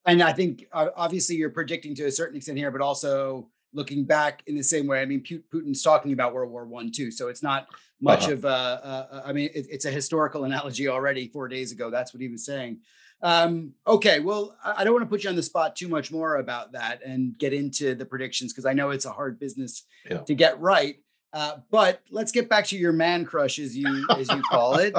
And 0.06 0.22
I 0.22 0.34
think 0.34 0.66
obviously 0.74 1.36
you're 1.36 1.50
predicting 1.50 1.96
to 1.96 2.06
a 2.06 2.12
certain 2.12 2.38
extent 2.38 2.58
here, 2.58 2.72
but 2.72 2.82
also 2.82 3.50
looking 3.74 4.06
back 4.06 4.44
in 4.48 4.56
the 4.56 4.64
same 4.64 4.88
way. 4.88 5.02
I 5.02 5.06
mean, 5.06 5.24
Putin's 5.24 5.82
talking 5.82 6.14
about 6.14 6.34
World 6.34 6.52
War 6.52 6.66
One 6.66 6.92
too, 6.92 7.12
so 7.12 7.28
it's 7.30 7.44
not 7.44 7.68
much 8.02 8.24
uh-huh. 8.24 8.34
of 8.34 8.46
a. 8.46 8.48
a 8.48 9.24
I 9.28 9.34
mean, 9.34 9.50
it, 9.54 9.68
it's 9.70 9.86
a 9.86 9.92
historical 9.92 10.44
analogy 10.44 10.88
already. 10.88 11.28
Four 11.28 11.48
days 11.48 11.72
ago, 11.72 11.90
that's 11.90 12.14
what 12.14 12.22
he 12.22 12.28
was 12.28 12.46
saying. 12.46 12.80
Um, 13.22 13.74
okay, 13.88 14.20
well, 14.20 14.58
I 14.64 14.84
don't 14.84 14.94
want 14.94 15.04
to 15.04 15.10
put 15.10 15.24
you 15.24 15.30
on 15.30 15.38
the 15.38 15.44
spot 15.44 15.78
too 15.78 15.88
much 15.88 16.12
more 16.12 16.36
about 16.36 16.74
that 16.74 17.02
and 17.06 17.38
get 17.38 17.54
into 17.54 17.96
the 17.96 18.06
predictions 18.06 18.52
because 18.52 18.66
I 18.66 18.74
know 18.74 18.90
it's 18.90 19.06
a 19.06 19.12
hard 19.12 19.40
business 19.40 19.86
yeah. 20.10 20.18
to 20.18 20.36
get 20.36 20.60
right. 20.60 20.98
Uh, 21.32 21.58
but 21.72 22.02
let's 22.12 22.32
get 22.34 22.50
back 22.50 22.68
to 22.68 22.78
your 22.78 22.92
man 22.92 23.26
crush, 23.26 23.58
as 23.60 23.76
you 23.76 24.06
as 24.16 24.30
you 24.30 24.42
call 24.52 24.76
it, 24.76 24.94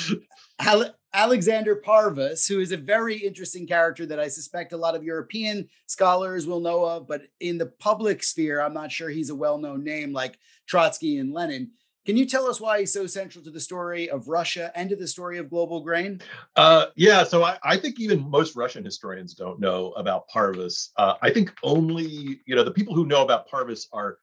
Alexander 1.12 1.76
Parvus, 1.76 2.46
who 2.46 2.60
is 2.60 2.72
a 2.72 2.76
very 2.76 3.16
interesting 3.16 3.66
character 3.66 4.06
that 4.06 4.20
I 4.20 4.28
suspect 4.28 4.72
a 4.72 4.76
lot 4.76 4.94
of 4.94 5.02
European 5.02 5.68
scholars 5.86 6.46
will 6.46 6.60
know 6.60 6.84
of, 6.84 7.08
but 7.08 7.22
in 7.40 7.58
the 7.58 7.66
public 7.66 8.22
sphere, 8.22 8.60
I'm 8.60 8.74
not 8.74 8.92
sure 8.92 9.08
he's 9.08 9.30
a 9.30 9.34
well-known 9.34 9.82
name 9.82 10.12
like 10.12 10.38
Trotsky 10.66 11.18
and 11.18 11.32
Lenin. 11.32 11.72
Can 12.06 12.16
you 12.16 12.24
tell 12.24 12.46
us 12.46 12.60
why 12.60 12.80
he's 12.80 12.92
so 12.92 13.06
central 13.06 13.44
to 13.44 13.50
the 13.50 13.60
story 13.60 14.08
of 14.08 14.28
Russia 14.28 14.72
and 14.74 14.88
to 14.88 14.96
the 14.96 15.06
story 15.06 15.38
of 15.38 15.50
global 15.50 15.80
grain? 15.80 16.20
Uh, 16.56 16.86
yeah, 16.96 17.24
so 17.24 17.44
I, 17.44 17.58
I, 17.62 17.76
think 17.76 18.00
even 18.00 18.28
most 18.28 18.56
Russian 18.56 18.84
historians 18.84 19.34
don't 19.34 19.60
know 19.60 19.92
about 19.92 20.26
Parvus. 20.28 20.92
Uh, 20.96 21.14
I 21.20 21.30
think 21.30 21.52
only 21.62 22.40
you 22.46 22.56
know 22.56 22.64
the 22.64 22.70
people 22.70 22.94
who 22.94 23.04
know 23.04 23.22
about 23.22 23.48
Parvus 23.48 23.86
are 23.92 24.18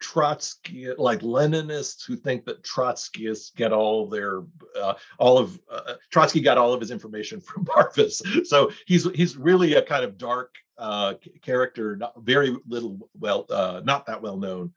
Trotsky, 0.00 0.88
like 0.98 1.20
Leninists 1.20 2.06
who 2.06 2.16
think 2.16 2.44
that 2.44 2.62
Trotskyists 2.62 3.54
get 3.54 3.72
all 3.72 4.08
their, 4.08 4.42
uh, 4.78 4.94
all 5.18 5.38
of 5.38 5.58
uh, 5.70 5.94
Trotsky 6.10 6.40
got 6.40 6.58
all 6.58 6.72
of 6.72 6.80
his 6.80 6.90
information 6.90 7.40
from 7.42 7.64
Parvus. 7.64 8.22
So 8.44 8.70
he's 8.86 9.04
he's 9.14 9.36
really 9.36 9.74
a 9.74 9.82
kind 9.82 10.04
of 10.04 10.18
dark 10.18 10.54
uh, 10.78 11.14
character, 11.42 11.96
not, 11.96 12.14
very 12.22 12.56
little 12.66 13.08
well, 13.18 13.46
uh, 13.50 13.80
not 13.84 14.06
that 14.06 14.20
well 14.20 14.36
known, 14.36 14.72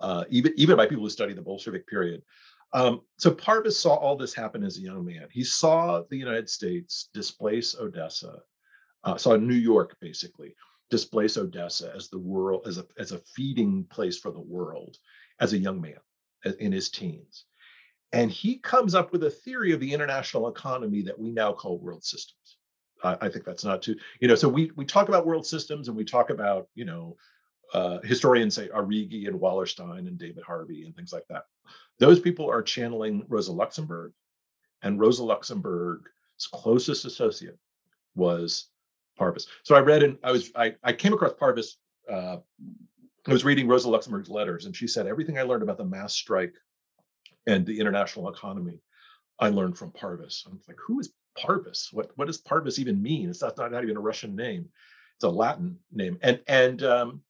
uh, 0.00 0.24
even 0.28 0.52
even 0.56 0.76
by 0.76 0.86
people 0.86 1.04
who 1.04 1.10
study 1.10 1.32
the 1.32 1.42
Bolshevik 1.42 1.86
period. 1.86 2.22
Um, 2.72 3.02
so 3.18 3.30
Parvus 3.30 3.78
saw 3.78 3.94
all 3.94 4.16
this 4.16 4.34
happen 4.34 4.64
as 4.64 4.78
a 4.78 4.82
young 4.82 5.04
man. 5.04 5.28
He 5.30 5.44
saw 5.44 6.02
the 6.10 6.16
United 6.16 6.50
States 6.50 7.08
displace 7.14 7.76
Odessa, 7.78 8.40
uh, 9.04 9.16
saw 9.16 9.36
New 9.36 9.54
York 9.54 9.96
basically 10.00 10.56
displace 10.90 11.36
Odessa 11.36 11.92
as 11.96 12.08
the 12.08 12.18
world 12.18 12.66
as 12.66 12.78
a 12.78 12.86
as 12.98 13.12
a 13.12 13.18
feeding 13.18 13.84
place 13.84 14.18
for 14.18 14.30
the 14.30 14.40
world 14.40 14.96
as 15.40 15.52
a 15.52 15.58
young 15.58 15.80
man 15.80 15.98
in 16.60 16.72
his 16.72 16.90
teens. 16.90 17.46
And 18.12 18.30
he 18.30 18.58
comes 18.58 18.94
up 18.94 19.10
with 19.10 19.24
a 19.24 19.30
theory 19.30 19.72
of 19.72 19.80
the 19.80 19.92
international 19.92 20.48
economy 20.48 21.02
that 21.02 21.18
we 21.18 21.30
now 21.32 21.52
call 21.52 21.78
world 21.78 22.04
systems. 22.04 22.58
I, 23.02 23.16
I 23.22 23.28
think 23.28 23.44
that's 23.44 23.64
not 23.64 23.82
too, 23.82 23.96
you 24.20 24.28
know, 24.28 24.34
so 24.34 24.48
we 24.48 24.70
we 24.76 24.84
talk 24.84 25.08
about 25.08 25.26
world 25.26 25.46
systems 25.46 25.88
and 25.88 25.96
we 25.96 26.04
talk 26.04 26.30
about, 26.30 26.68
you 26.74 26.84
know, 26.84 27.16
uh, 27.72 27.98
historians 28.04 28.54
say 28.54 28.68
Arrighi 28.68 29.26
and 29.26 29.40
Wallerstein 29.40 30.06
and 30.06 30.18
David 30.18 30.44
Harvey 30.44 30.84
and 30.84 30.94
things 30.94 31.12
like 31.12 31.26
that. 31.28 31.44
Those 31.98 32.20
people 32.20 32.48
are 32.48 32.62
channeling 32.62 33.24
Rosa 33.28 33.52
Luxemburg, 33.52 34.12
and 34.82 35.00
Rosa 35.00 35.24
Luxemburg's 35.24 36.10
closest 36.52 37.04
associate 37.04 37.58
was 38.14 38.68
Parvus. 39.16 39.46
So 39.62 39.74
I 39.74 39.80
read 39.80 40.02
and 40.02 40.18
I 40.22 40.32
was 40.32 40.50
I, 40.54 40.74
I 40.82 40.92
came 40.92 41.12
across 41.12 41.32
Parvus. 41.34 41.76
Uh, 42.10 42.38
I 43.26 43.32
was 43.32 43.44
reading 43.44 43.66
Rosa 43.66 43.88
Luxemburg's 43.88 44.28
letters, 44.28 44.66
and 44.66 44.76
she 44.76 44.86
said 44.86 45.06
everything 45.06 45.38
I 45.38 45.42
learned 45.42 45.62
about 45.62 45.78
the 45.78 45.84
mass 45.84 46.12
strike 46.14 46.54
and 47.46 47.64
the 47.64 47.80
international 47.80 48.28
economy, 48.28 48.80
I 49.38 49.48
learned 49.48 49.78
from 49.78 49.92
Parvus. 49.92 50.44
I'm 50.46 50.60
like, 50.68 50.76
who 50.86 51.00
is 51.00 51.12
Parvus? 51.36 51.90
What 51.92 52.10
what 52.16 52.26
does 52.26 52.38
Parvus 52.38 52.78
even 52.78 53.02
mean? 53.02 53.30
It's 53.30 53.42
not, 53.42 53.56
not, 53.56 53.72
not 53.72 53.84
even 53.84 53.96
a 53.96 54.00
Russian 54.00 54.36
name. 54.36 54.68
It's 55.16 55.24
a 55.24 55.28
Latin 55.28 55.78
name. 55.92 56.18
And 56.22 56.40
and 56.46 56.82
um, 56.82 57.22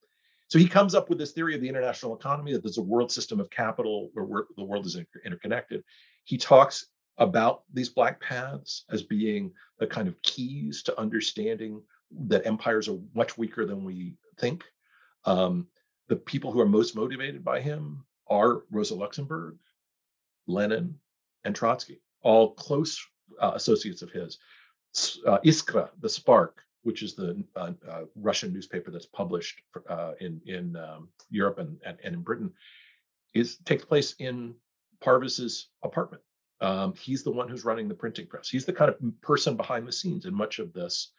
so 0.48 0.58
he 0.58 0.68
comes 0.68 0.94
up 0.94 1.08
with 1.08 1.18
this 1.18 1.32
theory 1.32 1.54
of 1.54 1.60
the 1.60 1.68
international 1.68 2.14
economy 2.14 2.52
that 2.52 2.62
there's 2.62 2.78
a 2.78 2.82
world 2.82 3.10
system 3.10 3.40
of 3.40 3.50
capital 3.50 4.10
where 4.14 4.44
the 4.56 4.64
world 4.64 4.86
is 4.86 4.98
interconnected. 5.24 5.82
He 6.24 6.38
talks 6.38 6.86
about 7.18 7.62
these 7.72 7.88
black 7.88 8.20
paths 8.20 8.84
as 8.90 9.02
being 9.02 9.52
the 9.78 9.86
kind 9.86 10.08
of 10.08 10.20
keys 10.22 10.82
to 10.82 11.00
understanding 11.00 11.80
that 12.26 12.46
empires 12.46 12.88
are 12.88 12.98
much 13.14 13.38
weaker 13.38 13.64
than 13.64 13.84
we 13.84 14.16
think. 14.38 14.64
Um, 15.24 15.66
the 16.08 16.16
people 16.16 16.52
who 16.52 16.60
are 16.60 16.68
most 16.68 16.96
motivated 16.96 17.44
by 17.44 17.60
him 17.60 18.04
are 18.28 18.62
Rosa 18.70 18.94
Luxemburg, 18.94 19.56
Lenin, 20.46 20.98
and 21.44 21.54
Trotsky, 21.54 22.00
all 22.22 22.52
close 22.54 23.04
uh, 23.40 23.52
associates 23.54 24.02
of 24.02 24.10
his. 24.10 24.38
Uh, 25.26 25.38
Iskra, 25.44 25.90
the 26.00 26.08
Spark, 26.08 26.62
which 26.82 27.02
is 27.02 27.14
the 27.14 27.42
uh, 27.56 27.72
uh 27.88 28.02
Russian 28.14 28.52
newspaper 28.52 28.90
that's 28.90 29.06
published 29.06 29.60
uh, 29.88 30.12
in 30.20 30.40
in 30.46 30.76
um, 30.76 31.08
Europe 31.30 31.58
and, 31.58 31.78
and, 31.84 31.98
and 32.04 32.14
in 32.14 32.20
Britain, 32.20 32.52
is 33.32 33.56
takes 33.64 33.84
place 33.84 34.14
in 34.18 34.54
Parvus's 35.00 35.68
apartment. 35.82 36.22
Um, 36.60 36.94
he's 36.94 37.22
the 37.22 37.32
one 37.32 37.48
who's 37.48 37.64
running 37.64 37.88
the 37.88 37.94
printing 37.94 38.26
press. 38.26 38.48
He's 38.48 38.64
the 38.64 38.72
kind 38.72 38.90
of 38.90 39.20
person 39.20 39.56
behind 39.56 39.86
the 39.86 39.92
scenes 39.92 40.26
in 40.26 40.34
much 40.34 40.58
of 40.58 40.72
this. 40.72 41.12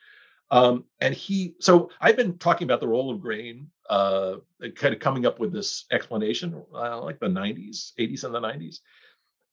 Um, 0.52 0.86
and 1.02 1.14
he, 1.14 1.56
so 1.60 1.90
I've 2.00 2.18
been 2.18 2.38
talking 2.38 2.66
about 2.66 2.80
the 2.80 2.88
role 2.88 3.10
of 3.10 3.20
grain, 3.20 3.70
uh, 3.90 4.36
kind 4.76 4.94
of 4.94 5.00
coming 5.00 5.26
up 5.26 5.40
with 5.40 5.52
this 5.52 5.86
explanation, 5.92 6.64
uh, 6.74 7.02
like 7.02 7.20
the 7.20 7.28
90s, 7.28 7.94
80s, 8.00 8.24
and 8.24 8.34
the 8.34 8.40
90s. 8.40 8.80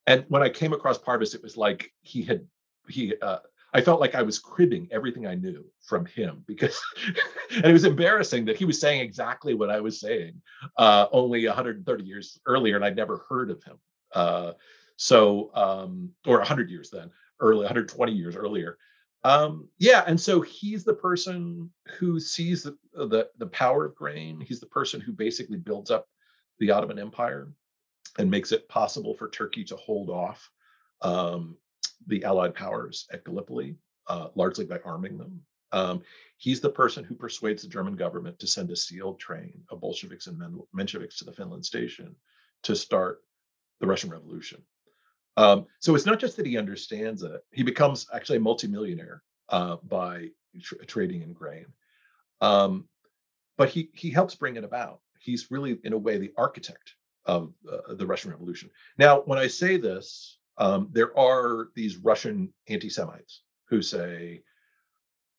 And 0.06 0.24
when 0.28 0.42
I 0.42 0.48
came 0.48 0.72
across 0.72 0.98
Parvus, 0.98 1.34
it 1.34 1.42
was 1.42 1.56
like 1.56 1.92
he 2.02 2.22
had, 2.22 2.46
he, 2.88 3.14
uh, 3.22 3.38
I 3.74 3.80
felt 3.80 4.00
like 4.00 4.14
I 4.14 4.22
was 4.22 4.38
cribbing 4.38 4.88
everything 4.90 5.26
I 5.26 5.34
knew 5.34 5.64
from 5.80 6.04
him 6.04 6.44
because, 6.46 6.78
and 7.56 7.64
it 7.64 7.72
was 7.72 7.84
embarrassing 7.84 8.44
that 8.46 8.56
he 8.56 8.66
was 8.66 8.78
saying 8.78 9.00
exactly 9.00 9.54
what 9.54 9.70
I 9.70 9.80
was 9.80 9.98
saying, 9.98 10.42
uh, 10.76 11.06
only 11.10 11.46
130 11.46 12.04
years 12.04 12.38
earlier, 12.44 12.76
and 12.76 12.84
I'd 12.84 12.96
never 12.96 13.24
heard 13.28 13.50
of 13.50 13.62
him. 13.64 13.78
Uh, 14.14 14.52
so, 15.02 15.50
um, 15.54 16.10
or 16.28 16.38
100 16.38 16.70
years 16.70 16.88
then, 16.88 17.10
early 17.40 17.62
120 17.62 18.12
years 18.12 18.36
earlier. 18.36 18.78
Um, 19.24 19.68
yeah, 19.78 20.04
and 20.06 20.20
so 20.20 20.40
he's 20.40 20.84
the 20.84 20.94
person 20.94 21.68
who 21.98 22.20
sees 22.20 22.62
the, 22.62 22.78
uh, 22.96 23.06
the 23.06 23.28
the 23.38 23.48
power 23.48 23.84
of 23.84 23.96
grain. 23.96 24.40
He's 24.40 24.60
the 24.60 24.66
person 24.66 25.00
who 25.00 25.10
basically 25.10 25.56
builds 25.56 25.90
up 25.90 26.06
the 26.60 26.70
Ottoman 26.70 27.00
Empire 27.00 27.52
and 28.16 28.30
makes 28.30 28.52
it 28.52 28.68
possible 28.68 29.14
for 29.14 29.28
Turkey 29.28 29.64
to 29.64 29.76
hold 29.76 30.08
off 30.08 30.48
um, 31.00 31.56
the 32.06 32.22
Allied 32.22 32.54
powers 32.54 33.08
at 33.12 33.24
Gallipoli, 33.24 33.74
uh, 34.06 34.28
largely 34.36 34.66
by 34.66 34.78
arming 34.84 35.18
them. 35.18 35.40
Um, 35.72 36.02
he's 36.36 36.60
the 36.60 36.70
person 36.70 37.02
who 37.02 37.16
persuades 37.16 37.62
the 37.62 37.68
German 37.68 37.96
government 37.96 38.38
to 38.38 38.46
send 38.46 38.70
a 38.70 38.76
sealed 38.76 39.18
train 39.18 39.64
of 39.68 39.80
Bolsheviks 39.80 40.28
and 40.28 40.40
Mensheviks 40.72 41.18
to 41.18 41.24
the 41.24 41.32
Finland 41.32 41.66
station 41.66 42.14
to 42.62 42.76
start 42.76 43.24
the 43.80 43.88
Russian 43.88 44.10
Revolution. 44.10 44.62
Um, 45.36 45.66
so 45.78 45.94
it's 45.94 46.06
not 46.06 46.20
just 46.20 46.36
that 46.36 46.46
he 46.46 46.58
understands 46.58 47.22
it; 47.22 47.40
he 47.52 47.62
becomes 47.62 48.06
actually 48.12 48.38
a 48.38 48.42
multimillionaire 48.42 49.22
uh, 49.48 49.76
by 49.82 50.28
tr- 50.60 50.84
trading 50.86 51.22
in 51.22 51.32
grain. 51.32 51.66
Um, 52.40 52.88
but 53.56 53.68
he 53.68 53.90
he 53.94 54.10
helps 54.10 54.34
bring 54.34 54.56
it 54.56 54.64
about. 54.64 55.00
He's 55.18 55.50
really, 55.50 55.78
in 55.84 55.92
a 55.92 55.98
way, 55.98 56.18
the 56.18 56.32
architect 56.36 56.94
of 57.24 57.52
uh, 57.70 57.94
the 57.94 58.06
Russian 58.06 58.32
Revolution. 58.32 58.70
Now, 58.98 59.20
when 59.20 59.38
I 59.38 59.46
say 59.46 59.76
this, 59.76 60.38
um, 60.58 60.88
there 60.92 61.16
are 61.16 61.68
these 61.76 61.96
Russian 61.96 62.52
anti-Semites 62.68 63.42
who 63.68 63.80
say, 63.80 64.42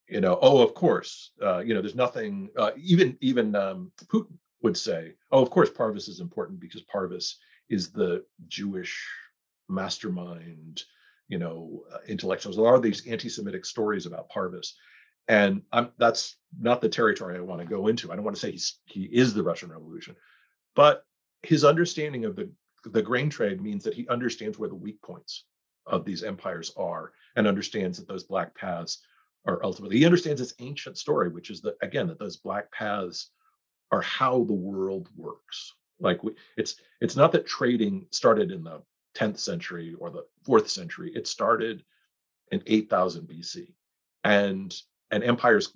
you 0.07 0.21
know, 0.21 0.39
oh, 0.41 0.61
of 0.61 0.73
course, 0.73 1.31
uh, 1.41 1.59
you 1.59 1.73
know, 1.73 1.81
there's 1.81 1.95
nothing. 1.95 2.49
Uh, 2.57 2.71
even 2.77 3.17
even 3.21 3.55
um, 3.55 3.91
Putin 4.05 4.37
would 4.61 4.77
say, 4.77 5.13
oh, 5.31 5.41
of 5.41 5.49
course, 5.49 5.69
Parvus 5.69 6.07
is 6.07 6.19
important 6.19 6.59
because 6.59 6.81
Parvus 6.83 7.37
is 7.69 7.91
the 7.91 8.23
Jewish 8.47 9.05
mastermind, 9.73 10.83
you 11.27 11.37
know, 11.37 11.83
uh, 11.93 11.97
intellectuals. 12.07 12.57
There 12.57 12.67
are 12.67 12.79
these 12.79 13.07
anti-Semitic 13.07 13.65
stories 13.65 14.05
about 14.05 14.29
Parvus, 14.29 14.75
and 15.27 15.61
I'm, 15.71 15.89
that's 15.97 16.35
not 16.59 16.81
the 16.81 16.89
territory 16.89 17.37
I 17.37 17.41
want 17.41 17.61
to 17.61 17.67
go 17.67 17.87
into. 17.87 18.11
I 18.11 18.15
don't 18.15 18.25
want 18.25 18.35
to 18.35 18.41
say 18.41 18.51
he's, 18.51 18.79
he 18.85 19.03
is 19.03 19.33
the 19.33 19.43
Russian 19.43 19.71
Revolution, 19.71 20.15
but 20.75 21.05
his 21.41 21.65
understanding 21.65 22.25
of 22.25 22.35
the 22.35 22.49
the 22.85 23.01
grain 23.01 23.29
trade 23.29 23.61
means 23.61 23.83
that 23.83 23.93
he 23.93 24.07
understands 24.09 24.59
where 24.59 24.67
the 24.67 24.75
weak 24.75 25.01
points 25.01 25.45
of 25.85 26.03
these 26.03 26.23
empires 26.23 26.73
are, 26.75 27.13
and 27.35 27.47
understands 27.47 27.97
that 27.97 28.07
those 28.07 28.25
black 28.25 28.53
paths 28.55 28.99
are 29.45 29.63
ultimately. 29.63 29.97
He 29.97 30.05
understands 30.05 30.41
this 30.41 30.55
ancient 30.59 30.97
story, 30.97 31.29
which 31.29 31.49
is 31.49 31.61
that 31.61 31.75
again 31.81 32.07
that 32.07 32.19
those 32.19 32.37
black 32.37 32.71
paths 32.71 33.29
are 33.91 34.01
how 34.01 34.43
the 34.43 34.53
world 34.53 35.09
works. 35.15 35.73
Like 35.99 36.23
we, 36.23 36.33
it's 36.57 36.75
it's 36.99 37.15
not 37.15 37.31
that 37.31 37.47
trading 37.47 38.05
started 38.11 38.51
in 38.51 38.63
the 38.63 38.81
10th 39.15 39.39
century 39.39 39.95
or 39.99 40.09
the 40.09 40.25
4th 40.47 40.69
century. 40.69 41.11
It 41.15 41.27
started 41.27 41.83
in 42.51 42.61
8000 42.65 43.27
BC. 43.27 43.73
And 44.23 44.73
and 45.11 45.23
empires 45.23 45.73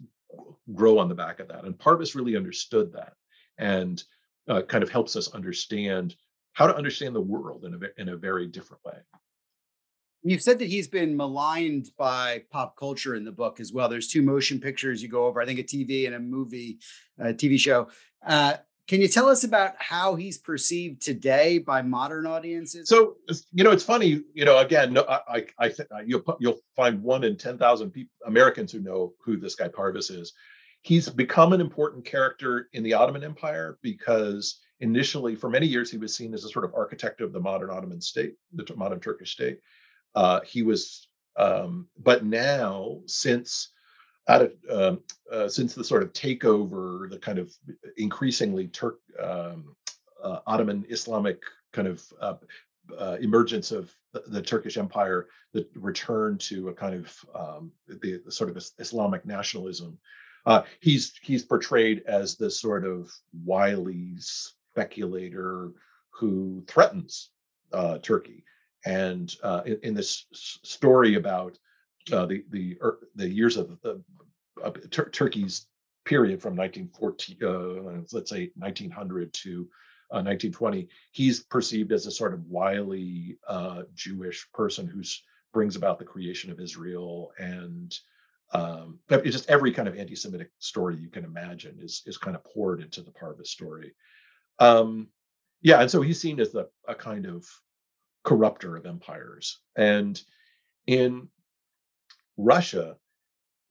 grow 0.74 0.98
on 0.98 1.10
the 1.10 1.16
back 1.16 1.40
of 1.40 1.48
that. 1.50 1.64
And 1.64 1.78
Parvus 1.78 2.16
really 2.16 2.36
understood 2.36 2.92
that 2.94 3.14
and 3.58 4.04
uh, 4.48 4.62
kind 4.64 4.84
of 4.84 4.90
helps 4.90 5.16
us 5.16 5.30
understand 5.30 6.16
how 6.54 6.68
to 6.68 6.76
understand 6.76 7.16
the 7.16 7.22
world 7.22 7.66
in 7.66 7.74
a, 7.76 8.02
in 8.02 8.10
a 8.10 8.18
very 8.18 8.48
different 8.48 8.84
way. 8.84 8.98
You've 10.24 10.42
said 10.42 10.60
that 10.60 10.68
he's 10.68 10.88
been 10.88 11.16
maligned 11.16 11.92
by 11.98 12.44
pop 12.50 12.76
culture 12.76 13.16
in 13.16 13.24
the 13.24 13.32
book 13.32 13.60
as 13.60 13.72
well. 13.72 13.88
There's 13.88 14.08
two 14.08 14.24
motion 14.24 14.60
pictures 14.60 15.02
you 15.02 15.08
go 15.08 15.26
over, 15.26 15.40
I 15.40 15.46
think 15.46 15.60
a 15.60 15.64
TV 15.64 16.08
and 16.08 16.16
a 16.16 16.20
movie, 16.20 16.80
a 17.20 17.34
TV 17.34 17.60
show. 17.60 17.90
Uh, 18.26 18.56
can 18.88 19.02
you 19.02 19.08
tell 19.10 19.28
us 19.28 19.44
about 19.44 19.74
how 19.80 20.16
he's 20.16 20.38
perceived 20.38 21.02
today 21.02 21.60
by 21.60 21.82
modern 21.82 22.26
audiences? 22.26 22.88
So, 22.88 23.18
you 23.52 23.64
know, 23.64 23.72
it's 23.72 23.84
funny. 23.84 24.24
You 24.34 24.46
know, 24.46 24.60
again, 24.60 24.94
no, 24.94 25.06
I, 25.08 25.46
I, 25.60 25.66
I 25.92 26.02
you'll 26.06 26.24
you'll 26.40 26.60
find 26.76 27.04
one 27.04 27.26
in 27.26 27.38
ten 27.38 27.58
thousand 27.58 27.92
people, 27.92 28.14
Americans 28.26 28.72
who 28.72 28.80
know 28.80 29.14
who 29.24 29.38
this 29.38 29.56
guy 29.56 29.68
Parvus 29.68 30.10
is. 30.10 30.34
He's 30.82 31.10
become 31.10 31.52
an 31.52 31.60
important 31.60 32.06
character 32.06 32.70
in 32.72 32.82
the 32.82 32.94
Ottoman 32.94 33.24
Empire 33.24 33.78
because 33.82 34.60
initially, 34.80 35.36
for 35.36 35.50
many 35.50 35.68
years, 35.68 35.92
he 35.92 35.98
was 35.98 36.16
seen 36.16 36.34
as 36.34 36.46
a 36.46 36.50
sort 36.50 36.64
of 36.64 36.74
architect 36.74 37.20
of 37.20 37.34
the 37.34 37.40
modern 37.42 37.70
Ottoman 37.70 38.00
state, 38.00 38.36
the 38.54 38.66
modern 38.76 39.02
Turkish 39.02 39.34
state. 39.34 39.60
Uh, 40.16 40.40
he 40.46 40.64
was, 40.64 41.10
um, 41.36 41.88
but 41.98 42.24
now 42.24 43.02
since 43.06 43.72
out 44.28 44.42
of 44.42 44.52
um, 44.70 45.00
uh, 45.32 45.48
since 45.48 45.74
the 45.74 45.84
sort 45.84 46.04
of 46.04 46.14
takeover, 46.14 47.10
the 47.10 47.18
kind 47.18 47.40
of 47.40 47.54
increasingly 47.98 48.68
Turk 48.68 49.00
um, 49.22 49.76
uh, 50.24 50.40
Ottoman 50.48 50.86
Islamic 50.90 51.42
kind 51.74 51.88
of 51.88 52.04
uh, 52.22 52.36
uh 52.98 53.18
emergence 53.20 53.72
of 53.72 53.94
the, 54.14 54.24
the, 54.28 54.42
Turkish 54.42 54.78
Empire, 54.78 55.28
the 55.54 55.68
return 55.76 56.38
to 56.38 56.70
a 56.70 56.74
kind 56.74 56.96
of 56.96 57.26
um, 57.36 57.72
the, 57.88 58.22
the, 58.26 58.32
sort 58.32 58.50
of 58.50 58.64
Islamic 58.80 59.26
nationalism. 59.26 59.98
Uh, 60.46 60.64
he's 60.80 61.14
he's 61.22 61.44
portrayed 61.44 62.04
as 62.08 62.36
this 62.36 62.60
sort 62.60 62.86
of 62.86 63.12
wily 63.46 64.16
speculator 64.20 65.72
who 66.10 66.64
threatens 66.68 67.30
uh, 67.74 67.98
Turkey, 68.00 68.44
and 68.86 69.36
in, 69.66 69.80
in, 69.84 69.94
this 69.94 70.26
story 70.32 71.16
about 71.16 71.58
uh, 72.12 72.26
the 72.26 72.44
the 72.50 72.78
er, 72.82 73.00
the 73.16 73.30
years 73.30 73.58
of 73.58 73.78
uh, 73.84 74.72
Tur- 74.92 75.10
Turkey's 75.10 75.68
period 76.06 76.42
from 76.42 76.56
1914, 76.56 77.38
uh, 77.44 78.02
let's 78.14 78.30
say 78.30 78.52
1900 78.56 79.34
to 79.34 79.68
1920, 80.10 80.84
uh, 80.84 80.86
he's 81.12 81.42
perceived 81.42 81.92
as 81.92 82.06
a 82.06 82.12
sort 82.12 82.34
of 82.34 82.46
wily 82.46 83.38
uh, 83.48 83.84
Jewish 83.94 84.48
person 84.54 84.88
who 84.88 85.02
brings 85.54 85.76
about 85.76 86.00
the 86.00 86.06
creation 86.06 86.50
of 86.52 86.60
Israel 86.60 87.32
and 87.38 87.94
um, 88.54 89.00
just 89.26 89.50
every 89.50 89.74
kind 89.74 89.90
of 89.90 89.98
anti-Semitic 89.98 90.50
story 90.60 90.96
you 90.96 91.10
can 91.10 91.26
imagine 91.26 91.78
is 91.82 92.02
is 92.06 92.18
kind 92.18 92.36
of 92.36 92.44
poured 92.46 92.82
into 92.82 93.02
the 93.02 93.12
Parvus 93.12 93.52
story. 93.52 93.94
Um, 94.60 95.10
yeah, 95.62 95.82
and 95.82 95.92
so 95.92 96.02
he's 96.02 96.22
seen 96.22 96.40
as 96.40 96.52
the, 96.52 96.70
a 96.88 96.96
kind 96.96 97.26
of 97.26 97.46
corrupter 98.24 98.78
of 98.78 98.86
empires. 98.86 99.60
And 99.76 100.22
in 100.86 101.28
Russia, 102.38 102.98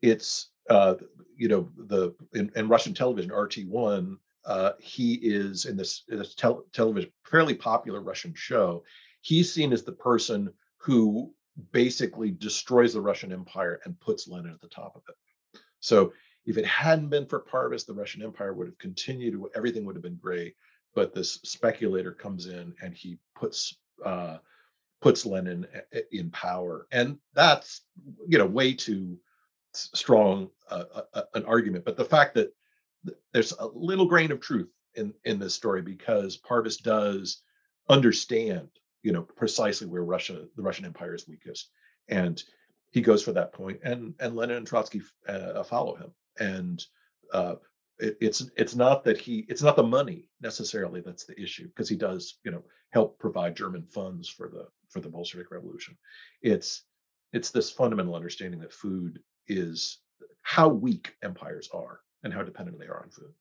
it's 0.03 0.51
uh, 0.69 0.95
you 1.37 1.49
know 1.49 1.71
the 1.77 2.15
in, 2.35 2.51
in 2.57 2.69
Russian 2.69 2.95
television 2.95 3.31
RT1, 3.31 4.17
uh, 4.47 4.73
he 4.79 5.15
is 5.15 5.65
in 5.65 5.77
this, 5.77 6.05
this 6.09 6.35
tel- 6.35 6.65
television 6.73 7.11
fairly 7.25 7.55
popular 7.55 8.01
Russian 8.01 8.33
show. 8.35 8.85
He's 9.21 9.53
seen 9.53 9.73
as 9.73 9.83
the 9.83 9.93
person 9.93 10.53
who 10.79 11.33
basically 11.73 12.31
destroys 12.31 12.93
the 12.93 13.01
Russian 13.01 13.33
Empire 13.33 13.81
and 13.85 13.99
puts 13.99 14.29
Lenin 14.29 14.53
at 14.53 14.61
the 14.61 14.69
top 14.69 14.95
of 14.95 15.03
it. 15.09 15.61
So 15.81 16.13
if 16.45 16.59
it 16.59 16.67
hadn't 16.67 17.09
been 17.09 17.27
for 17.27 17.41
Parvus, 17.41 17.85
the 17.85 17.95
Russian 17.95 18.23
Empire 18.23 18.55
would 18.55 18.69
have 18.69 18.79
continued. 18.79 19.43
Everything 19.57 19.85
would 19.85 19.97
have 19.97 20.03
been 20.03 20.21
great. 20.23 20.55
But 20.95 21.13
this 21.13 21.41
speculator 21.45 22.13
comes 22.13 22.47
in 22.47 22.73
and 22.83 22.95
he 22.95 23.19
puts 23.35 23.77
uh, 24.05 24.39
puts 25.07 25.25
Lenin 25.25 25.65
in 26.11 26.31
power, 26.31 26.89
and 26.91 27.17
that's 27.33 27.83
you 28.27 28.39
know 28.39 28.45
way 28.45 28.75
too 28.75 29.17
strong 29.73 30.51
uh, 30.69 30.83
uh, 31.15 31.23
an 31.35 31.45
argument. 31.45 31.85
But 31.85 31.97
the 31.97 32.05
fact 32.05 32.35
that 32.35 32.53
there's 33.33 33.53
a 33.53 33.67
little 33.67 34.07
grain 34.07 34.33
of 34.33 34.41
truth 34.41 34.69
in 34.97 35.15
in 35.25 35.39
this 35.39 35.55
story 35.55 35.81
because 35.81 36.39
Parvus 36.39 36.79
does 36.79 37.41
understand 37.89 38.69
you 39.05 39.13
know 39.13 39.23
precisely 39.23 39.87
where 39.87 40.03
Russia, 40.03 40.47
the 40.57 40.63
Russian 40.65 40.87
Empire, 40.87 41.15
is 41.15 41.29
weakest, 41.29 41.71
and 42.09 42.43
he 42.91 43.01
goes 43.01 43.23
for 43.23 43.31
that 43.35 43.53
point, 43.53 43.79
and 43.85 44.13
and 44.19 44.35
Lenin 44.35 44.57
and 44.57 44.67
Trotsky 44.67 45.03
uh, 45.29 45.63
follow 45.63 45.95
him, 45.95 46.11
and 46.41 46.85
uh, 47.33 47.55
it, 48.01 48.17
it's 48.21 48.51
it's 48.57 48.75
not 48.75 49.05
that 49.05 49.19
he 49.19 49.47
it's 49.49 49.63
not 49.63 49.77
the 49.77 49.85
money 49.85 50.31
necessarily 50.41 51.01
that's 51.01 51.27
the 51.27 51.41
issue 51.41 51.69
because 51.69 51.89
he 51.89 51.97
does 51.97 52.41
you 52.45 52.51
know 52.51 52.65
help 52.91 53.21
provide 53.21 53.55
German 53.55 53.87
funds 53.87 54.29
for 54.29 54.49
the 54.49 54.67
for 54.89 55.01
the 55.01 55.09
Bolshevik 55.09 55.51
Revolution. 55.51 55.97
It's 56.43 56.83
it's 57.33 57.51
this 57.51 57.71
fundamental 57.71 58.15
understanding 58.15 58.61
that 58.61 58.73
food 58.73 59.21
is 59.49 59.99
how 60.43 60.69
weak 60.69 61.15
empires 61.23 61.69
are 61.75 62.01
and 62.23 62.33
how 62.33 62.43
dependent 62.43 62.79
they 62.79 62.87
are 62.87 63.03
on 63.03 63.11
food 63.11 63.33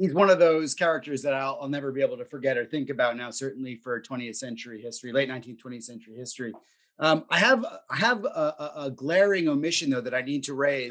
he's 0.00 0.14
one 0.14 0.30
of 0.30 0.38
those 0.38 0.74
characters 0.74 1.22
that 1.22 1.34
I'll, 1.34 1.58
I'll, 1.60 1.68
never 1.68 1.92
be 1.92 2.00
able 2.00 2.16
to 2.16 2.24
forget 2.24 2.56
or 2.56 2.64
think 2.64 2.88
about 2.88 3.16
now, 3.16 3.30
certainly 3.30 3.76
for 3.76 4.00
20th 4.00 4.36
century 4.36 4.80
history, 4.80 5.12
late 5.12 5.28
19th, 5.28 5.58
20th 5.62 5.82
century 5.84 6.16
history. 6.16 6.54
Um, 6.98 7.24
I 7.30 7.38
have 7.38 7.64
I 7.88 7.96
have 7.96 8.24
a, 8.24 8.28
a, 8.28 8.72
a, 8.84 8.90
glaring 8.90 9.48
omission 9.48 9.88
though 9.88 10.02
that 10.02 10.12
I 10.12 10.20
need 10.20 10.44
to 10.44 10.54
raise. 10.54 10.90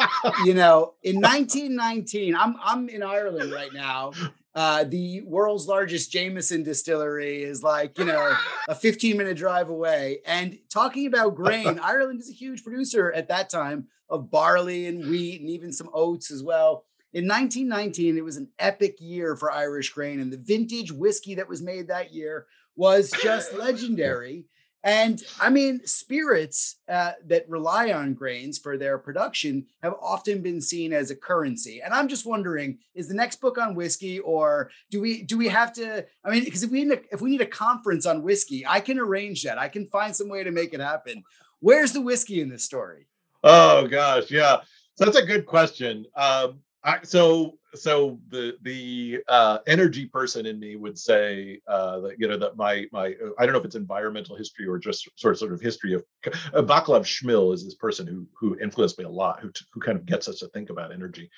you 0.44 0.54
know, 0.54 0.94
in 1.02 1.16
1919, 1.16 2.36
I'm 2.36 2.54
I'm 2.62 2.88
in 2.88 3.02
Ireland 3.02 3.52
right 3.52 3.72
now. 3.72 4.12
Uh, 4.54 4.84
the 4.84 5.20
world's 5.22 5.68
largest 5.68 6.10
Jameson 6.10 6.62
distillery 6.62 7.42
is 7.42 7.62
like 7.62 7.96
you 7.98 8.04
know 8.04 8.34
a 8.68 8.74
15 8.74 9.16
minute 9.16 9.36
drive 9.36 9.68
away. 9.68 10.18
And 10.26 10.58
talking 10.70 11.06
about 11.06 11.34
grain, 11.34 11.78
Ireland 11.82 12.20
is 12.20 12.30
a 12.30 12.34
huge 12.34 12.64
producer 12.64 13.12
at 13.12 13.28
that 13.28 13.50
time 13.50 13.88
of 14.08 14.30
barley 14.30 14.86
and 14.86 15.08
wheat 15.08 15.40
and 15.40 15.50
even 15.50 15.72
some 15.72 15.90
oats 15.92 16.30
as 16.30 16.42
well. 16.42 16.84
In 17.12 17.26
1919, 17.26 18.18
it 18.18 18.24
was 18.24 18.36
an 18.36 18.48
epic 18.58 18.96
year 19.00 19.34
for 19.34 19.50
Irish 19.50 19.90
grain, 19.90 20.20
and 20.20 20.32
the 20.32 20.36
vintage 20.36 20.92
whiskey 20.92 21.34
that 21.36 21.48
was 21.48 21.62
made 21.62 21.88
that 21.88 22.12
year 22.12 22.46
was 22.76 23.10
just 23.22 23.54
legendary. 23.58 24.44
And 24.84 25.22
I 25.40 25.50
mean, 25.50 25.84
spirits 25.84 26.76
uh, 26.88 27.12
that 27.26 27.48
rely 27.48 27.92
on 27.92 28.14
grains 28.14 28.58
for 28.58 28.78
their 28.78 28.96
production 28.96 29.66
have 29.82 29.94
often 30.00 30.40
been 30.40 30.60
seen 30.60 30.92
as 30.92 31.10
a 31.10 31.16
currency. 31.16 31.82
And 31.82 31.92
I'm 31.92 32.06
just 32.06 32.24
wondering, 32.24 32.78
is 32.94 33.08
the 33.08 33.14
next 33.14 33.40
book 33.40 33.58
on 33.58 33.74
whiskey, 33.74 34.20
or 34.20 34.70
do 34.90 35.00
we 35.00 35.22
do 35.22 35.36
we 35.36 35.48
have 35.48 35.72
to? 35.74 36.06
I 36.24 36.30
mean, 36.30 36.44
because 36.44 36.62
if 36.62 36.70
we 36.70 36.84
need 36.84 36.98
a, 36.98 37.00
if 37.12 37.20
we 37.20 37.30
need 37.30 37.40
a 37.40 37.46
conference 37.46 38.06
on 38.06 38.22
whiskey, 38.22 38.64
I 38.66 38.78
can 38.80 39.00
arrange 39.00 39.42
that. 39.42 39.58
I 39.58 39.68
can 39.68 39.86
find 39.86 40.14
some 40.14 40.28
way 40.28 40.44
to 40.44 40.52
make 40.52 40.72
it 40.72 40.80
happen. 40.80 41.24
Where's 41.58 41.92
the 41.92 42.00
whiskey 42.00 42.40
in 42.40 42.48
this 42.48 42.64
story? 42.64 43.08
Oh 43.42 43.88
gosh, 43.88 44.30
yeah. 44.30 44.58
So 44.94 45.04
that's 45.04 45.18
a 45.18 45.26
good 45.26 45.44
question. 45.44 46.06
Um, 46.14 46.60
I, 46.84 47.00
so 47.02 47.57
so 47.74 48.18
the 48.28 48.56
the 48.62 49.20
uh, 49.28 49.58
energy 49.66 50.06
person 50.06 50.46
in 50.46 50.58
me 50.58 50.76
would 50.76 50.98
say 50.98 51.60
uh, 51.68 52.00
that 52.00 52.18
you 52.18 52.28
know 52.28 52.36
that 52.36 52.56
my 52.56 52.86
my 52.92 53.14
I 53.38 53.44
don't 53.44 53.52
know 53.52 53.58
if 53.58 53.64
it's 53.64 53.74
environmental 53.74 54.36
history 54.36 54.66
or 54.66 54.78
just 54.78 55.08
sort 55.16 55.34
of 55.34 55.38
sort 55.38 55.52
of 55.52 55.60
history 55.60 55.94
of 55.94 56.04
uh, 56.26 56.62
Vaclav 56.62 57.02
Smil 57.02 57.52
is 57.54 57.64
this 57.64 57.74
person 57.74 58.06
who 58.06 58.26
who 58.38 58.58
influenced 58.58 58.98
me 58.98 59.04
a 59.04 59.10
lot 59.10 59.40
who 59.40 59.50
who 59.72 59.80
kind 59.80 59.98
of 59.98 60.06
gets 60.06 60.28
us 60.28 60.38
to 60.40 60.48
think 60.48 60.70
about 60.70 60.92
energy. 60.92 61.30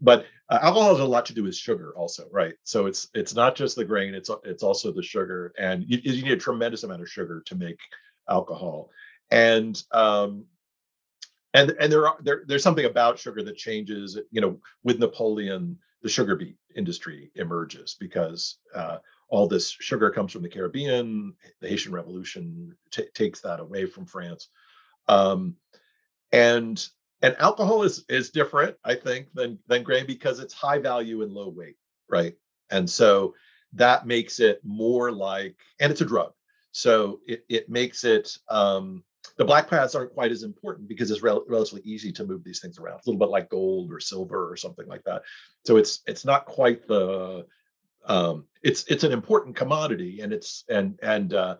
But 0.00 0.26
uh, 0.48 0.58
alcohol 0.62 0.90
has 0.90 1.00
a 1.00 1.04
lot 1.04 1.26
to 1.26 1.34
do 1.34 1.42
with 1.42 1.56
sugar, 1.56 1.92
also, 1.96 2.28
right? 2.30 2.54
So 2.64 2.86
it's 2.86 3.08
it's 3.14 3.34
not 3.34 3.56
just 3.56 3.76
the 3.76 3.84
grain; 3.84 4.14
it's 4.14 4.30
it's 4.44 4.62
also 4.62 4.92
the 4.92 5.02
sugar, 5.02 5.52
and 5.58 5.84
you, 5.86 5.98
you 6.02 6.22
need 6.22 6.32
a 6.32 6.36
tremendous 6.36 6.84
amount 6.84 7.02
of 7.02 7.08
sugar 7.08 7.42
to 7.46 7.54
make 7.54 7.78
alcohol. 8.28 8.90
And 9.30 9.80
um, 9.92 10.46
and 11.54 11.70
and 11.80 11.92
there 11.92 12.06
are 12.08 12.16
there, 12.22 12.42
there's 12.46 12.62
something 12.62 12.84
about 12.84 13.18
sugar 13.18 13.42
that 13.42 13.56
changes 13.56 14.18
you 14.30 14.40
know 14.40 14.58
with 14.84 14.98
napoleon 14.98 15.78
the 16.02 16.08
sugar 16.08 16.36
beet 16.36 16.56
industry 16.76 17.30
emerges 17.34 17.96
because 17.98 18.58
uh, 18.74 18.98
all 19.28 19.48
this 19.48 19.70
sugar 19.70 20.10
comes 20.10 20.32
from 20.32 20.42
the 20.42 20.48
caribbean 20.48 21.34
the 21.60 21.68
haitian 21.68 21.92
revolution 21.92 22.76
t- 22.90 23.08
takes 23.14 23.40
that 23.40 23.60
away 23.60 23.86
from 23.86 24.06
france. 24.06 24.48
Um, 25.08 25.56
and 26.32 26.86
and 27.22 27.36
alcohol 27.38 27.82
is 27.82 28.04
is 28.08 28.30
different 28.30 28.76
i 28.84 28.94
think 28.94 29.28
than 29.34 29.58
than 29.66 29.82
grain 29.82 30.06
because 30.06 30.38
it's 30.40 30.54
high 30.54 30.78
value 30.78 31.22
and 31.22 31.32
low 31.32 31.48
weight 31.48 31.76
right? 32.08 32.34
And 32.70 32.88
so 32.88 33.34
that 33.74 34.06
makes 34.06 34.40
it 34.40 34.60
more 34.64 35.12
like 35.12 35.56
and 35.80 35.90
it's 35.92 36.00
a 36.00 36.06
drug 36.06 36.32
so 36.72 37.20
it, 37.26 37.44
it 37.48 37.68
makes 37.68 38.04
it 38.04 38.36
um, 38.48 39.02
the 39.36 39.44
black 39.44 39.68
paths 39.68 39.94
aren't 39.94 40.14
quite 40.14 40.32
as 40.32 40.42
important 40.42 40.88
because 40.88 41.10
it's 41.10 41.22
rel- 41.22 41.44
relatively 41.48 41.82
easy 41.82 42.12
to 42.12 42.24
move 42.24 42.42
these 42.44 42.60
things 42.60 42.78
around. 42.78 42.98
It's 42.98 43.06
a 43.06 43.10
little 43.10 43.24
bit 43.24 43.30
like 43.30 43.48
gold 43.48 43.92
or 43.92 44.00
silver 44.00 44.50
or 44.50 44.56
something 44.56 44.86
like 44.86 45.04
that. 45.04 45.22
So 45.64 45.76
it's 45.76 46.00
it's 46.06 46.24
not 46.24 46.46
quite 46.46 46.86
the 46.86 47.46
um, 48.06 48.46
it's 48.62 48.84
it's 48.88 49.04
an 49.04 49.12
important 49.12 49.54
commodity 49.54 50.20
and 50.20 50.32
it's 50.32 50.64
and 50.68 50.98
and 51.02 51.34
uh, 51.34 51.56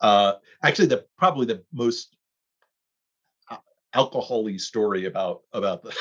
uh, 0.00 0.34
actually 0.62 0.86
the 0.86 1.04
probably 1.16 1.46
the 1.46 1.62
most 1.72 2.16
uh, 3.50 3.56
alcoholy 3.94 4.60
story 4.60 5.04
about 5.04 5.42
about 5.52 5.82
the, 5.82 5.94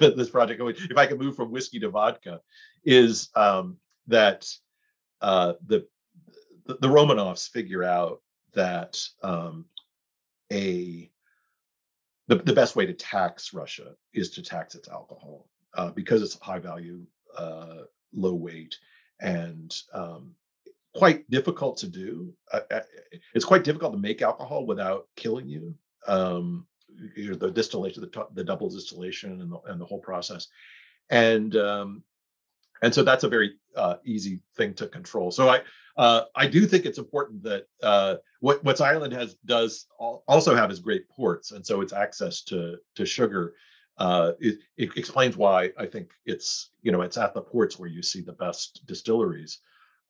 this 0.16 0.30
project. 0.30 0.60
If 0.60 0.96
I 0.96 1.06
can 1.06 1.18
move 1.18 1.34
from 1.34 1.50
whiskey 1.50 1.80
to 1.80 1.88
vodka, 1.88 2.40
is 2.84 3.30
um, 3.34 3.78
that 4.06 4.46
uh, 5.20 5.54
the 5.66 5.86
the 6.66 6.88
Romanovs 6.88 7.48
figure 7.48 7.82
out 7.82 8.20
that 8.54 9.00
um, 9.22 9.64
a 10.52 11.10
the, 12.28 12.36
the 12.36 12.52
best 12.52 12.76
way 12.76 12.86
to 12.86 12.92
tax 12.92 13.54
Russia 13.54 13.94
is 14.12 14.30
to 14.32 14.42
tax 14.42 14.74
its 14.74 14.88
alcohol 14.88 15.48
uh, 15.74 15.90
because 15.90 16.22
it's 16.22 16.38
high 16.40 16.58
value, 16.58 17.06
uh, 17.36 17.82
low 18.12 18.34
weight, 18.34 18.76
and 19.20 19.74
um, 19.94 20.34
quite 20.94 21.28
difficult 21.30 21.78
to 21.78 21.88
do. 21.88 22.32
Uh, 22.52 22.60
uh 22.70 22.80
it's 23.34 23.44
quite 23.44 23.64
difficult 23.64 23.92
to 23.92 23.98
make 23.98 24.22
alcohol 24.22 24.66
without 24.66 25.08
killing 25.16 25.48
you. 25.48 25.74
Um, 26.06 26.66
you 27.16 27.30
know, 27.30 27.36
the 27.36 27.50
distillation, 27.50 28.02
the, 28.02 28.26
the 28.34 28.44
double 28.44 28.68
distillation, 28.68 29.40
and 29.40 29.52
the, 29.52 29.60
and 29.66 29.80
the 29.80 29.84
whole 29.84 30.00
process, 30.00 30.48
and 31.10 31.54
um, 31.56 32.02
and 32.82 32.94
so 32.94 33.02
that's 33.02 33.24
a 33.24 33.28
very 33.28 33.54
uh, 33.76 33.96
easy 34.04 34.40
thing 34.56 34.74
to 34.74 34.86
control. 34.86 35.30
So 35.30 35.48
I 35.48 35.62
uh, 35.98 36.22
I 36.36 36.46
do 36.46 36.64
think 36.64 36.86
it's 36.86 36.98
important 36.98 37.42
that 37.42 37.64
uh, 37.82 38.16
what 38.40 38.62
what's 38.62 38.80
Ireland 38.80 39.12
has 39.14 39.34
does 39.44 39.86
also 39.98 40.54
have 40.54 40.70
is 40.70 40.78
great 40.78 41.08
ports, 41.08 41.50
and 41.50 41.66
so 41.66 41.80
its 41.80 41.92
access 41.92 42.42
to 42.44 42.76
to 42.94 43.04
sugar. 43.04 43.54
Uh, 43.98 44.30
it, 44.38 44.60
it, 44.76 44.96
explains 44.96 45.36
why 45.36 45.72
I 45.76 45.84
think 45.84 46.10
it's 46.24 46.70
you 46.82 46.92
know 46.92 47.00
it's 47.00 47.16
at 47.16 47.34
the 47.34 47.42
ports 47.42 47.80
where 47.80 47.88
you 47.88 48.00
see 48.00 48.20
the 48.20 48.32
best 48.32 48.86
distilleries. 48.86 49.58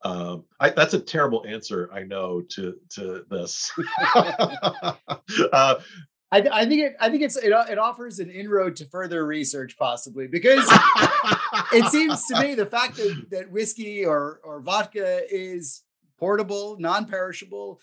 Um, 0.04 0.44
I, 0.60 0.70
that's 0.70 0.92
a 0.92 1.00
terrible 1.00 1.44
answer, 1.48 1.90
I 1.90 2.02
know 2.02 2.42
to 2.50 2.76
to 2.90 3.24
this. 3.30 3.72
uh, 4.14 5.76
I, 6.30 6.46
I, 6.52 6.66
think 6.66 6.82
it. 6.82 6.96
I 7.00 7.08
think 7.08 7.22
it's 7.22 7.36
it, 7.36 7.52
it 7.70 7.78
offers 7.78 8.18
an 8.18 8.30
inroad 8.30 8.76
to 8.76 8.84
further 8.86 9.26
research, 9.26 9.76
possibly 9.78 10.26
because 10.26 10.68
it 11.72 11.86
seems 11.86 12.24
to 12.26 12.40
me 12.40 12.54
the 12.54 12.66
fact 12.66 12.96
that, 12.96 13.26
that 13.30 13.50
whiskey 13.50 14.04
or 14.04 14.40
or 14.44 14.60
vodka 14.60 15.22
is 15.30 15.82
portable, 16.18 16.76
non-perishable, 16.78 17.80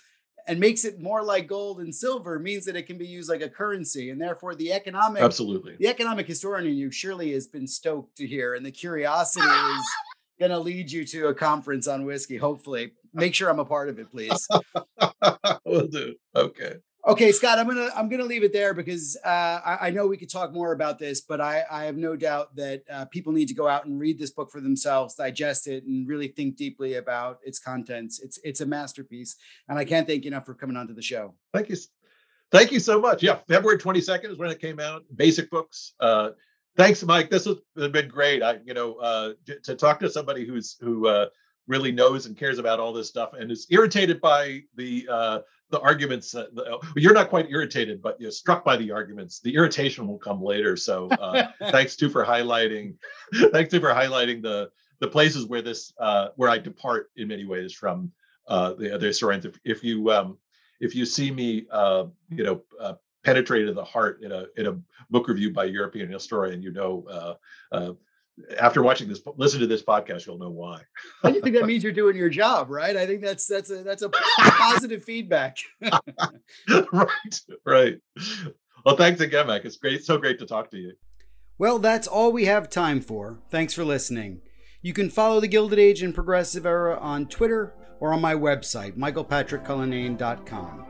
and 0.47 0.59
makes 0.59 0.85
it 0.85 0.99
more 1.01 1.23
like 1.23 1.47
gold 1.47 1.79
and 1.79 1.93
silver 1.93 2.37
means 2.37 2.65
that 2.65 2.75
it 2.75 2.85
can 2.85 2.97
be 2.97 3.07
used 3.07 3.29
like 3.29 3.41
a 3.41 3.49
currency, 3.49 4.11
and 4.11 4.21
therefore 4.21 4.53
the 4.53 4.71
economic 4.71 5.23
absolutely 5.23 5.75
the 5.79 5.87
economic 5.87 6.27
historian 6.27 6.67
in 6.67 6.77
you 6.77 6.91
surely 6.91 7.33
has 7.33 7.47
been 7.47 7.67
stoked 7.67 8.15
to 8.17 8.27
hear, 8.27 8.53
and 8.53 8.65
the 8.65 8.71
curiosity 8.71 9.47
is 9.47 9.85
going 10.39 10.51
to 10.51 10.59
lead 10.59 10.91
you 10.91 11.03
to 11.05 11.27
a 11.27 11.33
conference 11.33 11.87
on 11.87 12.05
whiskey. 12.05 12.37
Hopefully, 12.37 12.91
make 13.11 13.33
sure 13.33 13.49
I'm 13.49 13.59
a 13.59 13.65
part 13.65 13.89
of 13.89 13.97
it, 13.99 14.11
please. 14.11 14.47
We'll 15.65 15.87
do. 15.87 16.15
Okay. 16.35 16.75
Okay, 17.07 17.31
Scott, 17.31 17.59
I'm 17.59 17.67
gonna 17.67 17.91
I'm 17.95 18.09
gonna 18.09 18.23
leave 18.23 18.43
it 18.43 18.51
there 18.51 18.73
because 18.73 19.15
uh, 19.23 19.27
I, 19.63 19.77
I, 19.81 19.89
know 19.91 20.07
we 20.07 20.17
could 20.17 20.29
talk 20.29 20.51
more 20.51 20.71
about 20.71 20.97
this, 20.97 21.21
but 21.21 21.39
I, 21.39 21.63
I 21.69 21.83
have 21.83 21.97
no 21.97 22.15
doubt 22.15 22.55
that 22.55 22.81
uh, 22.91 23.05
people 23.05 23.31
need 23.31 23.47
to 23.49 23.53
go 23.53 23.67
out 23.67 23.85
and 23.85 23.99
read 23.99 24.17
this 24.17 24.31
book 24.31 24.49
for 24.49 24.59
themselves, 24.59 25.13
digest 25.13 25.67
it, 25.67 25.83
and 25.83 26.07
really 26.07 26.29
think 26.29 26.55
deeply 26.55 26.95
about 26.95 27.37
its 27.43 27.59
contents. 27.59 28.19
It's 28.19 28.39
it's 28.43 28.61
a 28.61 28.65
masterpiece, 28.65 29.35
and 29.69 29.77
I 29.77 29.85
can't 29.85 30.07
thank 30.07 30.23
you 30.23 30.31
enough 30.31 30.47
for 30.47 30.55
coming 30.55 30.75
onto 30.75 30.95
the 30.95 31.01
show. 31.03 31.35
Thank 31.53 31.69
you, 31.69 31.75
thank 32.51 32.71
you 32.71 32.79
so 32.79 32.99
much. 32.99 33.21
Yeah, 33.21 33.37
February 33.47 33.77
22nd 33.77 34.31
is 34.31 34.37
when 34.39 34.49
it 34.49 34.59
came 34.59 34.79
out. 34.79 35.03
Basic 35.15 35.51
books. 35.51 35.93
Uh, 35.99 36.31
thanks, 36.75 37.03
Mike. 37.03 37.29
This 37.29 37.45
has 37.45 37.87
been 37.89 38.07
great. 38.07 38.41
I 38.41 38.57
you 38.65 38.73
know 38.73 38.95
uh, 38.95 39.33
to 39.61 39.75
talk 39.75 39.99
to 39.99 40.09
somebody 40.09 40.43
who's 40.43 40.75
who 40.81 41.07
uh, 41.07 41.27
really 41.67 41.91
knows 41.91 42.25
and 42.25 42.35
cares 42.35 42.57
about 42.57 42.79
all 42.79 42.93
this 42.93 43.09
stuff 43.09 43.33
and 43.33 43.51
is 43.51 43.67
irritated 43.69 44.19
by 44.21 44.61
the 44.75 45.07
uh, 45.07 45.39
the 45.69 45.79
arguments. 45.79 46.35
Uh, 46.35 46.47
the, 46.53 46.79
you're 46.95 47.13
not 47.13 47.29
quite 47.29 47.49
irritated, 47.49 48.01
but 48.01 48.19
you're 48.19 48.31
struck 48.31 48.63
by 48.63 48.77
the 48.77 48.91
arguments. 48.91 49.39
The 49.39 49.55
irritation 49.55 50.07
will 50.07 50.17
come 50.17 50.41
later. 50.41 50.77
So 50.77 51.09
uh, 51.09 51.47
thanks 51.71 51.95
to 51.97 52.09
for 52.09 52.25
highlighting, 52.25 52.95
thanks 53.51 53.71
to 53.71 53.79
for 53.79 53.89
highlighting 53.89 54.41
the 54.41 54.69
the 54.99 55.07
places 55.07 55.45
where 55.45 55.61
this 55.61 55.93
uh, 55.99 56.29
where 56.35 56.49
I 56.49 56.57
depart 56.57 57.11
in 57.15 57.27
many 57.27 57.45
ways 57.45 57.73
from 57.73 58.11
uh, 58.47 58.73
the 58.73 58.93
other 58.93 59.07
historians. 59.07 59.45
If, 59.45 59.59
if 59.63 59.83
you 59.83 60.11
um, 60.11 60.37
if 60.79 60.95
you 60.95 61.05
see 61.05 61.31
me, 61.31 61.65
uh, 61.71 62.05
you 62.29 62.43
know, 62.43 62.61
uh, 62.79 62.93
penetrated 63.23 63.75
the 63.75 63.83
heart 63.83 64.21
in 64.21 64.31
a 64.31 64.45
in 64.57 64.67
a 64.67 64.79
book 65.09 65.27
review 65.27 65.51
by 65.51 65.65
a 65.65 65.69
European 65.69 66.11
historian, 66.11 66.61
you 66.61 66.71
know, 66.71 67.05
uh, 67.09 67.33
uh, 67.71 67.93
after 68.59 68.83
watching 68.83 69.07
this, 69.07 69.21
listen 69.37 69.59
to 69.59 69.67
this 69.67 69.83
podcast, 69.83 70.25
you'll 70.25 70.37
know 70.37 70.49
why. 70.49 70.81
I 71.23 71.31
think 71.31 71.55
that 71.55 71.65
means 71.65 71.83
you're 71.83 71.93
doing 71.93 72.15
your 72.15 72.29
job, 72.29 72.69
right? 72.69 72.95
I 72.95 73.05
think 73.05 73.21
that's 73.21 73.47
that's 73.47 73.69
a 73.69 73.83
that's 73.83 74.01
a 74.01 74.09
positive 74.39 75.03
feedback. 75.03 75.57
right, 76.91 77.41
right. 77.65 77.97
Well, 78.85 78.97
thanks 78.97 79.21
again, 79.21 79.47
Mike. 79.47 79.65
It's 79.65 79.77
great, 79.77 80.03
so 80.03 80.17
great 80.17 80.39
to 80.39 80.45
talk 80.45 80.69
to 80.71 80.77
you. 80.77 80.93
Well, 81.57 81.79
that's 81.79 82.07
all 82.07 82.31
we 82.31 82.45
have 82.45 82.69
time 82.69 83.01
for. 83.01 83.39
Thanks 83.49 83.73
for 83.73 83.85
listening. 83.85 84.41
You 84.81 84.93
can 84.93 85.09
follow 85.09 85.39
the 85.39 85.47
Gilded 85.47 85.79
Age 85.79 86.03
and 86.03 86.13
Progressive 86.13 86.65
Era 86.65 86.97
on 86.99 87.27
Twitter 87.27 87.73
or 87.99 88.13
on 88.13 88.21
my 88.21 88.35
website, 88.35 88.97
michaelpatrickcullinane.com. 88.97 90.85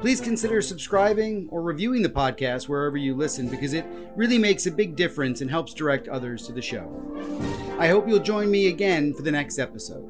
Please 0.00 0.20
consider 0.20 0.62
subscribing 0.62 1.46
or 1.50 1.60
reviewing 1.60 2.00
the 2.00 2.08
podcast 2.08 2.68
wherever 2.68 2.96
you 2.96 3.14
listen 3.14 3.48
because 3.48 3.74
it 3.74 3.84
really 4.16 4.38
makes 4.38 4.64
a 4.64 4.70
big 4.70 4.96
difference 4.96 5.42
and 5.42 5.50
helps 5.50 5.74
direct 5.74 6.08
others 6.08 6.46
to 6.46 6.52
the 6.52 6.62
show. 6.62 6.90
I 7.78 7.88
hope 7.88 8.08
you'll 8.08 8.18
join 8.18 8.50
me 8.50 8.68
again 8.68 9.12
for 9.12 9.20
the 9.20 9.30
next 9.30 9.58
episode. 9.58 10.09